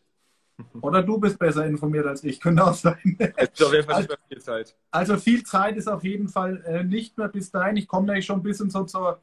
Oder 0.82 1.04
du 1.04 1.18
bist 1.20 1.38
besser 1.38 1.66
informiert 1.66 2.06
als 2.08 2.24
ich, 2.24 2.40
könnte 2.40 2.66
auch 2.66 2.74
sein. 2.74 3.18
Es 3.36 3.50
ist 3.54 3.64
auf 3.64 3.74
jeden 3.74 3.86
Fall 3.86 4.00
nicht 4.00 4.10
mehr 4.10 4.18
viel 4.30 4.42
Zeit. 4.42 4.76
Also 4.90 5.18
viel 5.18 5.44
Zeit 5.44 5.76
ist 5.76 5.88
auf 5.88 6.04
jeden 6.04 6.30
Fall 6.30 6.64
äh, 6.66 6.84
nicht 6.84 7.18
mehr 7.18 7.28
bis 7.28 7.52
dahin. 7.52 7.76
Ich 7.76 7.88
komme 7.88 8.08
nämlich 8.08 8.26
schon 8.26 8.40
ein 8.40 8.44
bisschen 8.44 8.70
so 8.70 8.84
zur, 8.86 9.20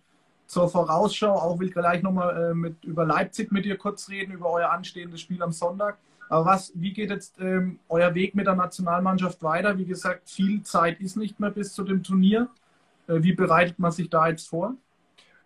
zur 0.52 0.68
Vorausschau. 0.68 1.32
Auch 1.34 1.58
will 1.58 1.70
gleich 1.70 2.02
nochmal 2.02 2.50
äh, 2.50 2.54
mit, 2.54 2.84
über 2.84 3.06
Leipzig 3.06 3.50
mit 3.52 3.64
dir 3.64 3.78
kurz 3.78 4.10
reden, 4.10 4.32
über 4.32 4.50
euer 4.50 4.70
anstehendes 4.70 5.22
Spiel 5.22 5.42
am 5.42 5.50
Sonntag. 5.50 5.96
Aber 6.28 6.44
was, 6.44 6.72
wie 6.74 6.92
geht 6.92 7.10
jetzt 7.10 7.38
ähm, 7.40 7.78
euer 7.88 8.14
Weg 8.14 8.34
mit 8.34 8.46
der 8.46 8.54
Nationalmannschaft 8.54 9.42
weiter? 9.42 9.78
Wie 9.78 9.86
gesagt, 9.86 10.28
viel 10.28 10.62
Zeit 10.62 11.00
ist 11.00 11.16
nicht 11.16 11.40
mehr 11.40 11.50
bis 11.50 11.72
zu 11.72 11.84
dem 11.84 12.02
Turnier. 12.02 12.48
Äh, 13.06 13.22
wie 13.22 13.32
bereitet 13.32 13.78
man 13.78 13.92
sich 13.92 14.10
da 14.10 14.28
jetzt 14.28 14.46
vor? 14.46 14.74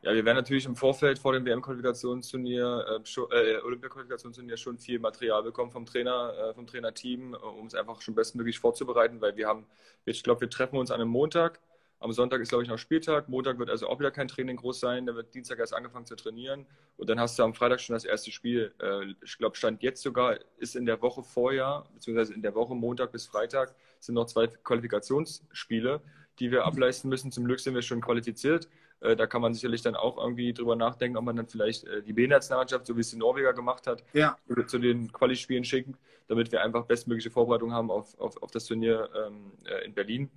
Ja, 0.03 0.13
wir 0.13 0.25
werden 0.25 0.37
natürlich 0.37 0.67
im 0.67 0.75
Vorfeld 0.75 1.21
vor 1.21 1.33
dem 1.33 1.45
WM-Qualifikationsturnier, 1.45 2.85
äh, 2.89 3.57
äh, 3.57 3.63
Olympia-Qualifikationsturnier 3.63 4.57
schon 4.57 4.79
viel 4.79 4.99
Material 4.99 5.43
bekommen 5.45 5.71
vom 5.71 5.87
Trainer, 5.87 6.33
äh, 6.37 6.55
vom 6.55 6.67
Trainerteam, 6.67 7.35
äh, 7.35 7.37
um 7.37 7.67
es 7.67 7.75
einfach 7.75 8.01
schon 8.01 8.15
bestmöglich 8.15 8.59
vorzubereiten, 8.59 9.21
weil 9.21 9.37
wir 9.37 9.47
haben, 9.47 9.67
ich 10.05 10.23
glaube, 10.25 10.43
wir 10.43 10.51
treffen 10.51 10.79
uns 10.79 10.91
an 10.91 11.01
einem 11.01 11.11
Montag. 11.11 11.61
Am 11.99 12.13
Sonntag 12.13 12.41
ist, 12.41 12.51
glaube 12.51 12.63
ich, 12.63 12.69
noch 12.69 12.79
Spieltag. 12.79 13.29
Montag 13.29 13.59
wird 13.59 13.71
also 13.71 13.89
auch 13.89 13.99
wieder 13.99 14.11
kein 14.11 14.29
Training 14.29 14.57
groß 14.57 14.81
sein. 14.81 15.07
Da 15.07 15.15
wird 15.15 15.35
Dienstag 15.35 15.59
erst 15.59 15.75
angefangen 15.75 16.05
zu 16.05 16.15
trainieren. 16.15 16.67
Und 16.97 17.09
dann 17.09 17.19
hast 17.19 17.39
du 17.39 17.43
am 17.43 17.55
Freitag 17.55 17.81
schon 17.81 17.95
das 17.95 18.05
erste 18.05 18.31
Spiel. 18.31 18.75
Äh, 18.81 19.15
ich 19.25 19.39
glaube, 19.39 19.57
Stand 19.57 19.83
jetzt 19.83 20.03
sogar 20.03 20.39
ist 20.59 20.77
in 20.77 20.85
der 20.85 21.01
Woche 21.01 21.23
vorher, 21.23 21.85
beziehungsweise 21.95 22.35
in 22.35 22.43
der 22.43 22.55
Woche 22.55 22.75
Montag 22.75 23.13
bis 23.13 23.27
Freitag, 23.27 23.75
sind 24.01 24.15
noch 24.15 24.27
zwei 24.27 24.47
Qualifikationsspiele, 24.47 26.03
die 26.39 26.51
wir 26.51 26.65
ableisten 26.65 27.09
müssen. 27.09 27.33
Zum 27.33 27.45
Glück 27.47 27.61
sind 27.61 27.75
wir 27.75 27.83
schon 27.83 28.03
qualifiziert. 28.03 28.69
Äh, 29.01 29.17
da 29.17 29.27
kann 29.27 29.41
man 29.41 29.55
sicherlich 29.55 29.81
dann 29.83 29.95
auch 29.95 30.19
irgendwie 30.19 30.53
drüber 30.53 30.77
nachdenken, 30.77 31.17
ob 31.17 31.25
man 31.25 31.37
dann 31.37 31.47
vielleicht 31.47 31.85
äh, 31.85 32.03
die 32.03 32.13
B-Nationalmannschaft, 32.13 32.87
so 32.87 32.97
wie 32.97 33.01
es 33.01 33.11
die 33.11 33.17
Norweger 33.17 33.53
gemacht 33.53 33.87
hat, 33.87 34.03
ja. 34.13 34.37
zu 34.67 34.79
den 34.79 35.11
Quali-Spielen 35.13 35.65
schicken, 35.65 35.97
damit 36.29 36.53
wir 36.53 36.63
einfach 36.63 36.85
bestmögliche 36.85 37.31
Vorbereitung 37.31 37.73
haben 37.73 37.91
auf, 37.91 38.19
auf, 38.19 38.43
auf 38.43 38.51
das 38.51 38.67
Turnier 38.67 39.09
ähm, 39.15 39.53
äh, 39.65 39.85
in 39.85 39.95
Berlin. 39.95 40.31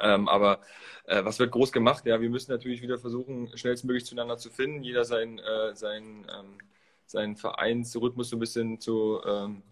Ähm, 0.00 0.28
aber 0.28 0.60
äh, 1.04 1.24
was 1.24 1.38
wird 1.38 1.52
groß 1.52 1.72
gemacht? 1.72 2.04
Ja, 2.06 2.20
wir 2.20 2.30
müssen 2.30 2.50
natürlich 2.50 2.82
wieder 2.82 2.98
versuchen, 2.98 3.56
schnellstmöglich 3.56 4.04
zueinander 4.04 4.38
zu 4.38 4.50
finden. 4.50 4.82
Jeder 4.82 5.04
sein, 5.04 5.38
äh, 5.38 5.74
sein, 5.74 6.26
ähm, 6.36 6.58
seinen 7.06 7.36
Vereinsrhythmus 7.36 8.30
so 8.30 8.36
ein 8.36 8.40
bisschen 8.40 8.80
zu. 8.80 9.20
Ähm, 9.24 9.62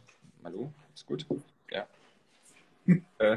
hallo, 0.45 0.73
ist 0.95 1.07
gut? 1.07 1.27
Ja. 1.71 1.87
äh, 3.19 3.37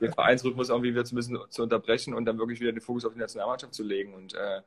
den 0.00 0.12
Vereinsrhythmus 0.12 0.68
irgendwie 0.68 0.92
wieder 0.92 1.04
zu, 1.04 1.14
bisschen 1.14 1.38
zu 1.50 1.62
unterbrechen 1.62 2.14
und 2.14 2.24
dann 2.24 2.38
wirklich 2.38 2.60
wieder 2.60 2.72
den 2.72 2.80
Fokus 2.80 3.04
auf 3.04 3.12
die 3.12 3.18
Nationalmannschaft 3.18 3.74
zu 3.74 3.82
legen. 3.82 4.14
Und 4.14 4.34
äh, 4.34 4.62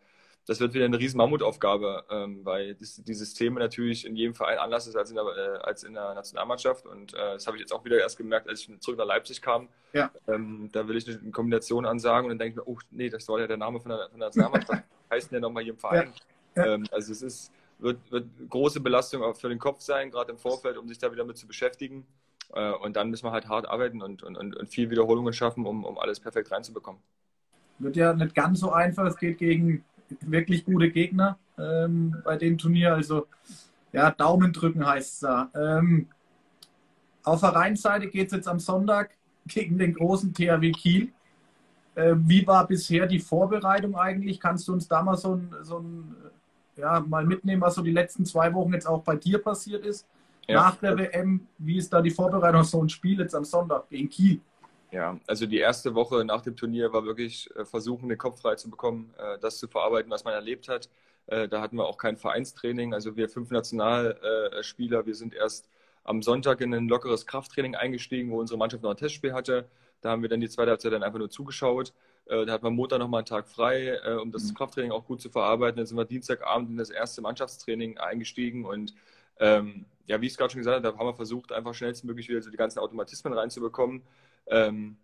das 0.47 0.62
wird 0.62 0.73
wieder 0.73 0.86
eine 0.86 0.97
riesen 0.97 1.17
Mammutaufgabe, 1.17 2.05
ähm, 2.10 2.39
weil 2.45 2.73
das, 2.75 3.03
die 3.03 3.13
Systeme 3.13 3.60
natürlich 3.60 4.05
in 4.05 4.15
jedem 4.15 4.33
Verein 4.33 4.57
anders 4.57 4.88
ist 4.88 4.95
als 4.95 5.10
in 5.10 5.17
der, 5.17 5.25
äh, 5.25 5.57
als 5.62 5.83
in 5.83 5.93
der 5.93 6.13
Nationalmannschaft. 6.13 6.86
Und 6.88 7.13
äh, 7.13 7.33
das 7.33 7.45
habe 7.47 7.57
ich 7.57 7.62
jetzt 7.62 7.73
auch 7.73 7.83
wieder 7.83 7.99
erst 7.99 8.17
gemerkt, 8.17 8.47
als 8.47 8.62
ich 8.62 8.79
zurück 8.79 8.97
nach 8.97 9.05
Leipzig 9.05 9.41
kam. 9.41 9.67
Ja. 9.91 10.10
Ähm, 10.25 10.69
da 10.71 10.88
will 10.88 10.95
ich 10.95 11.05
eine 11.07 11.31
Kombination 11.31 11.86
ansagen 11.86 12.25
und 12.25 12.29
dann 12.29 12.39
denke 12.39 12.62
ich 12.62 12.65
mir, 12.65 12.71
oh 12.71 12.79
nee, 12.91 13.10
das 13.10 13.25
soll 13.25 13.41
ja 13.41 13.47
der 13.47 13.57
Name 13.57 13.81
von 13.81 13.89
der, 13.89 14.10
von 14.10 14.19
der 14.19 14.29
Nationalmannschaft. 14.29 14.83
heißt 15.12 15.27
denn 15.31 15.36
ja 15.36 15.41
nochmal 15.41 15.63
hier 15.63 15.73
im 15.73 15.79
Verein. 15.79 16.13
Ja. 16.55 16.65
Ja. 16.65 16.73
Ähm, 16.73 16.86
also 16.91 17.12
es 17.12 17.21
ist, 17.21 17.51
wird, 17.79 17.97
wird 18.10 18.25
große 18.49 18.79
Belastung 18.79 19.23
auch 19.23 19.36
für 19.36 19.49
den 19.49 19.60
Kopf 19.60 19.81
sein, 19.81 20.12
gerade 20.12 20.31
im 20.31 20.38
Vorfeld, 20.38 20.77
um 20.77 20.88
sich 20.88 20.97
da 20.97 21.12
wieder 21.12 21.25
mit 21.25 21.38
zu 21.38 21.45
beschäftigen. 21.45 22.07
Äh, 22.53 22.71
und 22.71 22.95
dann 22.95 23.10
müssen 23.10 23.25
wir 23.25 23.33
halt 23.33 23.49
hart 23.49 23.67
arbeiten 23.67 24.01
und, 24.01 24.23
und, 24.23 24.38
und 24.38 24.69
viel 24.69 24.89
Wiederholungen 24.89 25.33
schaffen, 25.33 25.65
um, 25.65 25.83
um 25.83 25.97
alles 25.97 26.21
perfekt 26.21 26.51
reinzubekommen. 26.51 27.01
Wird 27.79 27.97
ja 27.97 28.13
nicht 28.13 28.33
ganz 28.33 28.62
so 28.62 28.71
einfach. 28.71 29.05
Es 29.05 29.17
geht 29.17 29.38
gegen 29.38 29.83
wirklich 30.22 30.65
gute 30.65 30.89
Gegner 30.89 31.38
ähm, 31.58 32.15
bei 32.24 32.38
dem 32.38 32.58
Turnier. 32.58 32.93
Also 32.93 33.28
ja, 33.91 34.12
Daumen 34.12 34.54
drücken 34.54 34.86
heißt 34.86 35.13
es 35.13 35.20
da. 35.20 35.50
Ähm, 35.56 36.08
auf 37.24 37.39
Vereinsseite 37.39 38.08
geht 38.08 38.28
es 38.28 38.34
jetzt 38.34 38.48
am 38.48 38.60
Sonntag 38.60 39.12
gegen 39.48 39.78
den 39.78 39.93
großen 39.93 40.34
THW 40.34 40.72
Kiel. 40.72 41.12
Äh, 41.96 42.15
wie 42.17 42.46
war 42.46 42.67
bisher 42.67 43.08
die 43.08 43.20
Vorbereitung 43.20 43.96
eigentlich? 43.96 44.39
Kannst 44.39 44.67
du 44.67 44.74
uns 44.74 44.88
da 44.88 45.02
mal 45.02 45.17
so 45.17 45.36
ein, 45.36 45.56
so 45.62 45.80
ein 45.80 46.15
ja, 46.76 47.00
mal 47.00 47.26
mitnehmen, 47.26 47.62
was 47.62 47.76
so 47.76 47.82
die 47.82 47.91
letzten 47.91 48.26
zwei 48.26 48.54
Wochen 48.54 48.74
jetzt 48.74 48.88
auch 48.88 49.02
bei 49.02 49.15
dir 49.15 49.39
passiert 49.39 49.86
ist? 49.86 50.06
Ja. 50.48 50.62
Nach 50.62 50.76
der 50.76 50.98
WM, 50.98 51.48
wie 51.58 51.78
ist 51.78 51.91
da 51.91 52.02
die 52.02 52.12
Vorbereitung 52.12 52.62
auf 52.62 52.67
so 52.67 52.82
ein 52.82 52.88
Spiel 52.88 53.20
jetzt 53.20 53.36
am 53.36 53.43
Sonntag 53.43 53.89
gegen 53.89 54.10
Kiel? 54.10 54.39
Ja, 54.91 55.19
also 55.28 55.45
die 55.45 55.58
erste 55.58 55.95
Woche 55.95 56.23
nach 56.23 56.41
dem 56.41 56.56
Turnier 56.56 56.93
war 56.93 57.04
wirklich 57.06 57.50
äh, 57.56 57.65
versuchen, 57.65 58.08
den 58.08 58.17
Kopf 58.17 58.41
frei 58.41 58.56
zu 58.56 58.69
bekommen, 58.69 59.13
äh, 59.17 59.38
das 59.39 59.58
zu 59.58 59.67
verarbeiten, 59.67 60.10
was 60.10 60.23
man 60.23 60.34
erlebt 60.34 60.69
hat. 60.69 60.89
Äh, 61.28 61.50
da 61.50 61.62
hatten 61.62 61.76
wir 61.76 61.86
auch 61.86 61.97
kein 61.97 62.15
Vereinstraining. 62.15 62.93
Also 62.93 63.17
wir 63.17 63.28
fünf 63.28 63.52
Nationalspieler, 63.52 65.06
wir 65.06 65.15
sind 65.15 65.33
erst 65.33 65.69
am 66.06 66.21
Sonntag 66.21 66.62
in 66.62 66.73
ein 66.73 66.88
lockeres 66.88 67.25
Krafttraining 67.25 67.75
eingestiegen, 67.75 68.31
wo 68.31 68.40
unsere 68.40 68.58
Mannschaft 68.58 68.81
noch 68.83 68.92
ein 68.92 68.98
Testspiel 68.98 69.33
hatte. 69.33 69.65
Da 70.02 70.12
haben 70.12 70.21
wir 70.21 70.29
dann 70.29 70.40
die 70.40 70.48
zweite 70.48 70.71
Halbzeit 70.71 70.94
dann 70.94 71.04
einfach 71.04 71.19
nur 71.19 71.29
zugeschaut. 71.29 71.92
Da 72.29 72.46
hat 72.48 72.62
man 72.62 72.73
Montag 72.73 73.00
nochmal 73.00 73.19
einen 73.19 73.25
Tag 73.25 73.48
frei, 73.48 74.00
um 74.21 74.31
das 74.31 74.44
mhm. 74.44 74.56
Krafttraining 74.56 74.92
auch 74.92 75.06
gut 75.06 75.21
zu 75.21 75.29
verarbeiten. 75.29 75.77
Dann 75.77 75.85
sind 75.85 75.98
wir 75.98 76.06
Dienstagabend 76.06 76.69
in 76.69 76.77
das 76.77 76.90
erste 76.90 77.21
Mannschaftstraining 77.21 77.98
eingestiegen 77.98 78.65
und 78.65 78.94
ähm, 79.40 79.85
ja, 80.08 80.21
wie 80.21 80.25
ich 80.25 80.33
es 80.33 80.38
gerade 80.38 80.52
schon 80.52 80.60
gesagt 80.60 80.85
habe, 80.85 80.98
haben 80.98 81.06
wir 81.06 81.13
versucht, 81.13 81.52
einfach 81.52 81.73
schnellstmöglich 81.73 82.29
wieder 82.29 82.42
so 82.42 82.50
die 82.50 82.58
ganzen 82.58 82.79
Automatismen 82.79 83.33
reinzubekommen. 83.33 84.02
Ähm, 84.50 84.98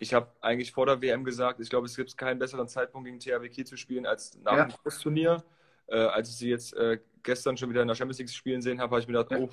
ich 0.00 0.14
habe 0.14 0.28
eigentlich 0.40 0.72
vor 0.72 0.86
der 0.86 1.00
WM 1.02 1.24
gesagt, 1.24 1.60
ich 1.60 1.70
glaube, 1.70 1.86
es 1.86 1.96
gibt 1.96 2.16
keinen 2.16 2.38
besseren 2.38 2.68
Zeitpunkt 2.68 3.06
gegen 3.06 3.18
THW 3.18 3.48
Kiel 3.48 3.66
zu 3.66 3.76
spielen 3.76 4.06
als 4.06 4.38
nach 4.42 4.56
ja. 4.56 4.64
dem 4.64 4.76
Großturnier. 4.82 5.42
Äh, 5.88 5.96
als 5.96 6.28
ich 6.28 6.36
sie 6.36 6.50
jetzt 6.50 6.74
äh, 6.74 6.98
gestern 7.22 7.56
schon 7.56 7.70
wieder 7.70 7.82
in 7.82 7.88
der 7.88 7.94
Champions 7.94 8.18
League 8.18 8.30
spielen 8.30 8.62
sehen 8.62 8.80
habe, 8.80 8.90
habe 8.90 9.00
ich 9.00 9.08
mir 9.08 9.22
gedacht, 9.22 9.40
oh, 9.40 9.48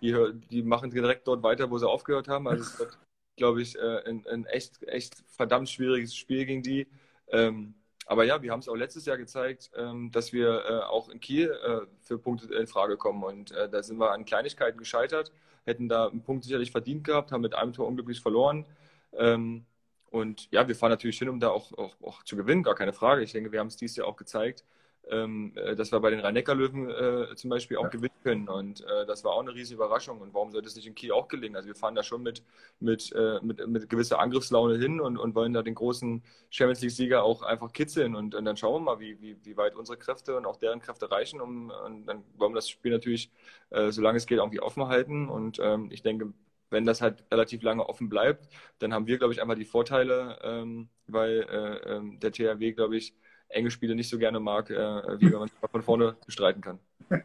die, 0.00 0.16
die, 0.50 0.62
machen 0.62 0.90
direkt 0.90 1.26
dort 1.26 1.42
weiter, 1.42 1.70
wo 1.70 1.78
sie 1.78 1.88
aufgehört 1.88 2.28
haben. 2.28 2.46
Also 2.48 2.62
es 2.62 2.78
wird, 2.78 2.98
glaube 3.36 3.62
ich, 3.62 3.76
äh, 3.76 4.02
ein, 4.06 4.26
ein, 4.26 4.46
echt, 4.46 4.82
echt 4.84 5.22
verdammt 5.26 5.68
schwieriges 5.68 6.14
Spiel 6.14 6.46
gegen 6.46 6.62
die. 6.62 6.86
Ähm, 7.28 7.74
aber 8.06 8.24
ja, 8.24 8.42
wir 8.42 8.50
haben 8.52 8.60
es 8.60 8.68
auch 8.68 8.76
letztes 8.76 9.06
Jahr 9.06 9.16
gezeigt, 9.16 9.70
ähm, 9.76 10.10
dass 10.10 10.32
wir 10.32 10.64
äh, 10.68 10.80
auch 10.84 11.08
in 11.08 11.20
Kiel 11.20 11.50
äh, 11.50 11.86
für 12.00 12.18
Punkte 12.18 12.52
in 12.54 12.66
Frage 12.66 12.96
kommen. 12.96 13.22
Und 13.22 13.52
äh, 13.52 13.68
da 13.68 13.82
sind 13.82 13.98
wir 13.98 14.12
an 14.12 14.24
Kleinigkeiten 14.24 14.78
gescheitert, 14.78 15.32
hätten 15.64 15.88
da 15.88 16.08
einen 16.08 16.22
Punkt 16.22 16.44
sicherlich 16.44 16.70
verdient 16.70 17.04
gehabt, 17.04 17.32
haben 17.32 17.42
mit 17.42 17.54
einem 17.54 17.72
Tor 17.72 17.86
unglücklich 17.86 18.20
verloren. 18.20 18.66
Ähm, 19.14 19.64
und 20.10 20.48
ja, 20.50 20.68
wir 20.68 20.76
fahren 20.76 20.90
natürlich 20.90 21.18
hin, 21.18 21.28
um 21.28 21.40
da 21.40 21.48
auch, 21.48 21.72
auch, 21.78 21.96
auch 22.02 22.22
zu 22.24 22.36
gewinnen, 22.36 22.62
gar 22.62 22.74
keine 22.74 22.92
Frage. 22.92 23.22
Ich 23.22 23.32
denke, 23.32 23.52
wir 23.52 23.60
haben 23.60 23.68
es 23.68 23.76
dieses 23.76 23.96
Jahr 23.96 24.06
auch 24.06 24.16
gezeigt, 24.16 24.64
ähm, 25.10 25.52
äh, 25.56 25.74
dass 25.74 25.92
wir 25.92 26.00
bei 26.00 26.10
den 26.10 26.20
Rhein-Neckar-Löwen 26.20 26.90
äh, 26.90 27.34
zum 27.34 27.50
Beispiel 27.50 27.76
auch 27.76 27.84
ja. 27.84 27.88
gewinnen 27.88 28.14
können. 28.22 28.48
Und 28.48 28.82
äh, 28.82 29.04
das 29.06 29.24
war 29.24 29.32
auch 29.32 29.40
eine 29.40 29.54
riesige 29.54 29.76
Überraschung. 29.76 30.20
Und 30.20 30.32
warum 30.32 30.52
sollte 30.52 30.68
es 30.68 30.76
nicht 30.76 30.86
in 30.86 30.94
Kiel 30.94 31.12
auch 31.12 31.28
gelingen? 31.28 31.56
Also 31.56 31.68
wir 31.68 31.74
fahren 31.74 31.94
da 31.94 32.02
schon 32.02 32.22
mit, 32.22 32.42
mit, 32.80 33.12
äh, 33.12 33.40
mit, 33.42 33.66
mit 33.66 33.88
gewisser 33.88 34.20
Angriffslaune 34.20 34.78
hin 34.78 35.00
und, 35.00 35.18
und 35.18 35.34
wollen 35.34 35.52
da 35.52 35.62
den 35.62 35.74
großen 35.74 36.22
Champions 36.50 36.80
League-Sieger 36.82 37.24
auch 37.24 37.42
einfach 37.42 37.72
kitzeln. 37.72 38.14
Und, 38.14 38.34
und, 38.34 38.44
dann 38.44 38.56
schauen 38.56 38.74
wir 38.74 38.92
mal, 38.92 39.00
wie, 39.00 39.20
wie, 39.20 39.36
wie 39.44 39.56
weit 39.56 39.74
unsere 39.74 39.98
Kräfte 39.98 40.36
und 40.36 40.46
auch 40.46 40.56
deren 40.56 40.80
Kräfte 40.80 41.10
reichen. 41.10 41.40
Um, 41.40 41.72
und 41.84 42.06
dann 42.06 42.22
wollen 42.36 42.52
wir 42.52 42.56
das 42.56 42.68
Spiel 42.68 42.92
natürlich, 42.92 43.30
äh, 43.70 43.90
solange 43.90 44.18
es 44.18 44.26
geht, 44.26 44.38
irgendwie 44.38 44.60
offen 44.60 44.86
halten. 44.86 45.28
Und 45.28 45.58
ähm, 45.60 45.88
ich 45.90 46.02
denke, 46.02 46.32
wenn 46.70 46.86
das 46.86 47.02
halt 47.02 47.24
relativ 47.30 47.62
lange 47.62 47.86
offen 47.88 48.08
bleibt, 48.08 48.48
dann 48.78 48.94
haben 48.94 49.06
wir, 49.06 49.18
glaube 49.18 49.34
ich, 49.34 49.42
einfach 49.42 49.54
die 49.54 49.64
Vorteile, 49.64 50.38
ähm, 50.42 50.88
weil 51.06 51.46
äh, 51.50 51.96
ähm, 51.96 52.18
der 52.18 52.32
THW, 52.32 52.72
glaube 52.72 52.96
ich, 52.96 53.14
enge 53.52 53.70
Spiele 53.70 53.94
nicht 53.94 54.08
so 54.08 54.18
gerne 54.18 54.40
mag, 54.40 54.70
äh, 54.70 55.20
wie 55.20 55.32
wenn 55.32 55.40
man 55.40 55.50
von 55.70 55.82
vorne 55.82 56.16
bestreiten 56.26 56.60
kann. 56.60 56.78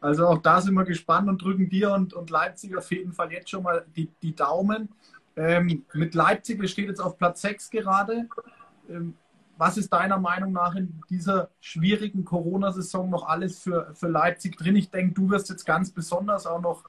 Also 0.00 0.26
auch 0.28 0.38
da 0.38 0.62
sind 0.62 0.72
wir 0.72 0.84
gespannt 0.84 1.28
und 1.28 1.42
drücken 1.42 1.68
dir 1.68 1.92
und, 1.92 2.14
und 2.14 2.30
Leipzig 2.30 2.74
auf 2.74 2.90
jeden 2.90 3.12
Fall 3.12 3.30
jetzt 3.32 3.50
schon 3.50 3.62
mal 3.62 3.84
die, 3.94 4.08
die 4.22 4.34
Daumen. 4.34 4.88
Ähm, 5.36 5.84
mit 5.92 6.14
Leipzig, 6.14 6.66
steht 6.70 6.88
jetzt 6.88 7.00
auf 7.00 7.18
Platz 7.18 7.42
6 7.42 7.68
gerade. 7.68 8.28
Ähm, 8.88 9.14
was 9.58 9.76
ist 9.76 9.92
deiner 9.92 10.18
Meinung 10.18 10.52
nach 10.52 10.74
in 10.74 11.00
dieser 11.10 11.50
schwierigen 11.60 12.24
Corona-Saison 12.24 13.10
noch 13.10 13.28
alles 13.28 13.58
für, 13.58 13.94
für 13.94 14.08
Leipzig 14.08 14.56
drin? 14.56 14.74
Ich 14.74 14.90
denke, 14.90 15.14
du 15.14 15.30
wirst 15.30 15.50
jetzt 15.50 15.66
ganz 15.66 15.90
besonders 15.90 16.46
auch 16.46 16.60
noch 16.60 16.84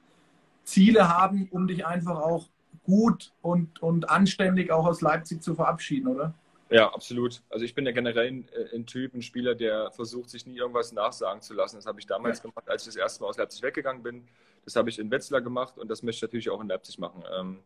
Ziele 0.63 1.09
haben, 1.09 1.49
um 1.51 1.67
dich 1.67 1.85
einfach 1.85 2.15
auch 2.15 2.47
gut 2.83 3.33
und, 3.41 3.81
und 3.81 4.09
anständig 4.09 4.71
auch 4.71 4.85
aus 4.85 5.01
Leipzig 5.01 5.41
zu 5.43 5.55
verabschieden, 5.55 6.07
oder? 6.07 6.33
Ja, 6.73 6.91
absolut. 6.91 7.43
Also 7.51 7.65
ich 7.65 7.75
bin 7.75 7.85
ja 7.85 7.91
generell 7.91 8.27
ein, 8.29 8.49
äh, 8.49 8.75
ein, 8.75 8.87
Typ, 8.87 9.13
ein 9.13 9.21
Spieler, 9.21 9.53
der 9.53 9.91
versucht, 9.91 10.31
sich 10.31 10.47
nie 10.47 10.57
irgendwas 10.57 10.91
nachsagen 10.91 11.39
zu 11.39 11.53
lassen. 11.53 11.75
Das 11.75 11.85
habe 11.85 11.99
ich 11.99 12.07
damals 12.07 12.39
ja. 12.39 12.49
gemacht, 12.49 12.67
als 12.67 12.81
ich 12.81 12.87
das 12.87 12.95
erste 12.95 13.21
Mal 13.21 13.29
aus 13.29 13.37
Leipzig 13.37 13.61
weggegangen 13.61 14.01
bin. 14.01 14.27
Das 14.65 14.75
habe 14.75 14.89
ich 14.89 14.97
in 14.97 15.11
Wetzlar 15.11 15.41
gemacht 15.41 15.77
und 15.77 15.87
das 15.87 16.01
möchte 16.01 16.17
ich 16.17 16.21
natürlich 16.23 16.49
auch 16.49 16.59
in 16.61 16.69
Leipzig 16.69 16.97
machen. 16.97 17.23
Ähm, 17.31 17.59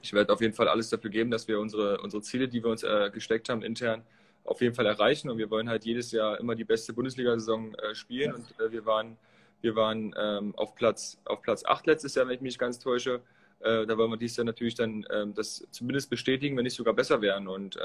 ich 0.00 0.14
werde 0.14 0.32
auf 0.32 0.40
jeden 0.40 0.54
Fall 0.54 0.66
alles 0.66 0.88
dafür 0.88 1.10
geben, 1.10 1.30
dass 1.30 1.46
wir 1.46 1.60
unsere, 1.60 2.00
unsere 2.00 2.22
Ziele, 2.22 2.48
die 2.48 2.64
wir 2.64 2.70
uns 2.70 2.82
äh, 2.84 3.10
gesteckt 3.12 3.50
haben, 3.50 3.60
intern 3.60 4.02
auf 4.44 4.62
jeden 4.62 4.74
Fall 4.74 4.86
erreichen. 4.86 5.28
Und 5.28 5.36
wir 5.36 5.50
wollen 5.50 5.68
halt 5.68 5.84
jedes 5.84 6.10
Jahr 6.10 6.40
immer 6.40 6.54
die 6.54 6.64
beste 6.64 6.94
Bundesliga-Saison 6.94 7.74
äh, 7.74 7.94
spielen. 7.94 8.32
Und 8.32 8.72
wir 8.72 8.86
waren, 8.86 9.18
wir 9.60 9.76
waren 9.76 10.14
ähm, 10.18 10.54
auf, 10.56 10.74
Platz, 10.74 11.18
auf 11.26 11.42
Platz 11.42 11.66
8 11.66 11.86
letztes 11.86 12.14
Jahr, 12.14 12.26
wenn 12.26 12.36
ich 12.36 12.40
mich 12.40 12.58
ganz 12.58 12.78
täusche. 12.78 13.20
Da 13.60 13.98
wollen 13.98 14.12
wir 14.12 14.16
dieses 14.16 14.36
Jahr 14.36 14.44
natürlich 14.44 14.76
dann 14.76 15.04
ähm, 15.10 15.34
das 15.34 15.66
zumindest 15.72 16.10
bestätigen, 16.10 16.56
wenn 16.56 16.62
nicht 16.62 16.76
sogar 16.76 16.94
besser 16.94 17.20
werden. 17.20 17.48
Und 17.48 17.76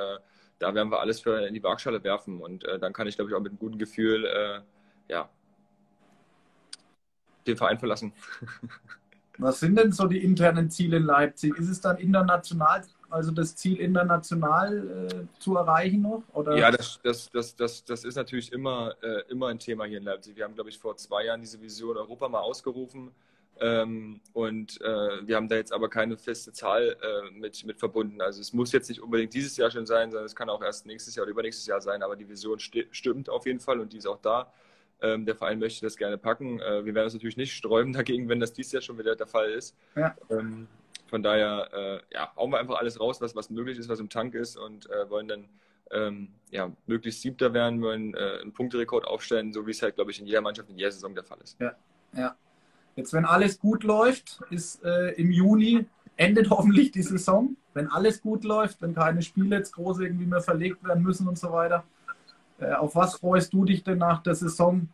da 0.60 0.74
werden 0.74 0.90
wir 0.90 1.00
alles 1.00 1.20
für 1.20 1.46
in 1.46 1.54
die 1.54 1.64
Waagschale 1.64 2.04
werfen. 2.04 2.42
Und 2.42 2.64
äh, 2.66 2.80
dann 2.80 2.94
kann 2.94 3.08
ich, 3.08 3.16
glaube 3.16 3.32
ich, 3.32 3.36
auch 3.36 3.42
mit 3.42 3.52
einem 3.52 3.60
guten 3.60 3.78
Gefühl 3.78 4.26
äh, 4.26 4.62
ja, 5.12 5.30
den 7.46 7.58
Verein 7.58 7.80
verlassen. 7.80 8.14
Was 9.40 9.60
sind 9.60 9.78
denn 9.78 9.92
so 9.92 10.06
die 10.06 10.24
internen 10.24 10.70
Ziele 10.70 10.98
in 10.98 11.04
Leipzig? 11.04 11.58
Ist 11.58 11.70
es 11.70 11.82
dann 11.82 11.98
international, 11.98 12.84
also 13.10 13.32
das 13.32 13.56
Ziel 13.56 13.80
international 13.80 15.08
äh, 15.08 15.40
zu 15.40 15.56
erreichen 15.58 16.04
noch? 16.04 16.24
Oder? 16.34 16.56
Ja, 16.56 16.70
das, 16.70 17.00
das, 17.02 17.32
das, 17.32 17.56
das, 17.56 17.84
das 17.84 18.04
ist 18.04 18.16
natürlich 18.16 18.54
immer, 18.54 18.94
äh, 19.02 19.24
immer 19.30 19.48
ein 19.48 19.58
Thema 19.58 19.86
hier 19.86 19.98
in 19.98 20.04
Leipzig. 20.04 20.36
Wir 20.36 20.44
haben, 20.44 20.54
glaube 20.54 20.70
ich, 20.70 20.78
vor 20.78 20.96
zwei 20.98 21.26
Jahren 21.26 21.42
diese 21.42 21.60
Vision 21.60 21.98
Europa 21.98 22.30
mal 22.30 22.42
ausgerufen. 22.42 23.12
Ähm, 23.60 24.20
und 24.34 24.82
äh, 24.82 25.28
wir 25.28 25.36
haben 25.36 25.48
da 25.48 25.56
jetzt 25.56 25.72
aber 25.72 25.90
keine 25.90 26.18
feste 26.18 26.52
Zahl 26.52 26.98
äh, 27.02 27.32
mit, 27.32 27.64
mit 27.66 27.80
verbunden. 27.80 28.22
Also 28.22 28.42
es 28.42 28.52
muss 28.54 28.72
jetzt 28.72 28.90
nicht 28.90 29.02
unbedingt 29.02 29.34
dieses 29.34 29.56
Jahr 29.58 29.70
schon 29.72 29.86
sein, 29.86 30.12
sondern 30.12 30.26
es 30.26 30.36
kann 30.36 30.50
auch 30.50 30.62
erst 30.62 30.86
nächstes 30.86 31.16
Jahr 31.16 31.24
oder 31.24 31.32
übernächstes 31.32 31.68
Jahr 31.68 31.82
sein. 31.82 32.04
Aber 32.04 32.16
die 32.16 32.28
Vision 32.28 32.60
sti 32.60 32.88
stimmt 32.92 33.30
auf 33.30 33.46
jeden 33.46 33.60
Fall 33.60 33.80
und 33.80 33.94
die 33.94 33.98
ist 33.98 34.08
auch 34.08 34.20
da. 34.22 34.52
Ähm, 35.02 35.26
der 35.26 35.36
Verein 35.36 35.60
möchte 35.60 35.86
das 35.86 35.98
gerne 35.98 36.18
packen. 36.18 36.60
Äh, 36.60 36.86
wir 36.86 36.96
werden 36.96 37.06
uns 37.06 37.14
natürlich 37.14 37.38
nicht 37.38 37.54
sträuben 37.54 37.94
dagegen, 37.94 38.28
wenn 38.30 38.40
das 38.40 38.54
dieses 38.54 38.72
Jahr 38.72 38.82
schon 38.82 38.98
wieder 38.98 39.16
der 39.16 39.28
Fall 39.28 39.52
ist. 39.52 39.76
Ja. 39.96 40.16
Ähm, 40.30 40.68
von 41.08 41.22
daher 41.22 41.70
äh, 41.74 42.14
ja, 42.14 42.34
hauen 42.36 42.52
wir 42.52 42.60
einfach 42.60 42.80
alles 42.80 43.00
raus, 43.00 43.22
was, 43.22 43.36
was 43.36 43.50
möglich 43.50 43.78
ist, 43.78 43.88
was 43.88 44.00
im 44.00 44.10
Tank 44.10 44.34
ist 44.34 44.58
und 44.58 44.90
äh, 44.90 45.10
wollen 45.10 45.28
dann 45.28 45.50
ähm, 45.92 46.30
ja, 46.50 46.72
möglichst 46.88 47.22
Siebter 47.22 47.54
werden, 47.54 47.82
wollen 47.82 48.16
äh, 48.16 48.40
einen 48.42 48.54
Punkterekord 48.54 49.06
aufstellen, 49.06 49.54
so 49.54 49.68
wie 49.68 49.72
es 49.72 49.82
halt, 49.82 49.96
glaube 49.96 50.12
ich, 50.12 50.20
in 50.20 50.26
jeder 50.26 50.42
Mannschaft 50.42 50.70
in 50.70 50.78
jeder 50.78 50.92
Saison 50.92 51.14
der 51.14 51.24
Fall 51.24 51.38
ist. 51.44 51.60
Ja, 51.60 51.76
ja. 52.16 52.36
Jetzt, 52.96 53.14
wenn 53.14 53.26
alles 53.26 53.60
gut 53.60 53.84
läuft, 53.84 54.42
ist 54.50 54.84
äh, 54.84 55.12
im 55.14 55.32
Juni 55.32 55.86
endet 56.16 56.50
hoffentlich 56.52 56.92
die 56.92 57.02
Saison. 57.02 57.56
Wenn 57.74 57.88
alles 57.88 58.22
gut 58.22 58.44
läuft, 58.44 58.82
wenn 58.82 58.94
keine 58.94 59.22
Spiele 59.22 59.58
jetzt 59.58 59.74
groß 59.74 60.00
irgendwie 60.00 60.26
mehr 60.26 60.42
verlegt 60.42 60.84
werden 60.84 61.04
müssen 61.04 61.28
und 61.28 61.40
so 61.40 61.52
weiter. 61.52 61.84
Äh, 62.60 62.74
auf 62.74 62.96
was 62.96 63.16
freust 63.16 63.52
du 63.54 63.66
dich 63.66 63.84
denn 63.84 63.98
nach 63.98 64.22
der 64.22 64.36
Saison 64.36 64.88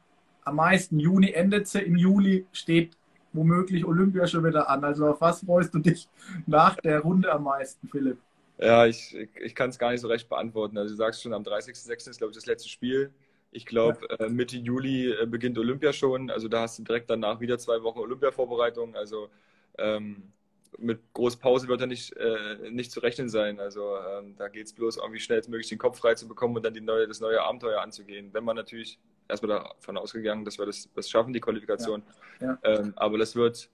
am 0.46 0.56
meisten? 0.56 1.00
Juni 1.00 1.32
endet 1.32 1.68
sie, 1.68 1.82
im 1.82 1.98
Juli 1.98 2.46
steht 2.54 2.96
womöglich 3.34 3.86
Olympia 3.86 4.28
schon 4.28 4.46
wieder 4.46 4.70
an. 4.70 4.84
Also 4.84 5.08
auf 5.08 5.22
was 5.22 5.42
freust 5.42 5.74
du 5.74 5.80
dich 5.80 6.08
nach 6.46 6.76
der 6.78 7.02
Runde 7.02 7.32
am 7.32 7.44
meisten, 7.44 7.88
Philipp? 7.90 8.18
Ja, 8.58 8.86
ich, 8.86 9.16
ich 9.42 9.56
kann 9.56 9.70
es 9.70 9.80
gar 9.80 9.92
nicht 9.92 10.02
so 10.02 10.08
recht 10.08 10.28
beantworten. 10.28 10.78
Also 10.78 10.94
du 10.94 10.98
sagst 10.98 11.22
schon, 11.22 11.34
am 11.34 11.44
30.06. 11.44 12.10
ist, 12.10 12.18
glaube 12.18 12.32
ich, 12.32 12.38
das 12.38 12.46
letzte 12.46 12.68
Spiel. 12.68 13.12
Ich 13.52 13.66
glaube, 13.66 14.08
ja. 14.10 14.26
äh, 14.26 14.30
Mitte 14.30 14.58
Juli 14.58 15.12
äh, 15.12 15.26
beginnt 15.26 15.58
Olympia 15.58 15.92
schon. 15.94 16.30
Also 16.30 16.48
da 16.48 16.62
hast 16.62 16.80
du 16.80 16.84
direkt 16.84 17.10
danach 17.10 17.40
wieder 17.40 17.58
zwei 17.58 17.82
Wochen 17.82 18.00
Olympia-Vorbereitung. 18.00 18.96
Also 18.96 19.30
ähm, 19.78 20.32
mit 20.78 21.00
Großpause 21.14 21.68
wird 21.68 21.82
da 21.82 21.88
nicht, 21.88 22.16
äh, 22.16 22.70
nicht 22.70 22.92
zu 22.92 23.00
rechnen 23.00 23.30
sein. 23.30 23.60
Also 23.60 23.98
ähm, 23.98 24.36
da 24.38 24.48
geht 24.50 24.68
es 24.68 24.74
bloß 24.74 24.98
irgendwie 24.98 25.20
schnellstmöglich 25.20 25.68
den 25.68 25.80
Kopf 25.80 26.00
frei 26.00 26.14
zu 26.14 26.28
bekommen 26.28 26.56
und 26.56 26.64
dann 26.64 26.74
die 26.74 26.82
neue, 26.82 27.08
das 27.08 27.20
neue 27.22 27.42
Abenteuer 27.42 27.82
anzugehen. 27.82 28.30
Wenn 28.34 28.44
man 28.44 28.56
natürlich 28.56 29.00
erstmal 29.28 29.60
davon 29.60 29.98
ausgegangen, 29.98 30.46
dass 30.46 30.60
wir 30.60 30.66
das, 30.66 30.90
das 30.94 31.10
schaffen, 31.10 31.34
die 31.34 31.40
Qualifikation. 31.40 32.04
Ja. 32.40 32.60
Ja. 32.64 32.80
Ähm, 32.80 32.94
aber 32.96 33.18
das 33.18 33.36
wird 33.36 33.70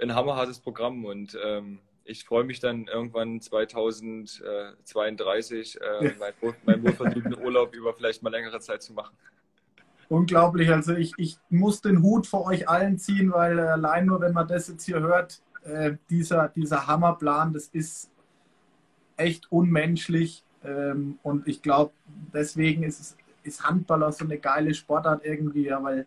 ein 0.00 0.14
hammerhartes 0.14 0.60
Programm 0.60 1.04
und 1.04 1.36
ähm, 1.42 1.80
ich 2.06 2.24
freue 2.24 2.44
mich 2.44 2.60
dann 2.60 2.86
irgendwann 2.86 3.40
2032 3.40 5.80
äh, 5.80 6.14
meinen 6.18 6.34
mein 6.64 6.82
wohlverdienten 6.82 7.38
Urlaub 7.38 7.74
über 7.74 7.94
vielleicht 7.94 8.22
mal 8.22 8.30
längere 8.30 8.60
Zeit 8.60 8.82
zu 8.82 8.92
machen. 8.92 9.16
Unglaublich. 10.08 10.70
Also 10.70 10.94
ich, 10.94 11.14
ich 11.16 11.36
muss 11.50 11.80
den 11.80 12.00
Hut 12.02 12.28
vor 12.28 12.46
euch 12.46 12.68
allen 12.68 12.96
ziehen, 12.98 13.32
weil 13.32 13.58
allein 13.58 14.06
nur, 14.06 14.20
wenn 14.20 14.32
man 14.32 14.46
das 14.46 14.68
jetzt 14.68 14.84
hier 14.84 15.00
hört, 15.00 15.42
äh, 15.64 15.96
dieser, 16.10 16.46
dieser 16.48 16.86
Hammerplan, 16.86 17.52
das 17.52 17.66
ist 17.68 18.10
echt 19.16 19.50
unmenschlich. 19.50 20.44
Ähm, 20.64 21.18
und 21.22 21.48
ich 21.48 21.60
glaube, 21.60 21.92
deswegen 22.32 22.84
ist, 22.84 23.16
ist 23.42 23.64
Handball 23.64 24.04
auch 24.04 24.12
so 24.12 24.24
eine 24.24 24.38
geile 24.38 24.74
Sportart 24.74 25.24
irgendwie, 25.24 25.64
ja, 25.64 25.82
weil 25.82 26.06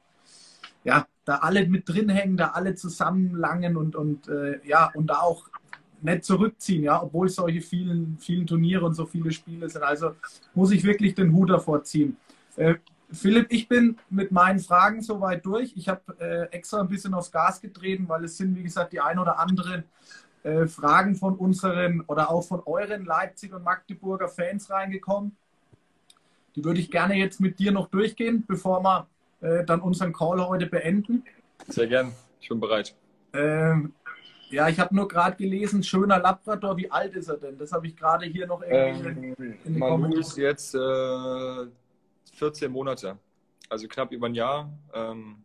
ja, 0.85 1.05
da 1.25 1.35
alle 1.37 1.67
mit 1.67 1.89
drin 1.89 2.09
hängen, 2.09 2.37
da 2.37 2.51
alle 2.51 2.75
zusammen 2.75 3.35
langen 3.35 3.75
und, 3.75 3.95
und 3.95 4.29
äh, 4.29 4.65
ja, 4.65 4.91
und 4.93 5.07
da 5.07 5.19
auch 5.19 5.48
nicht 6.01 6.23
zurückziehen, 6.23 6.83
ja, 6.83 7.01
obwohl 7.01 7.27
es 7.27 7.35
solche 7.35 7.61
vielen, 7.61 8.17
vielen 8.19 8.47
Turniere 8.47 8.85
und 8.85 8.93
so 8.93 9.05
viele 9.05 9.31
Spiele 9.31 9.69
sind. 9.69 9.83
Also 9.83 10.15
muss 10.53 10.71
ich 10.71 10.83
wirklich 10.83 11.15
den 11.15 11.33
Hut 11.33 11.49
davor 11.49 11.83
ziehen. 11.83 12.17
Äh, 12.55 12.75
Philipp, 13.11 13.47
ich 13.49 13.67
bin 13.67 13.97
mit 14.09 14.31
meinen 14.31 14.59
Fragen 14.59 15.01
soweit 15.01 15.45
durch. 15.45 15.73
Ich 15.75 15.89
habe 15.89 16.01
äh, 16.19 16.55
extra 16.55 16.79
ein 16.79 16.87
bisschen 16.87 17.13
aufs 17.13 17.31
Gas 17.31 17.59
getreten, 17.59 18.07
weil 18.07 18.23
es 18.25 18.37
sind, 18.37 18.55
wie 18.55 18.63
gesagt, 18.63 18.93
die 18.93 18.99
ein 18.99 19.17
oder 19.17 19.39
anderen 19.39 19.83
äh, 20.43 20.67
Fragen 20.67 21.15
von 21.15 21.35
unseren 21.35 22.01
oder 22.01 22.29
auch 22.29 22.43
von 22.43 22.61
euren 22.65 23.05
Leipzig- 23.05 23.53
und 23.53 23.63
Magdeburger 23.63 24.29
Fans 24.29 24.69
reingekommen. 24.69 25.35
Die 26.55 26.63
würde 26.63 26.79
ich 26.79 26.91
gerne 26.91 27.15
jetzt 27.15 27.39
mit 27.39 27.59
dir 27.59 27.71
noch 27.71 27.87
durchgehen, 27.87 28.45
bevor 28.47 28.83
wir 28.83 29.07
äh, 29.41 29.65
dann 29.65 29.81
unseren 29.81 30.13
Call 30.13 30.45
heute 30.47 30.67
beenden. 30.67 31.23
Sehr 31.67 31.87
gern, 31.87 32.13
ich 32.39 32.49
bin 32.49 32.59
bereit. 32.59 32.95
Ähm, 33.33 33.93
ja, 34.49 34.67
ich 34.69 34.79
habe 34.79 34.95
nur 34.95 35.07
gerade 35.07 35.35
gelesen, 35.35 35.83
schöner 35.83 36.19
Labrador, 36.19 36.75
wie 36.77 36.89
alt 36.89 37.15
ist 37.15 37.27
er 37.27 37.37
denn? 37.37 37.57
Das 37.57 37.71
habe 37.71 37.87
ich 37.87 37.95
gerade 37.95 38.25
hier 38.25 38.47
noch 38.47 38.61
irgendwie 38.61 39.07
ähm, 39.09 39.35
in, 39.37 39.53
in 39.65 39.73
den 39.73 39.79
Manu 39.79 40.15
ist 40.15 40.37
jetzt 40.37 40.75
äh, 40.75 41.67
14 42.33 42.71
Monate, 42.71 43.17
also 43.69 43.87
knapp 43.87 44.11
über 44.11 44.27
ein 44.27 44.35
Jahr. 44.35 44.71
Ähm, 44.93 45.43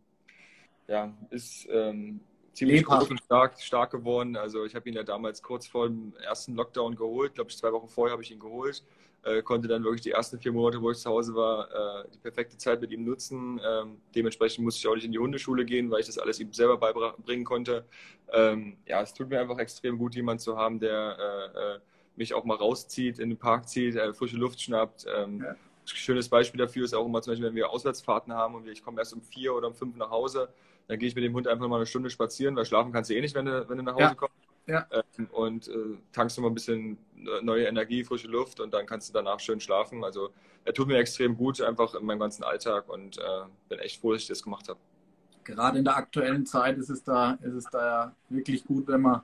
ja, 0.87 1.13
ist 1.29 1.67
ähm, 1.69 2.19
ziemlich 2.53 2.83
groß 2.83 3.09
und 3.09 3.19
stark, 3.19 3.61
stark 3.61 3.91
geworden. 3.91 4.35
Also 4.35 4.65
ich 4.65 4.75
habe 4.75 4.87
ihn 4.89 4.95
ja 4.95 5.03
damals 5.03 5.41
kurz 5.41 5.67
vor 5.67 5.87
dem 5.87 6.13
ersten 6.23 6.55
Lockdown 6.55 6.95
geholt. 6.95 7.35
Glaube 7.35 7.49
ich, 7.49 7.57
zwei 7.57 7.71
Wochen 7.71 7.87
vorher 7.87 8.13
habe 8.13 8.23
ich 8.23 8.31
ihn 8.31 8.39
geholt. 8.39 8.83
Äh, 9.25 9.41
konnte 9.41 9.67
dann 9.67 9.83
wirklich 9.83 10.01
die 10.01 10.11
ersten 10.11 10.39
vier 10.39 10.51
Monate, 10.51 10.79
wo 10.79 10.91
ich 10.91 10.99
zu 10.99 11.09
Hause 11.09 11.33
war, 11.33 12.03
äh, 12.03 12.07
die 12.13 12.19
perfekte 12.19 12.57
Zeit 12.57 12.79
mit 12.79 12.91
ihm 12.91 13.03
nutzen. 13.03 13.59
Ähm, 13.65 13.97
dementsprechend 14.13 14.63
musste 14.63 14.79
ich 14.79 14.87
auch 14.87 14.93
nicht 14.93 15.05
in 15.05 15.11
die 15.11 15.17
Hundeschule 15.17 15.65
gehen, 15.65 15.89
weil 15.89 16.01
ich 16.01 16.05
das 16.05 16.19
alles 16.19 16.39
ihm 16.39 16.53
selber 16.53 16.77
beibringen 16.77 17.43
konnte. 17.43 17.85
Ähm, 18.31 18.77
ja, 18.85 19.01
es 19.01 19.15
tut 19.15 19.29
mir 19.29 19.39
einfach 19.39 19.57
extrem 19.57 19.97
gut, 19.97 20.13
jemanden 20.13 20.39
zu 20.39 20.57
haben, 20.57 20.79
der 20.79 21.17
äh, 21.55 21.75
äh 21.75 21.79
mich 22.17 22.33
auch 22.33 22.45
mal 22.45 22.55
rauszieht, 22.55 23.19
in 23.19 23.29
den 23.29 23.37
Park 23.37 23.67
zieht, 23.67 23.95
äh, 23.95 24.13
frische 24.13 24.37
Luft 24.37 24.61
schnappt. 24.61 25.05
Ähm, 25.13 25.41
ja. 25.43 25.55
schönes 25.85 26.29
Beispiel 26.29 26.59
dafür 26.59 26.85
ist 26.85 26.93
auch 26.93 27.05
immer 27.05 27.21
zum 27.21 27.31
Beispiel, 27.31 27.47
wenn 27.47 27.55
wir 27.55 27.69
Auswärtsfahrten 27.69 28.33
haben 28.33 28.55
und 28.55 28.67
ich 28.67 28.83
komme 28.83 29.01
erst 29.01 29.13
um 29.13 29.21
vier 29.21 29.53
oder 29.53 29.67
um 29.67 29.73
fünf 29.73 29.95
nach 29.97 30.11
Hause, 30.11 30.49
dann 30.87 30.99
gehe 30.99 31.09
ich 31.09 31.15
mit 31.15 31.23
dem 31.23 31.33
Hund 31.33 31.47
einfach 31.47 31.67
mal 31.67 31.77
eine 31.77 31.85
Stunde 31.85 32.09
spazieren, 32.09 32.55
weil 32.55 32.65
schlafen 32.65 32.91
kannst 32.91 33.09
du 33.09 33.15
eh 33.15 33.21
nicht, 33.21 33.35
wenn 33.35 33.45
du, 33.45 33.67
wenn 33.67 33.77
du 33.77 33.83
nach 33.83 33.95
Hause 33.95 34.03
ja. 34.03 34.13
kommst. 34.13 34.35
Ja. 34.67 34.87
Ähm, 34.91 35.27
und 35.31 35.67
äh, 35.67 35.97
tankst 36.11 36.37
du 36.37 36.41
mal 36.41 36.47
ein 36.47 36.53
bisschen 36.53 36.97
neue 37.41 37.65
Energie, 37.65 38.03
frische 38.03 38.27
Luft 38.27 38.59
und 38.59 38.73
dann 38.73 38.85
kannst 38.85 39.09
du 39.09 39.13
danach 39.13 39.39
schön 39.39 39.59
schlafen. 39.59 40.03
Also 40.03 40.29
er 40.63 40.73
tut 40.73 40.87
mir 40.87 40.97
extrem 40.97 41.37
gut, 41.37 41.61
einfach 41.61 41.93
in 41.95 42.05
meinem 42.05 42.19
ganzen 42.19 42.43
Alltag 42.43 42.89
und 42.89 43.17
äh, 43.17 43.21
bin 43.69 43.79
echt 43.79 44.01
froh, 44.01 44.13
dass 44.13 44.23
ich 44.23 44.27
das 44.27 44.43
gemacht 44.43 44.67
habe. 44.67 44.79
Gerade 45.43 45.77
in 45.77 45.85
der 45.85 45.95
aktuellen 45.95 46.45
Zeit 46.45 46.77
ist 46.77 46.89
es 46.89 47.03
da, 47.03 47.37
ist 47.43 47.53
es 47.53 47.65
da 47.65 47.85
ja 47.85 48.15
wirklich 48.29 48.65
gut, 48.65 48.87
wenn 48.87 49.01
man, 49.01 49.21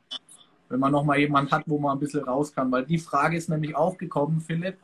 wenn 0.69 0.79
man 0.79 0.91
nochmal 0.91 1.17
jemanden 1.17 1.51
hat, 1.51 1.63
wo 1.65 1.79
man 1.79 1.97
ein 1.97 1.99
bisschen 1.99 2.23
raus 2.23 2.53
kann. 2.53 2.71
Weil 2.71 2.85
die 2.85 2.99
Frage 2.99 3.37
ist 3.37 3.49
nämlich 3.49 3.75
aufgekommen, 3.75 4.39
Philipp, 4.39 4.77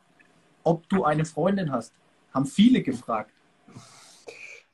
ob 0.64 0.90
du 0.90 1.04
eine 1.04 1.26
Freundin 1.26 1.72
hast. 1.72 1.94
Haben 2.34 2.46
viele 2.46 2.82
gefragt. 2.82 3.32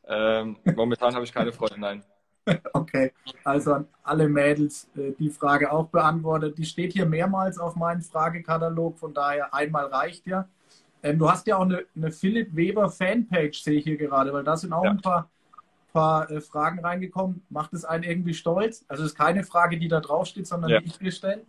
Ähm, 0.06 0.58
momentan 0.76 1.14
habe 1.14 1.26
ich 1.26 1.34
keine 1.34 1.52
Freundin, 1.52 1.82
nein. 1.82 2.04
Okay, 2.74 3.14
also 3.44 3.74
an 3.74 3.88
alle 4.04 4.28
Mädels 4.28 4.90
äh, 4.96 5.12
die 5.18 5.30
Frage 5.30 5.72
auch 5.72 5.88
beantwortet. 5.88 6.58
Die 6.58 6.66
steht 6.66 6.94
hier 6.94 7.06
mehrmals 7.06 7.58
auf 7.58 7.76
meinem 7.76 8.02
Fragekatalog, 8.02 9.00
von 9.00 9.14
daher 9.14 9.54
einmal 9.54 9.86
reicht 9.86 10.28
ja. 10.28 10.48
Ähm, 11.02 11.20
du 11.20 11.30
hast 11.30 11.48
ja 11.48 11.58
auch 11.58 11.64
eine, 11.64 11.86
eine 11.96 12.12
Philipp 12.12 12.56
Weber 12.56 12.90
Fanpage, 12.90 13.62
sehe 13.62 13.80
ich 13.80 13.84
hier 13.84 13.98
gerade, 13.98 14.34
weil 14.34 14.44
da 14.44 14.56
sind 14.56 14.74
auch 14.74 14.86
ja. 14.86 14.92
ein 14.92 15.02
paar, 15.02 15.30
paar 15.92 16.32
äh, 16.32 16.42
Fragen 16.42 16.80
reingekommen. 16.80 17.44
Macht 17.50 17.74
es 17.74 17.86
einen 17.86 18.04
irgendwie 18.04 18.34
stolz? 18.34 18.86
Also 18.88 19.04
es 19.04 19.12
ist 19.12 19.18
keine 19.18 19.44
Frage, 19.44 19.78
die 19.78 19.90
da 19.90 20.00
draufsteht, 20.00 20.48
sondern 20.48 20.72
ja. 20.72 20.80
die 20.80 20.88
ich 20.88 20.98
dir 20.98 21.12
stelle. 21.12 21.44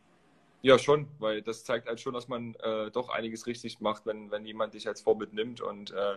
Ja, 0.65 0.79
schon, 0.79 1.09
weil 1.19 1.43
das 1.43 1.62
zeigt 1.62 1.89
halt 1.89 2.01
schon, 2.01 2.15
dass 2.15 2.27
man 2.27 2.55
äh, 2.55 2.91
doch 2.91 3.11
einiges 3.11 3.47
richtig 3.47 3.81
macht, 3.81 4.07
wenn, 4.07 4.31
wenn 4.31 4.47
jemand 4.47 4.73
dich 4.73 4.89
als 4.89 5.03
Vorbild 5.03 5.35
nimmt. 5.35 5.61
Und 5.61 5.93
äh, 5.93 6.17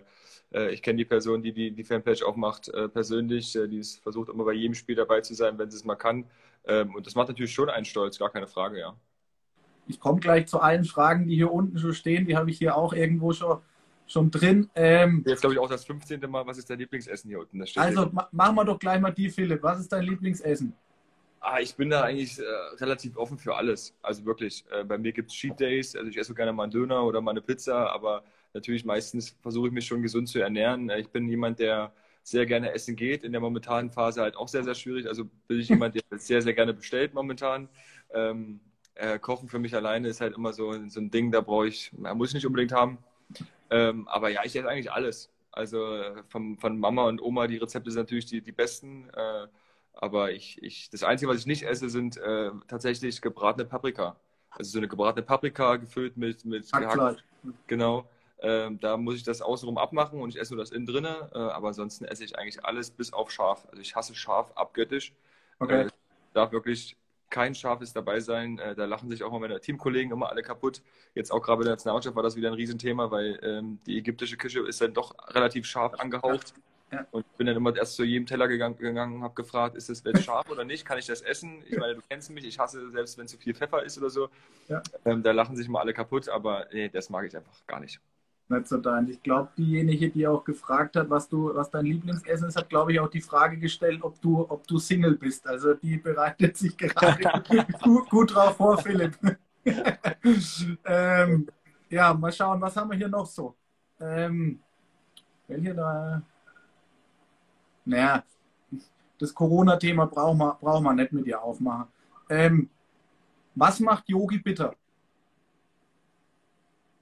äh 0.54 0.72
ich 0.72 0.82
kenne 0.82 0.96
die 0.96 1.04
Person, 1.04 1.44
die 1.44 1.52
die, 1.52 1.72
die 1.72 1.84
Fanpage 1.84 2.24
auch 2.24 2.38
macht, 2.38 2.70
äh, 2.70 2.88
persönlich. 2.88 3.58
Äh, 3.58 3.68
die 3.68 3.80
ist, 3.80 4.02
versucht 4.02 4.30
immer 4.30 4.46
bei 4.46 4.54
jedem 4.54 4.74
Spiel 4.74 4.96
dabei 4.96 5.20
zu 5.20 5.34
sein, 5.34 5.60
wenn 5.60 5.70
sie 5.70 5.76
es 5.76 5.84
mal 5.84 5.98
kann. 5.98 6.24
Ähm, 6.66 6.96
und 6.96 7.06
das 7.06 7.14
macht 7.14 7.28
natürlich 7.28 7.52
schon 7.52 7.70
einen 7.70 7.84
stolz, 7.84 8.20
gar 8.20 8.30
keine 8.30 8.48
Frage, 8.48 8.80
ja. 8.80 8.96
Ich 9.86 10.00
komme 10.00 10.22
gleich 10.22 10.48
zu 10.48 10.62
allen 10.62 10.86
Fragen, 10.86 11.28
die 11.28 11.36
hier 11.36 11.52
unten 11.52 11.78
schon 11.78 11.94
stehen. 11.94 12.26
Die 12.26 12.38
habe 12.38 12.50
ich 12.50 12.58
hier 12.58 12.78
auch 12.78 12.94
irgendwo 12.94 13.34
schon, 13.34 13.60
schon 14.06 14.32
drin. 14.32 14.70
Ähm, 14.76 15.26
Jetzt 15.28 15.42
glaube 15.42 15.56
ich 15.56 15.60
auch 15.60 15.70
das 15.70 15.84
15. 15.84 16.22
Mal. 16.22 16.48
Was 16.48 16.58
ist 16.58 16.70
dein 16.70 16.80
Lieblingsessen 16.80 17.30
hier 17.30 17.42
unten? 17.42 17.62
also 17.76 18.10
ma 18.14 18.30
machen 18.32 18.56
wir 18.56 18.64
doch 18.64 18.80
gleich 18.80 19.02
mal 19.02 19.12
die, 19.12 19.30
Philipp. 19.30 19.62
Was 19.62 19.82
ist 19.82 19.92
dein 19.92 20.06
Lieblingsessen? 20.06 20.74
Ah, 21.40 21.60
ich 21.60 21.76
bin 21.76 21.90
da 21.90 22.04
eigentlich 22.04 22.40
äh, 22.40 22.44
relativ 22.78 23.16
offen 23.16 23.38
für 23.38 23.56
alles. 23.56 23.96
Also 24.02 24.26
wirklich, 24.26 24.66
äh, 24.72 24.84
bei 24.84 24.98
mir 24.98 25.12
gibt 25.14 25.30
es 25.30 25.36
Cheat 25.36 25.60
Days. 25.60 25.96
Also 25.96 26.10
ich 26.10 26.18
esse 26.18 26.34
gerne 26.34 26.52
mal 26.52 26.64
einen 26.64 26.72
Döner 26.72 27.04
oder 27.04 27.22
mal 27.22 27.32
eine 27.32 27.42
Pizza, 27.42 27.92
aber 27.92 28.24
natürlich 28.54 28.84
meistens 28.86 29.36
versuche 29.42 29.68
ich 29.68 29.74
mich 29.74 29.86
schon 29.86 30.02
gesund 30.02 30.28
zu 30.30 30.40
ernähren. 30.40 30.90
Äh, 30.90 31.00
ich 31.00 31.10
bin 31.10 31.28
jemand, 31.30 31.60
der 31.60 31.94
sehr 32.24 32.46
gerne 32.46 32.74
essen 32.74 32.96
geht. 32.96 33.24
In 33.24 33.32
der 33.32 33.42
momentanen 33.42 33.92
Phase 33.92 34.22
halt 34.22 34.36
auch 34.36 34.48
sehr, 34.48 34.64
sehr 34.64 34.76
schwierig. 34.76 35.08
Also 35.08 35.26
bin 35.48 35.60
ich 35.60 35.70
jemand, 35.70 35.96
der 35.96 36.02
sehr, 36.18 36.42
sehr 36.42 36.54
gerne 36.54 36.74
bestellt 36.74 37.14
momentan. 37.14 37.70
Ähm, 38.14 38.60
äh, 38.96 39.20
Kochen 39.20 39.48
für 39.48 39.60
mich 39.60 39.76
alleine 39.76 40.08
ist 40.10 40.22
halt 40.22 40.36
immer 40.36 40.54
so, 40.54 40.74
so 40.90 41.00
ein 41.00 41.12
Ding, 41.12 41.32
da 41.32 41.42
brauche 41.42 41.68
ich, 41.68 41.92
muss 41.94 42.30
ich 42.30 42.36
nicht 42.36 42.46
unbedingt 42.48 42.72
haben. 42.74 42.98
Ähm, 43.70 44.08
aber 44.08 44.30
ja, 44.30 44.42
ich 44.44 44.56
esse 44.56 44.68
eigentlich 44.68 44.92
alles. 44.92 45.30
Also 45.52 45.96
äh, 45.96 46.24
von, 46.30 46.58
von 46.58 46.80
Mama 46.80 47.06
und 47.08 47.22
Oma, 47.22 47.48
die 47.48 47.58
Rezepte 47.58 47.92
sind 47.92 48.02
natürlich 48.02 48.26
die, 48.26 48.42
die 48.42 48.52
besten. 48.52 49.10
Äh, 49.12 49.48
aber 50.00 50.32
ich, 50.32 50.62
ich, 50.62 50.90
das 50.90 51.04
Einzige, 51.04 51.32
was 51.32 51.40
ich 51.40 51.46
nicht 51.46 51.64
esse, 51.64 51.90
sind 51.90 52.18
äh, 52.18 52.52
tatsächlich 52.68 53.22
gebratene 53.22 53.66
Paprika. 53.66 54.16
Also 54.50 54.72
so 54.72 54.78
eine 54.78 54.88
gebratene 54.88 55.26
Paprika 55.26 55.76
gefüllt 55.76 56.18
mit, 56.18 56.46
mit 56.46 56.72
gehackt. 56.72 57.24
Genau. 57.68 58.08
Ähm, 58.40 58.80
da 58.80 58.98
muss 58.98 59.16
ich 59.16 59.24
das 59.24 59.42
außenrum 59.42 59.78
abmachen 59.78 60.22
und 60.22 60.30
ich 60.30 60.40
esse 60.40 60.54
nur 60.54 60.64
das 60.64 60.72
innen 60.72 60.86
drinne. 60.86 61.30
Äh, 61.34 61.38
aber 61.38 61.70
ansonsten 61.70 62.06
esse 62.06 62.24
ich 62.24 62.38
eigentlich 62.38 62.64
alles 62.64 62.92
bis 62.92 63.14
auf 63.14 63.32
Schaf. 63.32 63.68
Also 63.70 63.82
ich 63.82 63.96
hasse 63.96 64.14
Schaf 64.16 64.52
abgöttisch. 64.56 65.14
Okay. 65.60 65.84
Äh, 65.84 65.90
darf 66.34 66.52
wirklich 66.52 66.96
kein 67.30 67.56
Schafes 67.56 67.94
dabei 67.94 68.20
sein. 68.20 68.60
Äh, 68.60 68.76
da 68.76 68.86
lachen 68.86 69.10
sich 69.10 69.24
auch 69.24 69.38
meine 69.40 69.60
Teamkollegen 69.60 70.12
immer 70.12 70.30
alle 70.30 70.44
kaputt. 70.44 70.82
Jetzt 71.16 71.32
auch 71.32 71.42
gerade 71.42 71.58
bei 71.58 71.64
der 71.64 71.74
Nationalmannschaft 71.74 72.16
war 72.16 72.24
das 72.24 72.36
wieder 72.36 72.50
ein 72.50 72.54
Riesenthema, 72.54 73.10
weil 73.10 73.40
ähm, 73.42 73.80
die 73.86 73.98
ägyptische 73.98 74.38
Küche 74.38 74.60
ist 74.62 74.82
dann 74.82 74.94
doch 74.94 75.16
relativ 75.34 75.66
scharf 75.66 75.96
angehaucht. 76.00 76.54
Ja. 76.92 77.06
Und 77.12 77.38
bin 77.38 77.48
dann 77.48 77.58
immer 77.58 77.76
erst 77.76 77.96
zu 77.96 78.04
jedem 78.04 78.26
Teller 78.26 78.48
gegangen, 78.48 78.78
gegangen 78.78 79.22
habe 79.22 79.34
gefragt, 79.34 79.76
ist 79.76 79.90
das 79.90 80.04
jetzt 80.06 80.24
scharf 80.24 80.50
oder 80.50 80.64
nicht? 80.64 80.86
Kann 80.86 80.98
ich 80.98 81.06
das 81.06 81.22
essen? 81.22 81.62
Ich 81.68 81.78
meine, 81.78 81.96
du 81.96 82.02
kennst 82.10 82.30
mich, 82.30 82.46
ich 82.46 82.58
hasse 82.60 82.90
selbst, 82.92 83.18
wenn 83.18 83.28
zu 83.28 83.38
viel 83.38 83.54
Pfeffer 83.54 83.84
ist 83.84 83.98
oder 83.98 84.10
so. 84.10 84.30
Ja. 84.70 84.82
Ähm, 85.04 85.22
da 85.22 85.32
lachen 85.32 85.58
sich 85.58 85.68
mal 85.68 85.82
alle 85.82 85.94
kaputt, 85.94 86.30
aber 86.30 86.68
nee, 86.72 86.88
das 86.88 87.10
mag 87.10 87.26
ich 87.26 87.36
einfach 87.36 87.66
gar 87.68 87.82
nicht. 87.82 88.00
Nicht 88.50 88.68
so 88.68 88.78
dein. 88.78 89.10
Ich 89.10 89.22
glaube, 89.22 89.50
diejenige, 89.58 90.10
die 90.10 90.26
auch 90.26 90.46
gefragt 90.46 90.96
hat, 90.96 91.10
was 91.10 91.28
du, 91.28 91.54
was 91.54 91.70
dein 91.70 91.86
Lieblingsessen 91.86 92.48
ist, 92.48 92.56
hat, 92.56 92.70
glaube 92.70 92.94
ich, 92.94 93.00
auch 93.02 93.10
die 93.10 93.20
Frage 93.20 93.58
gestellt, 93.58 94.02
ob 94.02 94.22
du, 94.22 94.50
ob 94.50 94.66
du 94.66 94.80
Single 94.80 95.18
bist. 95.18 95.46
Also 95.46 95.74
die 95.74 95.98
bereitet 95.98 96.56
sich 96.56 96.78
gerade 96.78 97.44
gut, 97.84 98.10
gut 98.10 98.34
drauf 98.34 98.56
vor, 98.56 98.78
Philipp. 98.78 99.18
ähm, 100.86 101.50
ja, 101.90 102.14
mal 102.14 102.32
schauen, 102.32 102.62
was 102.62 102.78
haben 102.78 102.90
wir 102.90 102.98
hier 102.98 103.10
noch 103.10 103.26
so? 103.26 103.54
Ähm, 104.00 104.62
welche 105.48 105.76
da? 105.76 106.22
Naja, 107.88 108.24
das 109.18 109.34
Corona-Thema 109.34 110.06
brauchen 110.06 110.38
wir, 110.38 110.58
brauchen 110.60 110.84
wir 110.84 110.94
nicht 110.94 111.12
mit 111.12 111.26
dir 111.26 111.42
aufmachen. 111.42 111.88
Ähm, 112.30 112.70
was 113.56 113.80
macht 113.80 114.08
Yogi 114.10 114.38
bitter? 114.38 114.76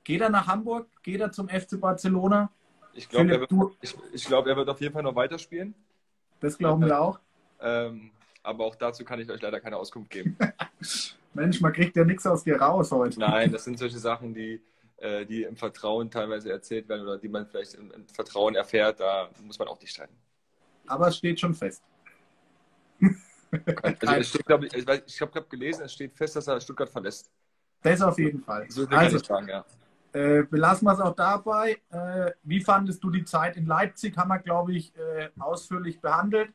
Geht 0.03 0.21
er 0.21 0.29
nach 0.29 0.47
Hamburg? 0.47 0.87
Geht 1.03 1.19
er 1.19 1.31
zum 1.31 1.49
FC 1.49 1.79
Barcelona? 1.79 2.49
Ich 2.93 3.09
glaube, 3.09 3.31
er, 3.31 3.39
glaub, 3.47 4.47
er, 4.47 4.55
wird 4.55 4.69
auf 4.69 4.79
jeden 4.79 4.93
Fall 4.93 5.03
noch 5.03 5.15
weiterspielen. 5.15 5.73
Das 6.39 6.57
glauben 6.57 6.85
wir 6.85 7.01
auch. 7.01 7.19
Ähm, 7.59 8.11
aber 8.43 8.65
auch 8.65 8.75
dazu 8.75 9.03
kann 9.03 9.19
ich 9.19 9.29
euch 9.29 9.41
leider 9.41 9.59
keine 9.59 9.75
Auskunft 9.75 10.11
geben. 10.11 10.37
Mensch, 11.33 11.59
man 11.59 11.73
kriegt 11.73 11.97
ja 11.97 12.05
nichts 12.05 12.25
aus 12.25 12.43
dir 12.43 12.61
raus 12.61 12.91
heute. 12.91 13.19
Nein, 13.19 13.51
das 13.51 13.65
sind 13.65 13.77
solche 13.77 13.97
Sachen, 13.97 14.33
die, 14.33 14.61
äh, 14.97 15.25
die 15.25 15.43
im 15.43 15.57
Vertrauen 15.57 16.09
teilweise 16.09 16.51
erzählt 16.51 16.87
werden 16.87 17.01
oder 17.01 17.17
die 17.17 17.27
man 17.27 17.45
vielleicht 17.47 17.73
im, 17.73 17.91
im 17.91 18.07
Vertrauen 18.07 18.55
erfährt. 18.55 19.01
Da 19.01 19.29
muss 19.43 19.59
man 19.59 19.67
auch 19.67 19.81
nicht 19.81 19.91
streiten 19.91 20.15
aber 20.87 21.07
es 21.07 21.17
steht 21.17 21.39
schon 21.39 21.53
fest. 21.53 21.83
Also 24.01 24.15
es 24.15 24.29
steht, 24.29 24.45
ich, 24.49 24.73
ich, 24.73 25.03
ich 25.05 25.21
habe 25.21 25.31
gerade 25.31 25.47
gelesen, 25.47 25.83
es 25.85 25.93
steht 25.93 26.13
fest, 26.13 26.35
dass 26.35 26.47
er 26.47 26.59
Stuttgart 26.59 26.89
verlässt. 26.89 27.31
Das 27.81 28.01
auf 28.01 28.19
jeden 28.19 28.41
Fall. 28.41 28.65
So 28.69 28.85
also, 28.87 29.17
sagen, 29.19 29.47
ja. 29.47 29.63
Äh, 30.11 30.43
belassen 30.43 30.87
wir 30.87 30.93
es 30.93 30.99
auch 30.99 31.15
dabei. 31.15 31.77
Äh, 31.89 32.31
wie 32.43 32.59
fandest 32.59 33.03
du 33.03 33.09
die 33.09 33.23
Zeit 33.23 33.55
in 33.57 33.65
Leipzig? 33.65 34.17
Haben 34.17 34.29
wir, 34.29 34.39
glaube 34.39 34.73
ich, 34.73 34.93
äh, 34.97 35.29
ausführlich 35.39 36.01
behandelt. 36.01 36.51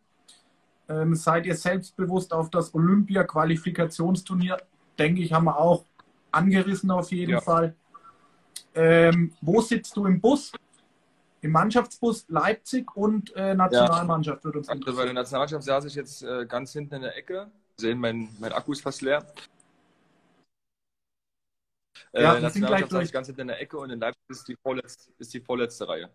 Ähm, 0.89 1.15
seid 1.15 1.47
ihr 1.47 1.55
selbstbewusst 1.55 2.33
auf 2.33 2.51
das 2.51 2.75
Olympia-Qualifikationsturnier? 2.75 4.59
Denke 4.99 5.23
ich, 5.23 5.33
haben 5.33 5.45
wir 5.45 5.57
auch 5.57 5.85
angerissen 6.33 6.91
auf 6.91 7.13
jeden 7.13 7.33
ja. 7.33 7.41
Fall. 7.41 7.75
Ähm, 8.75 9.33
wo 9.41 9.61
sitzt 9.61 9.97
du 9.97 10.07
im 10.07 10.21
Bus? 10.21 10.53
Im 11.41 11.53
Mannschaftsbus 11.53 12.27
Leipzig 12.29 12.97
und 12.97 13.35
äh, 13.35 13.55
Nationalmannschaft 13.55 14.41
ja. 14.41 14.45
wird 14.45 14.57
uns 14.57 14.69
Also 14.69 14.97
bei 14.97 15.05
der 15.05 15.15
Nationalmannschaft 15.15 15.65
saß 15.65 15.85
ich 15.87 15.95
jetzt 15.95 16.23
äh, 16.23 16.47
ganz 16.47 16.73
hinten 16.73 16.97
in 16.97 17.03
der 17.03 17.17
Ecke. 17.17 17.51
Sie 17.77 17.87
sehen, 17.87 17.99
mein, 17.99 18.29
mein 18.39 18.53
Akku 18.53 18.73
ist 18.73 18.83
fast 18.83 19.03
leer. 19.03 19.25
Äh, 22.13 22.23
ja, 22.23 22.41
Nationalmannschaft 22.41 22.93
saß 22.93 23.05
ich 23.05 23.13
ganz 23.13 23.27
hinten 23.27 23.43
in 23.43 23.49
der 23.49 23.61
Ecke 23.61 23.79
und 23.79 23.91
in 23.91 24.01
Leipzig 24.01 24.23
ist 24.29 24.49
die 24.49 24.57
vorletzte, 24.57 25.13
ist 25.19 25.33
die 25.33 25.41
vorletzte 25.41 25.89
Reihe. 25.89 26.11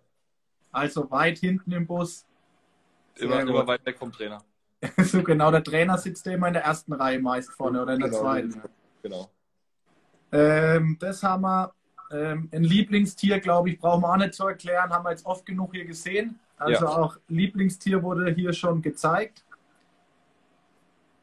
Also 0.72 1.10
weit 1.10 1.38
hinten 1.40 1.72
im 1.72 1.88
Bus. 1.88 2.26
Immer, 3.16 3.42
immer 3.42 3.66
weit 3.66 3.86
weg 3.86 3.98
vom 3.98 4.12
Trainer. 4.12 4.44
so 5.04 5.24
genau, 5.24 5.52
der 5.52 5.64
Trainer 5.64 5.98
sitzt 5.98 6.26
ja 6.26 6.34
immer 6.34 6.48
in 6.48 6.54
der 6.54 6.64
ersten 6.64 6.94
Reihe 6.94 7.20
meist 7.20 7.52
vorne 7.52 7.82
oder 7.82 7.94
in 7.94 8.02
der 8.02 8.10
genau, 8.10 8.22
zweiten. 8.22 8.62
Genau. 9.02 9.32
Ähm, 10.32 10.98
das 11.00 11.24
haben 11.24 11.44
wir 11.44 11.74
ähm, 12.12 12.50
ein 12.52 12.64
Lieblingstier, 12.64 13.40
glaube 13.40 13.70
ich, 13.70 13.80
brauchen 13.80 14.02
wir 14.02 14.12
auch 14.12 14.18
nicht 14.18 14.34
zu 14.34 14.48
erklären, 14.48 14.92
haben 14.92 15.06
wir 15.06 15.12
jetzt 15.12 15.26
oft 15.26 15.46
genug 15.46 15.74
hier 15.74 15.86
gesehen. 15.86 16.40
Also 16.58 16.86
ja. 16.86 16.92
auch 16.92 17.18
Lieblingstier 17.28 18.02
wurde 18.04 18.34
hier 18.34 18.54
schon 18.54 18.82
gezeigt. 18.82 19.44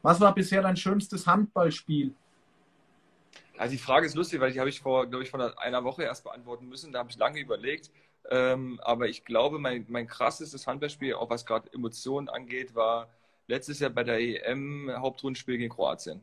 Was 0.02 0.20
war 0.20 0.34
bisher 0.34 0.62
dein 0.62 0.76
schönstes 0.76 1.26
Handballspiel? 1.26 2.14
Also 3.56 3.72
die 3.72 3.78
Frage 3.78 4.06
ist 4.06 4.16
lustig, 4.16 4.40
weil 4.40 4.52
die 4.52 4.58
habe 4.58 4.68
ich 4.68 4.80
vor, 4.80 5.06
glaube 5.06 5.22
ich, 5.22 5.30
vor 5.30 5.58
einer 5.60 5.84
Woche 5.84 6.02
erst 6.02 6.24
beantworten 6.24 6.68
müssen. 6.68 6.92
Da 6.92 6.98
habe 6.98 7.10
ich 7.10 7.16
lange 7.16 7.38
überlegt. 7.38 7.90
Ähm, 8.30 8.80
aber 8.82 9.08
ich 9.08 9.24
glaube, 9.24 9.58
mein, 9.58 9.86
mein 9.88 10.06
krassestes 10.06 10.66
Handballspiel, 10.66 11.14
auch 11.14 11.30
was 11.30 11.46
gerade 11.46 11.72
Emotionen 11.72 12.28
angeht, 12.28 12.74
war 12.74 13.08
letztes 13.46 13.80
Jahr 13.80 13.90
bei 13.90 14.04
der 14.04 14.20
EM 14.20 14.90
Hauptrundenspiel 14.96 15.58
gegen 15.58 15.72
Kroatien. 15.72 16.22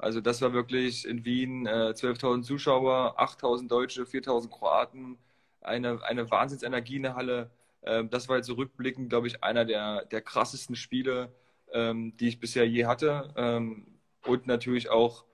Also 0.00 0.20
das 0.20 0.40
war 0.42 0.52
wirklich 0.52 1.06
in 1.06 1.24
Wien 1.24 1.66
äh, 1.66 1.92
12.000 1.94 2.42
Zuschauer, 2.42 3.20
8.000 3.20 3.68
Deutsche, 3.68 4.02
4.000 4.02 4.50
Kroaten, 4.50 5.18
eine, 5.60 6.02
eine 6.04 6.30
Wahnsinnsenergie 6.30 6.96
in 6.96 7.02
der 7.04 7.14
Halle. 7.16 7.50
Ähm, 7.82 8.10
das 8.10 8.28
war 8.28 8.36
jetzt 8.36 8.46
so 8.46 8.54
rückblickend, 8.54 9.10
glaube 9.10 9.26
ich, 9.26 9.42
einer 9.44 9.64
der, 9.64 10.04
der 10.06 10.22
krassesten 10.22 10.76
Spiele, 10.76 11.32
ähm, 11.72 12.16
die 12.18 12.28
ich 12.28 12.40
bisher 12.40 12.66
je 12.66 12.86
hatte. 12.86 13.32
Ähm, 13.36 13.86
und 14.26 14.46
natürlich 14.46 14.90
auch 14.90 15.24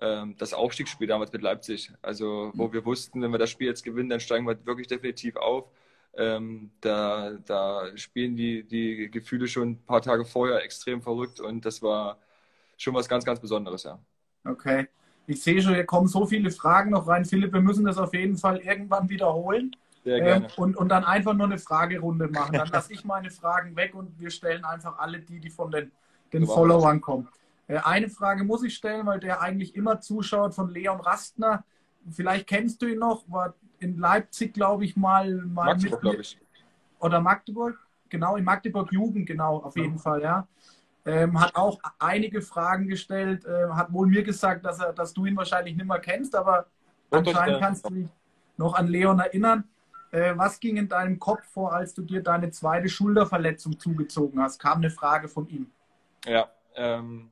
ähm, 0.00 0.36
das 0.38 0.54
Aufstiegsspiel 0.54 1.06
damals 1.08 1.32
mit 1.32 1.42
Leipzig. 1.42 1.92
Also, 2.02 2.52
wo 2.54 2.68
mhm. 2.68 2.72
wir 2.72 2.84
wussten, 2.86 3.22
wenn 3.22 3.32
wir 3.32 3.38
das 3.38 3.50
Spiel 3.50 3.68
jetzt 3.68 3.84
gewinnen, 3.84 4.10
dann 4.10 4.20
steigen 4.20 4.46
wir 4.46 4.64
wirklich 4.66 4.86
definitiv 4.88 5.36
auf. 5.36 5.70
Ähm, 6.14 6.70
da, 6.80 7.32
da 7.46 7.96
spielen 7.96 8.36
die, 8.36 8.64
die 8.64 9.10
Gefühle 9.10 9.46
schon 9.48 9.70
ein 9.72 9.84
paar 9.86 10.02
Tage 10.02 10.24
vorher 10.24 10.62
extrem 10.64 11.02
verrückt 11.02 11.40
und 11.40 11.64
das 11.64 11.82
war 11.82 12.18
schon 12.76 12.94
was 12.94 13.08
ganz, 13.08 13.24
ganz 13.24 13.40
Besonderes, 13.40 13.84
ja. 13.84 14.00
Okay. 14.44 14.88
Ich 15.26 15.42
sehe 15.42 15.62
schon, 15.62 15.74
hier 15.74 15.84
kommen 15.84 16.08
so 16.08 16.26
viele 16.26 16.50
Fragen 16.50 16.90
noch 16.90 17.06
rein. 17.06 17.24
Philipp, 17.24 17.52
wir 17.52 17.60
müssen 17.60 17.84
das 17.84 17.98
auf 17.98 18.12
jeden 18.14 18.36
Fall 18.36 18.58
irgendwann 18.58 19.08
wiederholen. 19.08 19.76
Sehr 20.04 20.20
gerne. 20.20 20.46
Ähm, 20.46 20.52
und, 20.56 20.76
und 20.76 20.88
dann 20.88 21.04
einfach 21.04 21.34
nur 21.34 21.46
eine 21.46 21.58
Fragerunde 21.58 22.28
machen. 22.28 22.54
Dann 22.54 22.68
lasse 22.68 22.92
ich 22.92 23.04
meine 23.04 23.30
Fragen 23.30 23.76
weg 23.76 23.94
und 23.94 24.18
wir 24.18 24.30
stellen 24.30 24.64
einfach 24.64 24.98
alle 24.98 25.20
die, 25.20 25.40
die 25.40 25.50
von 25.50 25.70
den, 25.70 25.92
den 26.32 26.46
so 26.46 26.54
Followern 26.54 27.00
kommen. 27.00 27.28
Äh, 27.68 27.78
eine 27.78 28.08
Frage 28.08 28.44
muss 28.44 28.64
ich 28.64 28.74
stellen, 28.74 29.06
weil 29.06 29.20
der 29.20 29.40
eigentlich 29.40 29.76
immer 29.76 30.00
zuschaut 30.00 30.54
von 30.54 30.70
Leon 30.70 31.00
Rastner. 31.00 31.64
Vielleicht 32.10 32.46
kennst 32.46 32.80
du 32.82 32.86
ihn 32.86 32.98
noch, 32.98 33.24
war 33.30 33.54
in 33.78 33.98
Leipzig, 33.98 34.54
glaube 34.54 34.84
ich, 34.84 34.96
mal, 34.96 35.34
mal 35.34 35.74
Magdeburg, 35.74 36.00
glaube 36.00 36.20
ich. 36.22 36.38
Oder 36.98 37.20
Magdeburg? 37.20 37.78
Genau, 38.08 38.36
in 38.36 38.44
Magdeburg 38.44 38.92
Jugend, 38.92 39.26
genau, 39.26 39.58
auf 39.58 39.76
jeden 39.76 39.96
ja. 39.96 40.02
Fall, 40.02 40.22
ja. 40.22 40.48
Ähm, 41.06 41.40
hat 41.40 41.56
auch 41.56 41.78
einige 41.98 42.42
Fragen 42.42 42.86
gestellt, 42.86 43.46
äh, 43.46 43.70
hat 43.70 43.92
wohl 43.92 44.06
mir 44.06 44.22
gesagt, 44.22 44.64
dass, 44.64 44.80
er, 44.80 44.92
dass 44.92 45.14
du 45.14 45.24
ihn 45.24 45.36
wahrscheinlich 45.36 45.74
nicht 45.74 45.86
mehr 45.86 45.98
kennst, 45.98 46.34
aber 46.34 46.66
Und 47.08 47.26
anscheinend 47.26 47.60
kannst 47.60 47.88
du 47.88 47.94
dich 47.94 48.08
noch 48.58 48.74
an 48.74 48.86
Leon 48.86 49.18
erinnern. 49.18 49.64
Äh, 50.12 50.34
was 50.36 50.60
ging 50.60 50.76
in 50.76 50.88
deinem 50.88 51.18
Kopf 51.18 51.44
vor, 51.46 51.72
als 51.72 51.94
du 51.94 52.02
dir 52.02 52.22
deine 52.22 52.50
zweite 52.50 52.88
Schulterverletzung 52.88 53.78
zugezogen 53.78 54.42
hast? 54.42 54.58
Kam 54.58 54.78
eine 54.78 54.90
Frage 54.90 55.28
von 55.28 55.48
ihm. 55.48 55.70
Ja, 56.26 56.50
ähm, 56.74 57.30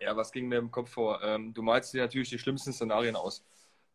ja, 0.00 0.16
was 0.16 0.32
ging 0.32 0.48
mir 0.48 0.58
im 0.58 0.70
Kopf 0.70 0.90
vor? 0.90 1.22
Ähm, 1.22 1.52
du 1.52 1.62
malst 1.62 1.92
dir 1.92 2.02
natürlich 2.02 2.30
die 2.30 2.38
schlimmsten 2.38 2.72
Szenarien 2.72 3.16
aus. 3.16 3.44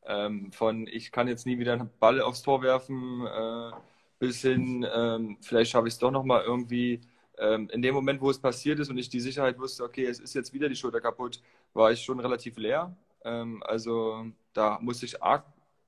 Ähm, 0.06 0.52
von 0.52 0.88
ich 0.88 1.12
kann 1.12 1.28
jetzt 1.28 1.46
nie 1.46 1.58
wieder 1.60 1.74
einen 1.74 1.90
Ball 2.00 2.22
aufs 2.22 2.42
Tor 2.42 2.62
werfen, 2.62 3.26
äh, 3.26 3.72
bis 4.20 4.42
hin, 4.42 4.86
ähm, 4.94 5.38
vielleicht 5.42 5.72
schaffe 5.72 5.88
ich 5.88 5.94
es 5.94 6.00
doch 6.00 6.12
nochmal 6.12 6.44
irgendwie. 6.44 7.02
Ähm, 7.38 7.70
in 7.72 7.82
dem 7.82 7.96
Moment, 7.96 8.22
wo 8.22 8.30
es 8.30 8.40
passiert 8.40 8.80
ist 8.80 8.90
und 8.90 8.98
ich 8.98 9.10
die 9.10 9.20
Sicherheit 9.20 9.60
wusste, 9.60 9.84
okay, 9.84 10.06
es 10.06 10.20
ist 10.20 10.36
jetzt 10.36 10.54
wieder 10.54 10.70
die 10.70 10.76
Schulter 10.76 11.02
kaputt, 11.02 11.42
war 11.74 11.92
ich 11.92 12.04
schon 12.04 12.20
relativ 12.20 12.58
leer. 12.58 12.96
Ähm, 13.24 13.64
also 13.66 14.26
da 14.54 14.80
musste 14.82 15.06
ich 15.06 15.22
arg, 15.24 15.46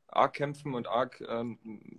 arg 0.07 0.33
kämpfen 0.33 0.73
und 0.73 0.87
arg 0.87 1.21
ähm, 1.27 1.57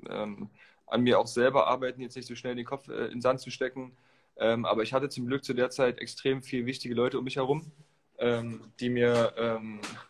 ähm, 0.08 0.50
an 0.86 1.00
mir 1.02 1.18
auch 1.18 1.26
selber 1.26 1.66
arbeiten, 1.66 2.00
jetzt 2.00 2.16
nicht 2.16 2.28
so 2.28 2.34
schnell 2.34 2.54
den 2.54 2.64
Kopf 2.64 2.88
äh, 2.88 3.06
in 3.06 3.12
den 3.12 3.20
Sand 3.20 3.40
zu 3.40 3.50
stecken. 3.50 3.96
aber 4.38 4.82
ich 4.82 4.92
hatte 4.92 5.08
zum 5.08 5.26
Glück 5.26 5.44
zu 5.44 5.54
der 5.54 5.70
Zeit 5.70 5.98
extrem 5.98 6.42
viele 6.42 6.66
wichtige 6.66 6.94
Leute 6.94 7.18
um 7.18 7.24
mich 7.24 7.36
herum, 7.36 7.72
die 8.20 8.90
mir, 8.90 9.60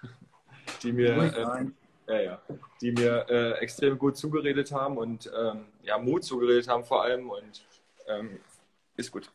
die 0.83 0.93
mir 0.93 1.33
ja, 2.09 2.21
ja. 2.21 2.41
Die 2.81 2.93
mir 2.93 3.27
äh, 3.29 3.53
extrem 3.59 3.99
gut 3.99 4.17
zugeredet 4.17 4.73
haben 4.73 4.97
und 4.97 5.31
ähm, 5.37 5.67
ja, 5.83 5.99
Mut 5.99 6.25
zugeredet 6.25 6.69
haben 6.69 6.85
vor 6.85 7.03
allem 7.03 7.31
und 7.31 7.65
ähm, 8.07 8.39
ist 8.97 9.11
gut. 9.11 9.31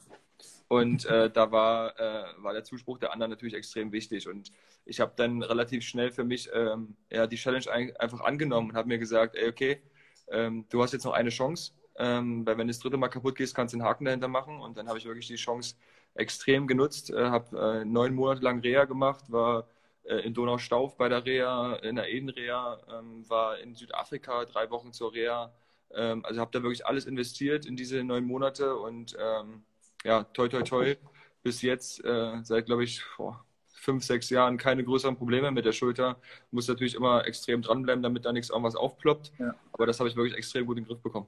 Und 0.68 1.06
äh, 1.06 1.30
da 1.30 1.52
war, 1.52 2.00
äh, 2.00 2.24
war 2.38 2.54
der 2.54 2.64
Zuspruch 2.64 2.98
der 2.98 3.12
anderen 3.12 3.30
natürlich 3.30 3.56
extrem 3.56 3.92
wichtig. 3.92 4.28
Und 4.28 4.52
ich 4.86 5.02
habe 5.02 5.12
dann 5.18 5.44
relativ 5.44 5.84
schnell 5.84 6.12
für 6.12 6.24
mich 6.24 6.50
ähm, 6.54 6.96
ja, 7.12 7.28
die 7.28 7.36
Challenge 7.36 7.70
ein, 7.70 7.96
einfach 7.98 8.22
angenommen 8.22 8.70
und 8.70 8.76
habe 8.78 8.88
mir 8.88 8.98
gesagt, 8.98 9.36
ey, 9.36 9.50
okay, 9.50 9.82
ähm, 10.30 10.66
du 10.70 10.82
hast 10.82 10.94
jetzt 10.94 11.04
noch 11.04 11.14
eine 11.14 11.30
Chance, 11.30 11.74
ähm, 11.98 12.46
weil 12.46 12.58
wenn 12.58 12.70
das 12.70 12.80
dritte 12.80 12.96
Mal 12.98 13.10
kaputt 13.10 13.36
gehst, 13.36 13.54
kannst 13.54 13.74
du 13.74 13.80
einen 13.80 13.86
Haken 13.86 14.06
dahinter 14.06 14.30
machen. 14.30 14.62
Und 14.62 14.78
dann 14.78 14.88
habe 14.88 14.98
ich 14.98 15.06
wirklich 15.06 15.28
die 15.28 15.36
Chance 15.36 15.76
extrem 16.16 16.68
genutzt, 16.68 17.10
äh, 17.10 17.26
habe 17.26 17.82
äh, 17.82 17.86
neun 17.86 18.14
Monate 18.16 18.42
lang 18.42 18.62
Reha 18.62 18.86
gemacht, 18.86 19.26
war 19.30 19.68
äh, 20.04 20.20
in 20.26 20.34
Donaustauf 20.34 20.98
bei 20.98 21.10
der 21.10 21.26
Reha, 21.26 21.76
in 21.84 21.96
der 21.96 22.10
Eden-Reha, 22.10 22.80
ähm, 22.98 23.30
war 23.30 23.60
in 23.60 23.76
Südafrika 23.76 24.46
drei 24.46 24.70
Wochen 24.70 24.94
zur 24.94 25.14
Reha. 25.14 25.52
Ähm, 25.96 26.26
also 26.26 26.40
habe 26.40 26.52
da 26.52 26.64
wirklich 26.64 26.86
alles 26.86 27.06
investiert 27.06 27.66
in 27.66 27.76
diese 27.76 28.04
neun 28.04 28.26
Monate 28.26 28.76
und 28.76 29.16
ähm, 29.20 29.64
ja, 30.04 30.24
toi, 30.24 30.48
toi, 30.48 30.64
toi, 30.64 30.96
bis 31.44 31.62
jetzt, 31.62 32.04
äh, 32.04 32.40
seit 32.44 32.66
glaube 32.66 32.84
ich 32.84 33.04
vor 33.04 33.46
fünf, 33.74 34.04
sechs 34.04 34.30
Jahren 34.30 34.58
keine 34.58 34.84
größeren 34.84 35.18
Probleme 35.18 35.52
mit 35.52 35.66
der 35.66 35.72
Schulter. 35.72 36.18
Muss 36.52 36.68
natürlich 36.68 36.96
immer 36.96 37.26
extrem 37.26 37.62
dranbleiben, 37.62 38.04
damit 38.04 38.26
da 38.26 38.32
nichts 38.32 38.52
irgendwas 38.52 38.76
aufploppt. 38.76 39.32
Ja. 39.40 39.56
Aber 39.74 39.86
das 39.88 40.00
habe 40.00 40.08
ich 40.08 40.16
wirklich 40.16 40.36
extrem 40.36 40.66
gut 40.66 40.78
in 40.78 40.84
den 40.84 40.88
Griff 40.88 41.02
bekommen. 41.02 41.28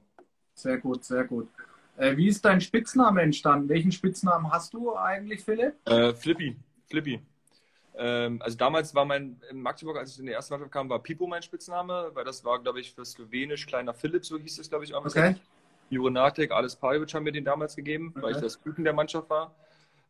Sehr 0.54 0.78
gut, 0.78 1.04
sehr 1.04 1.24
gut. 1.24 1.48
Äh, 1.96 2.16
wie 2.16 2.28
ist 2.28 2.44
dein 2.44 2.60
Spitzname 2.60 3.22
entstanden? 3.22 3.68
Welchen 3.68 3.92
Spitznamen 3.92 4.50
hast 4.50 4.72
du 4.72 4.96
eigentlich, 4.96 5.42
Philipp? 5.42 5.74
Äh, 5.84 6.14
Flippy. 6.14 6.56
Flippy. 6.88 7.20
Ähm, 7.96 8.42
also 8.42 8.56
damals 8.56 8.94
war 8.94 9.04
mein, 9.04 9.40
in 9.50 9.60
Magdeburg, 9.60 9.96
als 9.98 10.12
ich 10.12 10.18
in 10.18 10.26
die 10.26 10.32
erste 10.32 10.52
Mannschaft 10.52 10.72
kam, 10.72 10.88
war 10.88 11.00
Pipo 11.02 11.26
mein 11.26 11.42
Spitzname, 11.42 12.10
weil 12.14 12.24
das 12.24 12.44
war, 12.44 12.60
glaube 12.60 12.80
ich, 12.80 12.92
für 12.92 13.04
Slowenisch 13.04 13.66
kleiner 13.66 13.94
Philipp, 13.94 14.24
so 14.24 14.38
hieß 14.38 14.58
es, 14.58 14.68
glaube 14.68 14.84
ich, 14.84 14.94
auch. 14.94 15.04
Okay. 15.04 15.36
Jurenatek, 15.90 16.50
Ales 16.50 16.76
Pajovic 16.76 17.12
haben 17.14 17.24
mir 17.24 17.32
den 17.32 17.44
damals 17.44 17.76
gegeben, 17.76 18.12
okay. 18.14 18.22
weil 18.22 18.32
ich 18.32 18.40
das 18.40 18.60
Küken 18.60 18.84
der 18.84 18.94
Mannschaft 18.94 19.30
war. 19.30 19.54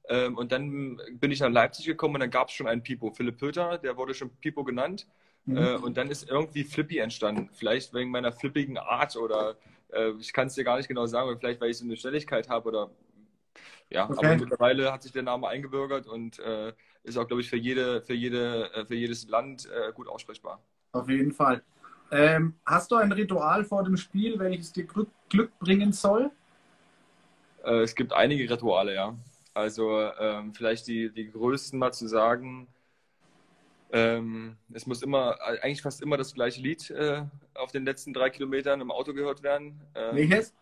Ähm, 0.09 0.37
und 0.37 0.53
dann 0.53 1.01
bin 1.12 1.30
ich 1.30 1.41
nach 1.41 1.51
Leipzig 1.51 1.87
gekommen 1.87 2.14
und 2.14 2.20
dann 2.20 2.30
gab 2.30 2.49
es 2.49 2.55
schon 2.55 2.66
einen 2.66 2.82
Pipo, 2.82 3.11
Philipp 3.11 3.39
Pöter, 3.39 3.78
der 3.78 3.97
wurde 3.97 4.14
schon 4.14 4.30
Pipo 4.37 4.64
genannt. 4.64 5.07
Mhm. 5.47 5.57
Äh, 5.57 5.74
und 5.76 5.97
dann 5.97 6.11
ist 6.11 6.28
irgendwie 6.28 6.64
Flippy 6.64 6.99
entstanden. 6.99 7.51
Vielleicht 7.53 7.93
wegen 7.93 8.11
meiner 8.11 8.32
flippigen 8.32 8.78
Art 8.78 9.16
oder 9.16 9.57
äh, 9.93 10.11
ich 10.20 10.32
kann 10.32 10.47
es 10.47 10.55
dir 10.55 10.64
gar 10.64 10.76
nicht 10.76 10.89
genau 10.89 11.07
sagen, 11.07 11.37
vielleicht 11.39 11.61
weil 11.61 11.70
ich 11.70 11.78
so 11.78 11.85
eine 11.85 11.97
Schnelligkeit 11.97 12.49
habe 12.49 12.68
oder 12.68 12.91
ja, 13.90 14.09
okay. 14.09 14.26
aber 14.26 14.36
mittlerweile 14.36 14.92
hat 14.92 15.02
sich 15.02 15.12
der 15.12 15.22
Name 15.22 15.48
eingebürgert 15.48 16.07
und 16.07 16.38
äh, 16.38 16.72
ist 17.02 17.16
auch, 17.16 17.26
glaube 17.26 17.42
ich, 17.42 17.50
für, 17.50 17.57
jede, 17.57 18.02
für, 18.02 18.14
jede, 18.14 18.72
äh, 18.74 18.84
für 18.84 18.94
jedes 18.94 19.28
Land 19.28 19.68
äh, 19.70 19.92
gut 19.92 20.09
aussprechbar. 20.09 20.62
Auf 20.92 21.09
jeden 21.09 21.32
Fall. 21.32 21.62
Ähm, 22.11 22.55
hast 22.64 22.90
du 22.90 22.96
ein 22.96 23.12
Ritual 23.12 23.64
vor 23.64 23.82
dem 23.84 23.96
Spiel, 23.96 24.38
welches 24.38 24.72
dir 24.72 24.84
Glück, 24.84 25.09
Glück 25.28 25.59
bringen 25.59 25.92
soll? 25.92 26.30
Äh, 27.64 27.82
es 27.82 27.94
gibt 27.94 28.12
einige 28.12 28.48
Rituale, 28.48 28.94
ja. 28.94 29.16
Also 29.55 30.00
ähm, 30.18 30.52
vielleicht 30.55 30.86
die, 30.86 31.11
die 31.11 31.30
größten 31.30 31.78
mal 31.78 31.92
zu 31.92 32.09
sagen. 32.09 32.68
Ähm, 33.92 34.57
es 34.72 34.86
muss 34.86 35.02
immer, 35.02 35.40
eigentlich 35.40 35.82
fast 35.82 36.02
immer 36.02 36.16
das 36.16 36.34
gleiche 36.34 36.61
Lied 36.61 36.90
äh, 36.90 37.22
auf 37.55 37.70
den 37.70 37.84
letzten 37.84 38.12
drei 38.12 38.30
Kilometern 38.30 38.80
im 38.80 38.90
Auto 38.90 39.14
gehört 39.14 39.42
werden. 39.44 39.80
Ähm, 39.94 40.16
Welches? 40.16 40.52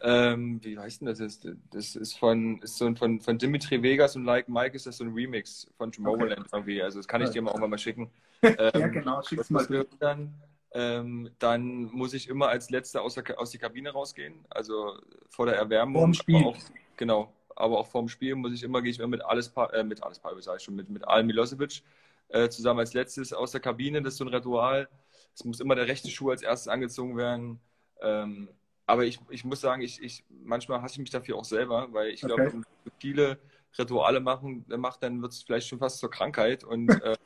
Ähm, 0.00 0.60
wie 0.62 0.78
heißt 0.78 1.00
denn 1.00 1.06
das? 1.06 1.40
Das 1.70 1.96
ist 1.96 2.18
von, 2.18 2.60
ist 2.62 2.76
so 2.76 2.94
von, 2.94 3.20
von 3.20 3.38
Dimitri 3.38 3.82
Vegas 3.82 4.14
und 4.16 4.24
Like 4.24 4.48
Mike 4.48 4.76
ist 4.76 4.86
das 4.86 4.98
so 4.98 5.04
ein 5.04 5.12
Remix 5.12 5.66
von 5.76 5.90
Tomorrowland 5.90 6.40
okay. 6.40 6.48
irgendwie. 6.52 6.82
Also 6.82 6.98
das 6.98 7.08
kann 7.08 7.20
ich 7.22 7.30
dir 7.30 7.42
mal 7.42 7.50
irgendwann 7.50 7.70
mal 7.70 7.78
schicken. 7.78 8.10
Ähm, 8.40 8.70
ja, 8.72 8.86
genau, 8.86 9.20
schick's 9.22 9.50
mal. 9.50 9.66
Dann, 9.98 10.32
ähm, 10.70 11.28
dann 11.40 11.86
muss 11.86 12.14
ich 12.14 12.28
immer 12.28 12.46
als 12.46 12.70
Letzter 12.70 13.02
aus 13.02 13.14
der, 13.14 13.36
aus 13.36 13.50
der 13.50 13.58
Kabine 13.58 13.90
rausgehen. 13.90 14.44
Also 14.48 14.96
vor 15.28 15.46
der 15.46 15.56
Erwärmung. 15.56 16.02
Vorm 16.02 16.14
Spiel. 16.14 16.44
Auch, 16.44 16.56
genau. 16.96 17.32
Aber 17.56 17.80
auch 17.80 17.88
vorm 17.88 18.08
Spiel 18.08 18.36
muss 18.36 18.52
ich 18.52 18.62
immer, 18.62 18.80
gehe 18.80 18.92
ich 18.92 19.00
immer 19.00 19.08
mit 19.08 19.24
alles, 19.24 19.52
äh, 19.72 19.82
mit 19.82 20.04
alles 20.04 20.20
sage 20.22 20.58
ich 20.58 20.62
schon, 20.62 20.76
mit, 20.76 20.88
mit 20.88 21.08
Al 21.08 21.24
Milosevic 21.24 21.82
äh, 22.28 22.48
zusammen 22.48 22.78
als 22.78 22.94
letztes 22.94 23.32
aus 23.32 23.50
der 23.50 23.60
Kabine. 23.60 24.02
Das 24.02 24.14
ist 24.14 24.18
so 24.18 24.24
ein 24.24 24.32
Ritual. 24.32 24.88
Es 25.34 25.44
muss 25.44 25.58
immer 25.58 25.74
der 25.74 25.88
rechte 25.88 26.08
Schuh 26.08 26.30
als 26.30 26.42
erstes 26.42 26.68
angezogen 26.68 27.16
werden. 27.16 27.58
Ähm, 28.00 28.48
aber 28.88 29.04
ich, 29.04 29.20
ich 29.28 29.44
muss 29.44 29.60
sagen, 29.60 29.82
ich, 29.82 30.02
ich, 30.02 30.24
manchmal 30.44 30.80
hasse 30.80 30.94
ich 30.94 31.00
mich 31.00 31.10
dafür 31.10 31.36
auch 31.36 31.44
selber, 31.44 31.88
weil 31.92 32.08
ich 32.08 32.24
okay. 32.24 32.34
glaube, 32.34 32.52
wenn 32.52 32.60
man 32.60 32.92
viele 32.98 33.38
Rituale 33.78 34.18
machen, 34.18 34.64
macht, 34.66 35.02
dann 35.02 35.20
wird 35.20 35.32
es 35.32 35.42
vielleicht 35.42 35.68
schon 35.68 35.78
fast 35.78 35.98
zur 35.98 36.10
Krankheit. 36.10 36.64
Und 36.64 36.88
äh, 37.04 37.16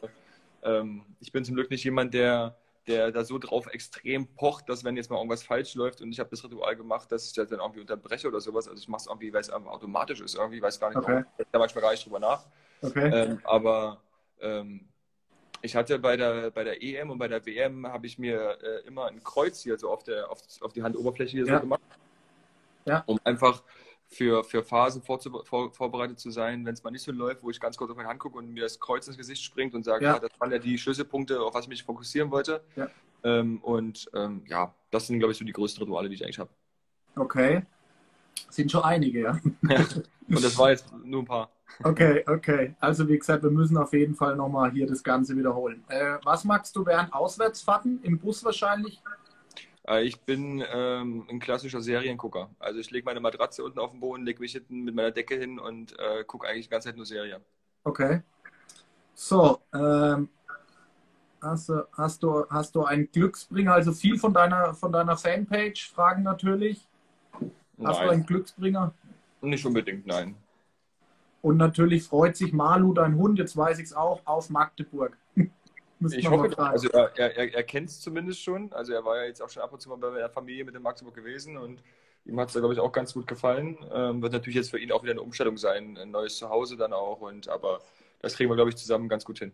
ähm, 0.65 1.05
ich 1.21 1.31
bin 1.31 1.45
zum 1.45 1.55
Glück 1.55 1.71
nicht 1.71 1.85
jemand, 1.85 2.15
der, 2.15 2.57
der 2.89 3.13
da 3.13 3.23
so 3.23 3.39
drauf 3.39 3.69
extrem 3.69 4.27
pocht, 4.35 4.69
dass 4.69 4.83
wenn 4.83 4.97
jetzt 4.97 5.09
mal 5.09 5.19
irgendwas 5.19 5.45
falsch 5.45 5.77
läuft 5.77 6.01
und 6.01 6.11
ich 6.11 6.19
habe 6.19 6.31
das 6.31 6.43
Ritual 6.43 6.75
gemacht, 6.75 7.13
dass 7.13 7.29
ich 7.29 7.33
das 7.33 7.49
dann 7.49 7.61
irgendwie 7.61 7.81
unterbreche 7.81 8.27
oder 8.27 8.41
sowas. 8.41 8.67
Also 8.67 8.83
ich 8.83 8.89
mache 8.89 9.03
es 9.03 9.07
irgendwie, 9.07 9.33
weil 9.33 9.43
es 9.43 9.51
automatisch 9.51 10.21
ist. 10.21 10.35
Irgendwie 10.35 10.61
weiß 10.61 10.81
gar 10.81 10.89
nicht, 10.89 10.99
okay. 10.99 11.13
warum. 11.13 11.27
Ich 11.39 11.47
da 11.53 11.61
manchmal 11.61 11.83
gar 11.83 11.93
nicht 11.93 12.05
drüber 12.05 12.19
nach. 12.19 12.45
Okay. 12.81 13.09
Ähm, 13.09 13.39
aber 13.45 14.03
ähm, 14.41 14.89
ich 15.63 15.77
hatte 15.77 15.99
bei 15.99 16.17
der, 16.17 16.51
bei 16.51 16.65
der 16.65 16.83
EM 16.83 17.11
und 17.11 17.19
bei 17.19 17.29
der 17.29 17.45
WM 17.47 17.87
habe 17.87 18.07
ich 18.07 18.19
mir 18.19 18.59
äh, 18.63 18.87
immer 18.87 19.07
ein 19.07 19.23
Kreuz 19.23 19.63
hier 19.63 19.79
so 19.79 19.91
auf, 19.91 20.03
der, 20.03 20.31
auf, 20.31 20.41
auf 20.61 20.73
die 20.73 20.83
Handoberfläche 20.83 21.37
hier 21.37 21.47
ja. 21.47 21.55
so 21.55 21.61
gemacht. 21.61 21.81
Ja. 22.85 23.05
Um 23.07 23.19
einfach 23.25 23.63
für, 24.09 24.45
für 24.45 24.63
Phasen 24.63 25.03
vor, 25.03 25.21
vorbereitet 25.73 26.19
zu 26.19 26.31
sein, 26.31 26.67
wenn 26.67 26.75
es 26.75 26.83
mal 26.83 26.91
nicht 26.91 27.03
so 27.03 27.13
läuft, 27.13 27.43
wo 27.43 27.51
ich 27.51 27.61
ganz 27.61 27.77
kurz 27.77 27.91
auf 27.91 27.97
meine 27.97 28.09
Hand 28.09 28.19
gucke 28.19 28.39
und 28.39 28.53
mir 28.53 28.63
das 28.63 28.79
Kreuz 28.79 29.07
ins 29.07 29.17
Gesicht 29.17 29.43
springt 29.43 29.75
und 29.75 29.85
sage, 29.85 30.05
ja. 30.05 30.15
ja 30.15 30.19
das 30.19 30.31
waren 30.39 30.51
ja 30.51 30.59
die 30.59 30.77
Schlüsselpunkte, 30.77 31.41
auf 31.41 31.55
was 31.55 31.65
ich 31.65 31.69
mich 31.69 31.85
fokussieren 31.85 32.31
wollte. 32.31 32.63
Ja. 32.77 32.89
Ähm, 33.25 33.59
und 33.63 34.11
ähm, 34.15 34.43
ja, 34.49 34.75
das 34.91 35.07
sind, 35.07 35.21
glaube 35.21 35.33
ich, 35.33 35.39
so 35.39 35.45
die 35.45 35.53
größten 35.53 35.83
Rituale, 35.83 36.09
die 36.09 36.17
ich 36.17 36.25
eigentlich 36.25 36.41
habe. 36.41 36.51
Okay. 37.17 37.63
Sind 38.53 38.71
schon 38.71 38.85
einige, 38.85 39.21
ja. 39.23 39.41
und 40.29 40.45
das 40.45 40.59
war 40.59 40.71
jetzt 40.71 40.93
nur 41.05 41.23
ein 41.23 41.25
paar. 41.25 41.51
Okay, 41.83 42.23
okay. 42.27 42.75
Also 42.81 43.09
wie 43.09 43.19
gesagt, 43.19 43.43
wir 43.43 43.51
müssen 43.51 43.79
auf 43.79 43.95
jeden 43.95 44.15
Fall 44.15 44.37
nochmal 44.37 44.71
hier 44.73 44.87
das 44.87 45.03
Ganze 45.03 45.35
wiederholen. 45.39 45.83
Äh, 45.89 46.19
was 46.23 46.45
magst 46.45 46.77
du 46.77 46.85
während 46.85 47.15
Auswärtsfahrten? 47.15 48.01
Im 48.03 48.19
Bus 48.19 48.45
wahrscheinlich? 48.45 49.01
Äh, 49.89 50.03
ich 50.03 50.21
bin 50.21 50.63
ähm, 50.71 51.27
ein 51.31 51.41
klassischer 51.41 51.81
Seriengucker. 51.81 52.51
Also 52.59 52.79
ich 52.79 52.91
lege 52.91 53.07
meine 53.07 53.21
Matratze 53.21 53.65
unten 53.65 53.79
auf 53.79 53.93
den 53.93 54.01
Boden, 54.01 54.27
lege 54.27 54.41
mich 54.41 54.53
hinten 54.53 54.85
mit 54.85 54.95
meiner 54.95 55.13
Decke 55.13 55.35
hin 55.37 55.59
und 55.59 55.99
äh, 55.99 56.23
gucke 56.25 56.47
eigentlich 56.47 56.67
die 56.67 56.71
ganze 56.73 56.91
Zeit 56.91 56.97
nur 56.97 57.07
Serie. 57.07 57.41
Okay. 57.85 58.21
So, 59.15 59.63
ähm, 59.73 60.29
hast, 61.41 61.71
du, 61.71 61.87
hast, 61.97 62.23
du, 62.23 62.45
hast 62.51 62.75
du 62.75 62.85
einen 62.85 63.11
Glücksbringer? 63.11 63.73
Also 63.73 63.93
viel 63.93 64.19
von 64.19 64.35
deiner, 64.35 64.75
von 64.75 64.93
deiner 64.93 65.17
Fanpage 65.17 65.91
fragen 65.91 66.23
natürlich. 66.23 66.87
Hast 67.85 67.99
nein. 67.99 68.07
du 68.07 68.13
einen 68.13 68.27
Glücksbringer? 68.27 68.95
Nicht 69.41 69.67
unbedingt, 69.67 70.07
nein. 70.07 70.37
Und 71.43 71.57
natürlich 71.57 72.05
freut 72.05 72.37
sich 72.37 72.53
Malu, 72.53 72.95
dein 72.95 73.17
Hund, 73.17 73.39
jetzt 73.39 73.57
weiß 73.57 73.79
ich 73.79 73.87
es 73.87 73.93
auch, 73.93 74.21
auf 74.25 74.49
Magdeburg. 74.49 75.19
ich 75.37 76.31
hoffe, 76.31 76.57
also 76.59 76.89
er, 76.91 77.17
er, 77.19 77.55
er 77.55 77.63
kennt 77.65 77.89
es 77.89 78.01
zumindest 78.01 78.41
schon. 78.41 78.73
Also 78.73 78.93
er 78.93 79.05
war 79.05 79.17
ja 79.17 79.25
jetzt 79.25 79.43
auch 79.43 79.49
schon 79.49 79.63
ab 79.63 79.73
und 79.73 79.81
zu 79.81 79.89
mal 79.89 79.97
bei 79.97 80.19
der 80.19 80.31
Familie 80.31 80.65
mit 80.65 80.75
in 80.75 80.83
Magdeburg 80.83 81.15
gewesen 81.15 81.57
und 81.57 81.83
ihm 82.25 82.39
hat 82.39 82.49
es 82.49 82.55
da, 82.55 82.61
glaube 82.61 82.75
ich, 82.75 82.81
auch 82.81 82.93
ganz 82.93 83.13
gut 83.13 83.27
gefallen. 83.27 83.77
Ähm, 83.93 84.23
wird 84.23 84.33
natürlich 84.33 84.57
jetzt 84.57 84.71
für 84.71 84.79
ihn 84.79 84.93
auch 84.93 85.03
wieder 85.03 85.13
eine 85.13 85.23
Umstellung 85.23 85.57
sein, 85.57 85.99
ein 85.99 86.13
neues 86.13 86.37
Zuhause 86.37 86.77
dann 86.77 86.93
auch. 86.93 87.21
Und 87.21 87.49
aber 87.49 87.81
das 88.21 88.37
kriegen 88.37 88.49
wir, 88.49 88.55
glaube 88.55 88.71
ich, 88.71 88.77
zusammen 88.77 89.09
ganz 89.09 89.25
gut 89.25 89.41
hin. 89.41 89.53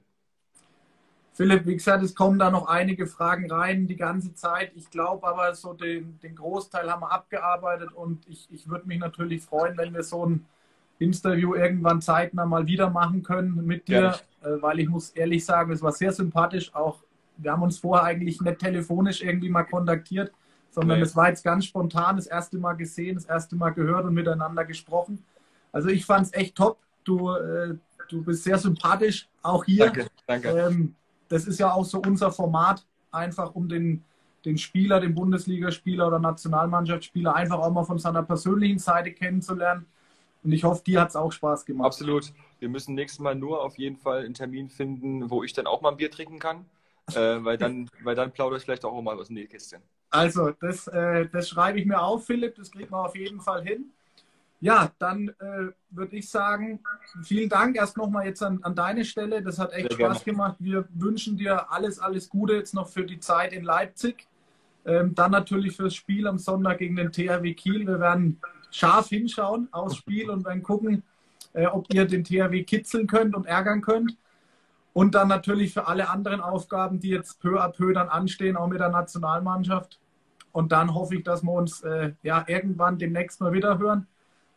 Philipp, 1.38 1.66
wie 1.66 1.76
gesagt, 1.76 2.02
es 2.02 2.16
kommen 2.16 2.36
da 2.36 2.50
noch 2.50 2.66
einige 2.66 3.06
Fragen 3.06 3.48
rein 3.48 3.86
die 3.86 3.94
ganze 3.94 4.34
Zeit. 4.34 4.72
Ich 4.74 4.90
glaube 4.90 5.24
aber, 5.24 5.54
so 5.54 5.72
den, 5.72 6.18
den, 6.20 6.34
Großteil 6.34 6.90
haben 6.90 7.02
wir 7.02 7.12
abgearbeitet 7.12 7.92
und 7.92 8.26
ich, 8.26 8.48
ich 8.50 8.68
würde 8.68 8.88
mich 8.88 8.98
natürlich 8.98 9.42
freuen, 9.42 9.78
wenn 9.78 9.94
wir 9.94 10.02
so 10.02 10.26
ein 10.26 10.44
Interview 10.98 11.54
irgendwann 11.54 12.02
zeitnah 12.02 12.44
mal 12.44 12.66
wieder 12.66 12.90
machen 12.90 13.22
können 13.22 13.64
mit 13.64 13.86
dir, 13.86 14.16
ja. 14.42 14.48
äh, 14.48 14.60
weil 14.60 14.80
ich 14.80 14.88
muss 14.88 15.10
ehrlich 15.10 15.44
sagen, 15.44 15.70
es 15.70 15.80
war 15.80 15.92
sehr 15.92 16.10
sympathisch. 16.10 16.74
Auch 16.74 17.04
wir 17.36 17.52
haben 17.52 17.62
uns 17.62 17.78
vorher 17.78 18.04
eigentlich 18.04 18.40
nicht 18.40 18.58
telefonisch 18.58 19.22
irgendwie 19.22 19.48
mal 19.48 19.62
kontaktiert, 19.62 20.32
sondern 20.72 21.00
es 21.00 21.14
nee. 21.14 21.18
war 21.18 21.28
jetzt 21.28 21.44
ganz 21.44 21.66
spontan 21.66 22.16
das 22.16 22.26
erste 22.26 22.58
Mal 22.58 22.72
gesehen, 22.72 23.14
das 23.14 23.26
erste 23.26 23.54
Mal 23.54 23.70
gehört 23.70 24.06
und 24.06 24.14
miteinander 24.14 24.64
gesprochen. 24.64 25.22
Also 25.70 25.88
ich 25.88 26.04
fand 26.04 26.26
es 26.26 26.32
echt 26.32 26.56
top. 26.56 26.78
Du, 27.04 27.30
äh, 27.30 27.76
du 28.08 28.24
bist 28.24 28.42
sehr 28.42 28.58
sympathisch, 28.58 29.28
auch 29.40 29.64
hier. 29.64 29.84
Danke, 29.84 30.08
danke. 30.26 30.48
Ähm, 30.48 30.96
das 31.28 31.46
ist 31.46 31.60
ja 31.60 31.72
auch 31.72 31.84
so 31.84 32.00
unser 32.00 32.32
Format, 32.32 32.86
einfach 33.10 33.54
um 33.54 33.68
den, 33.68 34.04
den 34.44 34.58
Spieler, 34.58 35.00
den 35.00 35.14
Bundesligaspieler 35.14 36.08
oder 36.08 36.18
Nationalmannschaftsspieler 36.18 37.34
einfach 37.34 37.58
auch 37.58 37.70
mal 37.70 37.84
von 37.84 37.98
seiner 37.98 38.22
persönlichen 38.22 38.78
Seite 38.78 39.12
kennenzulernen. 39.12 39.86
Und 40.44 40.52
ich 40.52 40.64
hoffe, 40.64 40.82
dir 40.84 41.00
hat 41.00 41.10
es 41.10 41.16
auch 41.16 41.32
Spaß 41.32 41.64
gemacht. 41.64 41.86
Absolut. 41.86 42.32
Wir 42.60 42.68
müssen 42.68 42.94
nächstes 42.94 43.18
Mal 43.18 43.34
nur 43.34 43.62
auf 43.62 43.76
jeden 43.78 43.96
Fall 43.96 44.24
einen 44.24 44.34
Termin 44.34 44.68
finden, 44.68 45.30
wo 45.30 45.42
ich 45.42 45.52
dann 45.52 45.66
auch 45.66 45.80
mal 45.80 45.90
ein 45.90 45.96
Bier 45.96 46.10
trinken 46.10 46.38
kann. 46.38 46.64
Äh, 47.14 47.42
weil, 47.42 47.56
dann, 47.56 47.88
weil 48.02 48.14
dann 48.14 48.32
plaudere 48.32 48.58
ich 48.58 48.64
vielleicht 48.64 48.84
auch 48.84 49.00
mal 49.00 49.18
aus 49.18 49.28
dem 49.28 49.36
Nähkästchen. 49.36 49.80
Also, 50.10 50.50
das, 50.50 50.88
äh, 50.88 51.26
das 51.26 51.48
schreibe 51.48 51.80
ich 51.80 51.86
mir 51.86 52.02
auf, 52.02 52.26
Philipp. 52.26 52.54
Das 52.56 52.70
kriegt 52.70 52.90
man 52.90 53.06
auf 53.06 53.16
jeden 53.16 53.40
Fall 53.40 53.62
hin. 53.62 53.94
Ja, 54.60 54.90
dann 54.98 55.28
äh, 55.28 55.68
würde 55.90 56.16
ich 56.16 56.28
sagen, 56.28 56.80
vielen 57.22 57.48
Dank 57.48 57.76
erst 57.76 57.96
nochmal 57.96 58.26
jetzt 58.26 58.42
an, 58.42 58.58
an 58.62 58.74
deine 58.74 59.04
Stelle. 59.04 59.40
Das 59.42 59.58
hat 59.58 59.72
echt 59.72 59.92
Sehr 59.92 60.06
Spaß 60.06 60.24
gerne. 60.24 60.36
gemacht. 60.36 60.56
Wir 60.58 60.88
wünschen 60.94 61.36
dir 61.36 61.70
alles, 61.70 62.00
alles 62.00 62.28
Gute 62.28 62.54
jetzt 62.54 62.74
noch 62.74 62.88
für 62.88 63.04
die 63.04 63.20
Zeit 63.20 63.52
in 63.52 63.62
Leipzig. 63.62 64.26
Ähm, 64.84 65.14
dann 65.14 65.30
natürlich 65.30 65.76
fürs 65.76 65.94
Spiel 65.94 66.26
am 66.26 66.38
Sonntag 66.38 66.78
gegen 66.78 66.96
den 66.96 67.12
THW 67.12 67.54
Kiel. 67.54 67.86
Wir 67.86 68.00
werden 68.00 68.40
scharf 68.70 69.08
hinschauen 69.10 69.68
aufs 69.70 69.96
Spiel 69.96 70.28
und 70.28 70.44
werden 70.44 70.62
gucken, 70.62 71.04
äh, 71.52 71.66
ob 71.66 71.92
ihr 71.94 72.06
den 72.06 72.24
THW 72.24 72.64
kitzeln 72.64 73.06
könnt 73.06 73.36
und 73.36 73.46
ärgern 73.46 73.80
könnt. 73.80 74.16
Und 74.92 75.14
dann 75.14 75.28
natürlich 75.28 75.72
für 75.72 75.86
alle 75.86 76.08
anderen 76.08 76.40
Aufgaben, 76.40 76.98
die 76.98 77.10
jetzt 77.10 77.40
peu 77.40 77.62
à 77.62 77.68
peu 77.68 77.92
dann 77.92 78.08
anstehen, 78.08 78.56
auch 78.56 78.66
mit 78.66 78.80
der 78.80 78.88
Nationalmannschaft. 78.88 80.00
Und 80.50 80.72
dann 80.72 80.94
hoffe 80.94 81.14
ich, 81.14 81.22
dass 81.22 81.44
wir 81.44 81.52
uns 81.52 81.82
äh, 81.82 82.14
ja 82.24 82.44
irgendwann 82.48 82.98
demnächst 82.98 83.40
mal 83.40 83.52
wieder 83.52 83.78
hören 83.78 84.08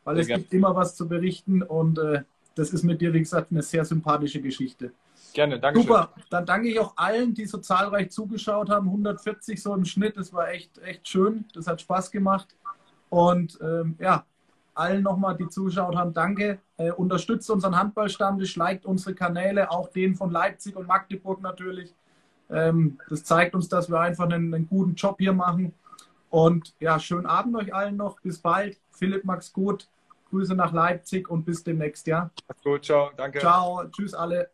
weil 0.04 0.20
es 0.20 0.28
gibt 0.28 0.54
immer 0.54 0.76
was 0.76 0.96
zu 0.96 1.08
berichten 1.08 1.62
und 1.62 2.00
äh, 2.00 2.24
das 2.56 2.72
ist 2.72 2.84
mit 2.84 3.02
dir, 3.02 3.14
wie 3.14 3.20
gesagt, 3.20 3.52
eine 3.52 3.62
sehr 3.62 3.86
sympathische 3.86 4.42
Geschichte. 4.42 4.92
Gerne, 5.34 5.60
danke. 5.60 5.82
Super, 5.82 6.12
dann 6.30 6.46
danke 6.46 6.68
ich 6.68 6.80
auch 6.80 6.94
allen, 6.98 7.34
die 7.34 7.46
so 7.46 7.60
zahlreich 7.60 8.12
zugeschaut 8.12 8.70
haben. 8.70 8.88
140 8.88 9.62
so 9.62 9.74
im 9.74 9.86
Schnitt, 9.86 10.18
das 10.18 10.34
war 10.34 10.50
echt, 10.50 10.78
echt 10.80 11.08
schön. 11.08 11.46
Das 11.54 11.68
hat 11.68 11.80
Spaß 11.80 12.12
gemacht. 12.12 12.56
Und 13.10 13.58
ähm, 13.62 13.96
ja, 14.00 14.26
allen 14.74 15.04
nochmal, 15.04 15.38
die 15.38 15.48
zugeschaut 15.48 15.96
haben, 15.96 16.14
danke. 16.14 16.60
Äh, 16.78 16.92
unterstützt 16.92 17.50
unseren 17.50 17.78
Handballstammtisch, 17.78 18.56
liked 18.56 18.86
unsere 18.86 19.16
Kanäle, 19.16 19.72
auch 19.72 19.90
den 19.90 20.16
von 20.16 20.32
Leipzig 20.32 20.76
und 20.76 20.88
Magdeburg 20.88 21.42
natürlich. 21.42 21.94
Ähm, 22.50 23.00
das 23.10 23.24
zeigt 23.24 23.56
uns, 23.56 23.70
dass 23.70 23.90
wir 23.90 24.00
einfach 24.00 24.26
einen, 24.26 24.54
einen 24.54 24.68
guten 24.68 24.96
Job 24.96 25.16
hier 25.20 25.34
machen. 25.34 25.74
Und 26.32 26.74
ja, 26.80 26.98
schönen 26.98 27.26
Abend 27.28 27.56
euch 27.58 27.76
allen 27.76 27.98
noch. 27.98 28.20
Bis 28.22 28.40
bald. 28.40 28.80
Philipp, 28.90 29.26
Max 29.26 29.54
gut. 29.54 29.88
Grüße 30.30 30.56
nach 30.56 30.72
Leipzig 30.72 31.30
und 31.30 31.44
bis 31.44 31.64
demnächst, 31.64 32.08
ja? 32.08 32.32
Gut, 32.64 32.86
ciao, 32.86 33.12
danke. 33.18 33.40
Ciao, 33.40 33.84
tschüss 33.90 34.14
alle. 34.14 34.50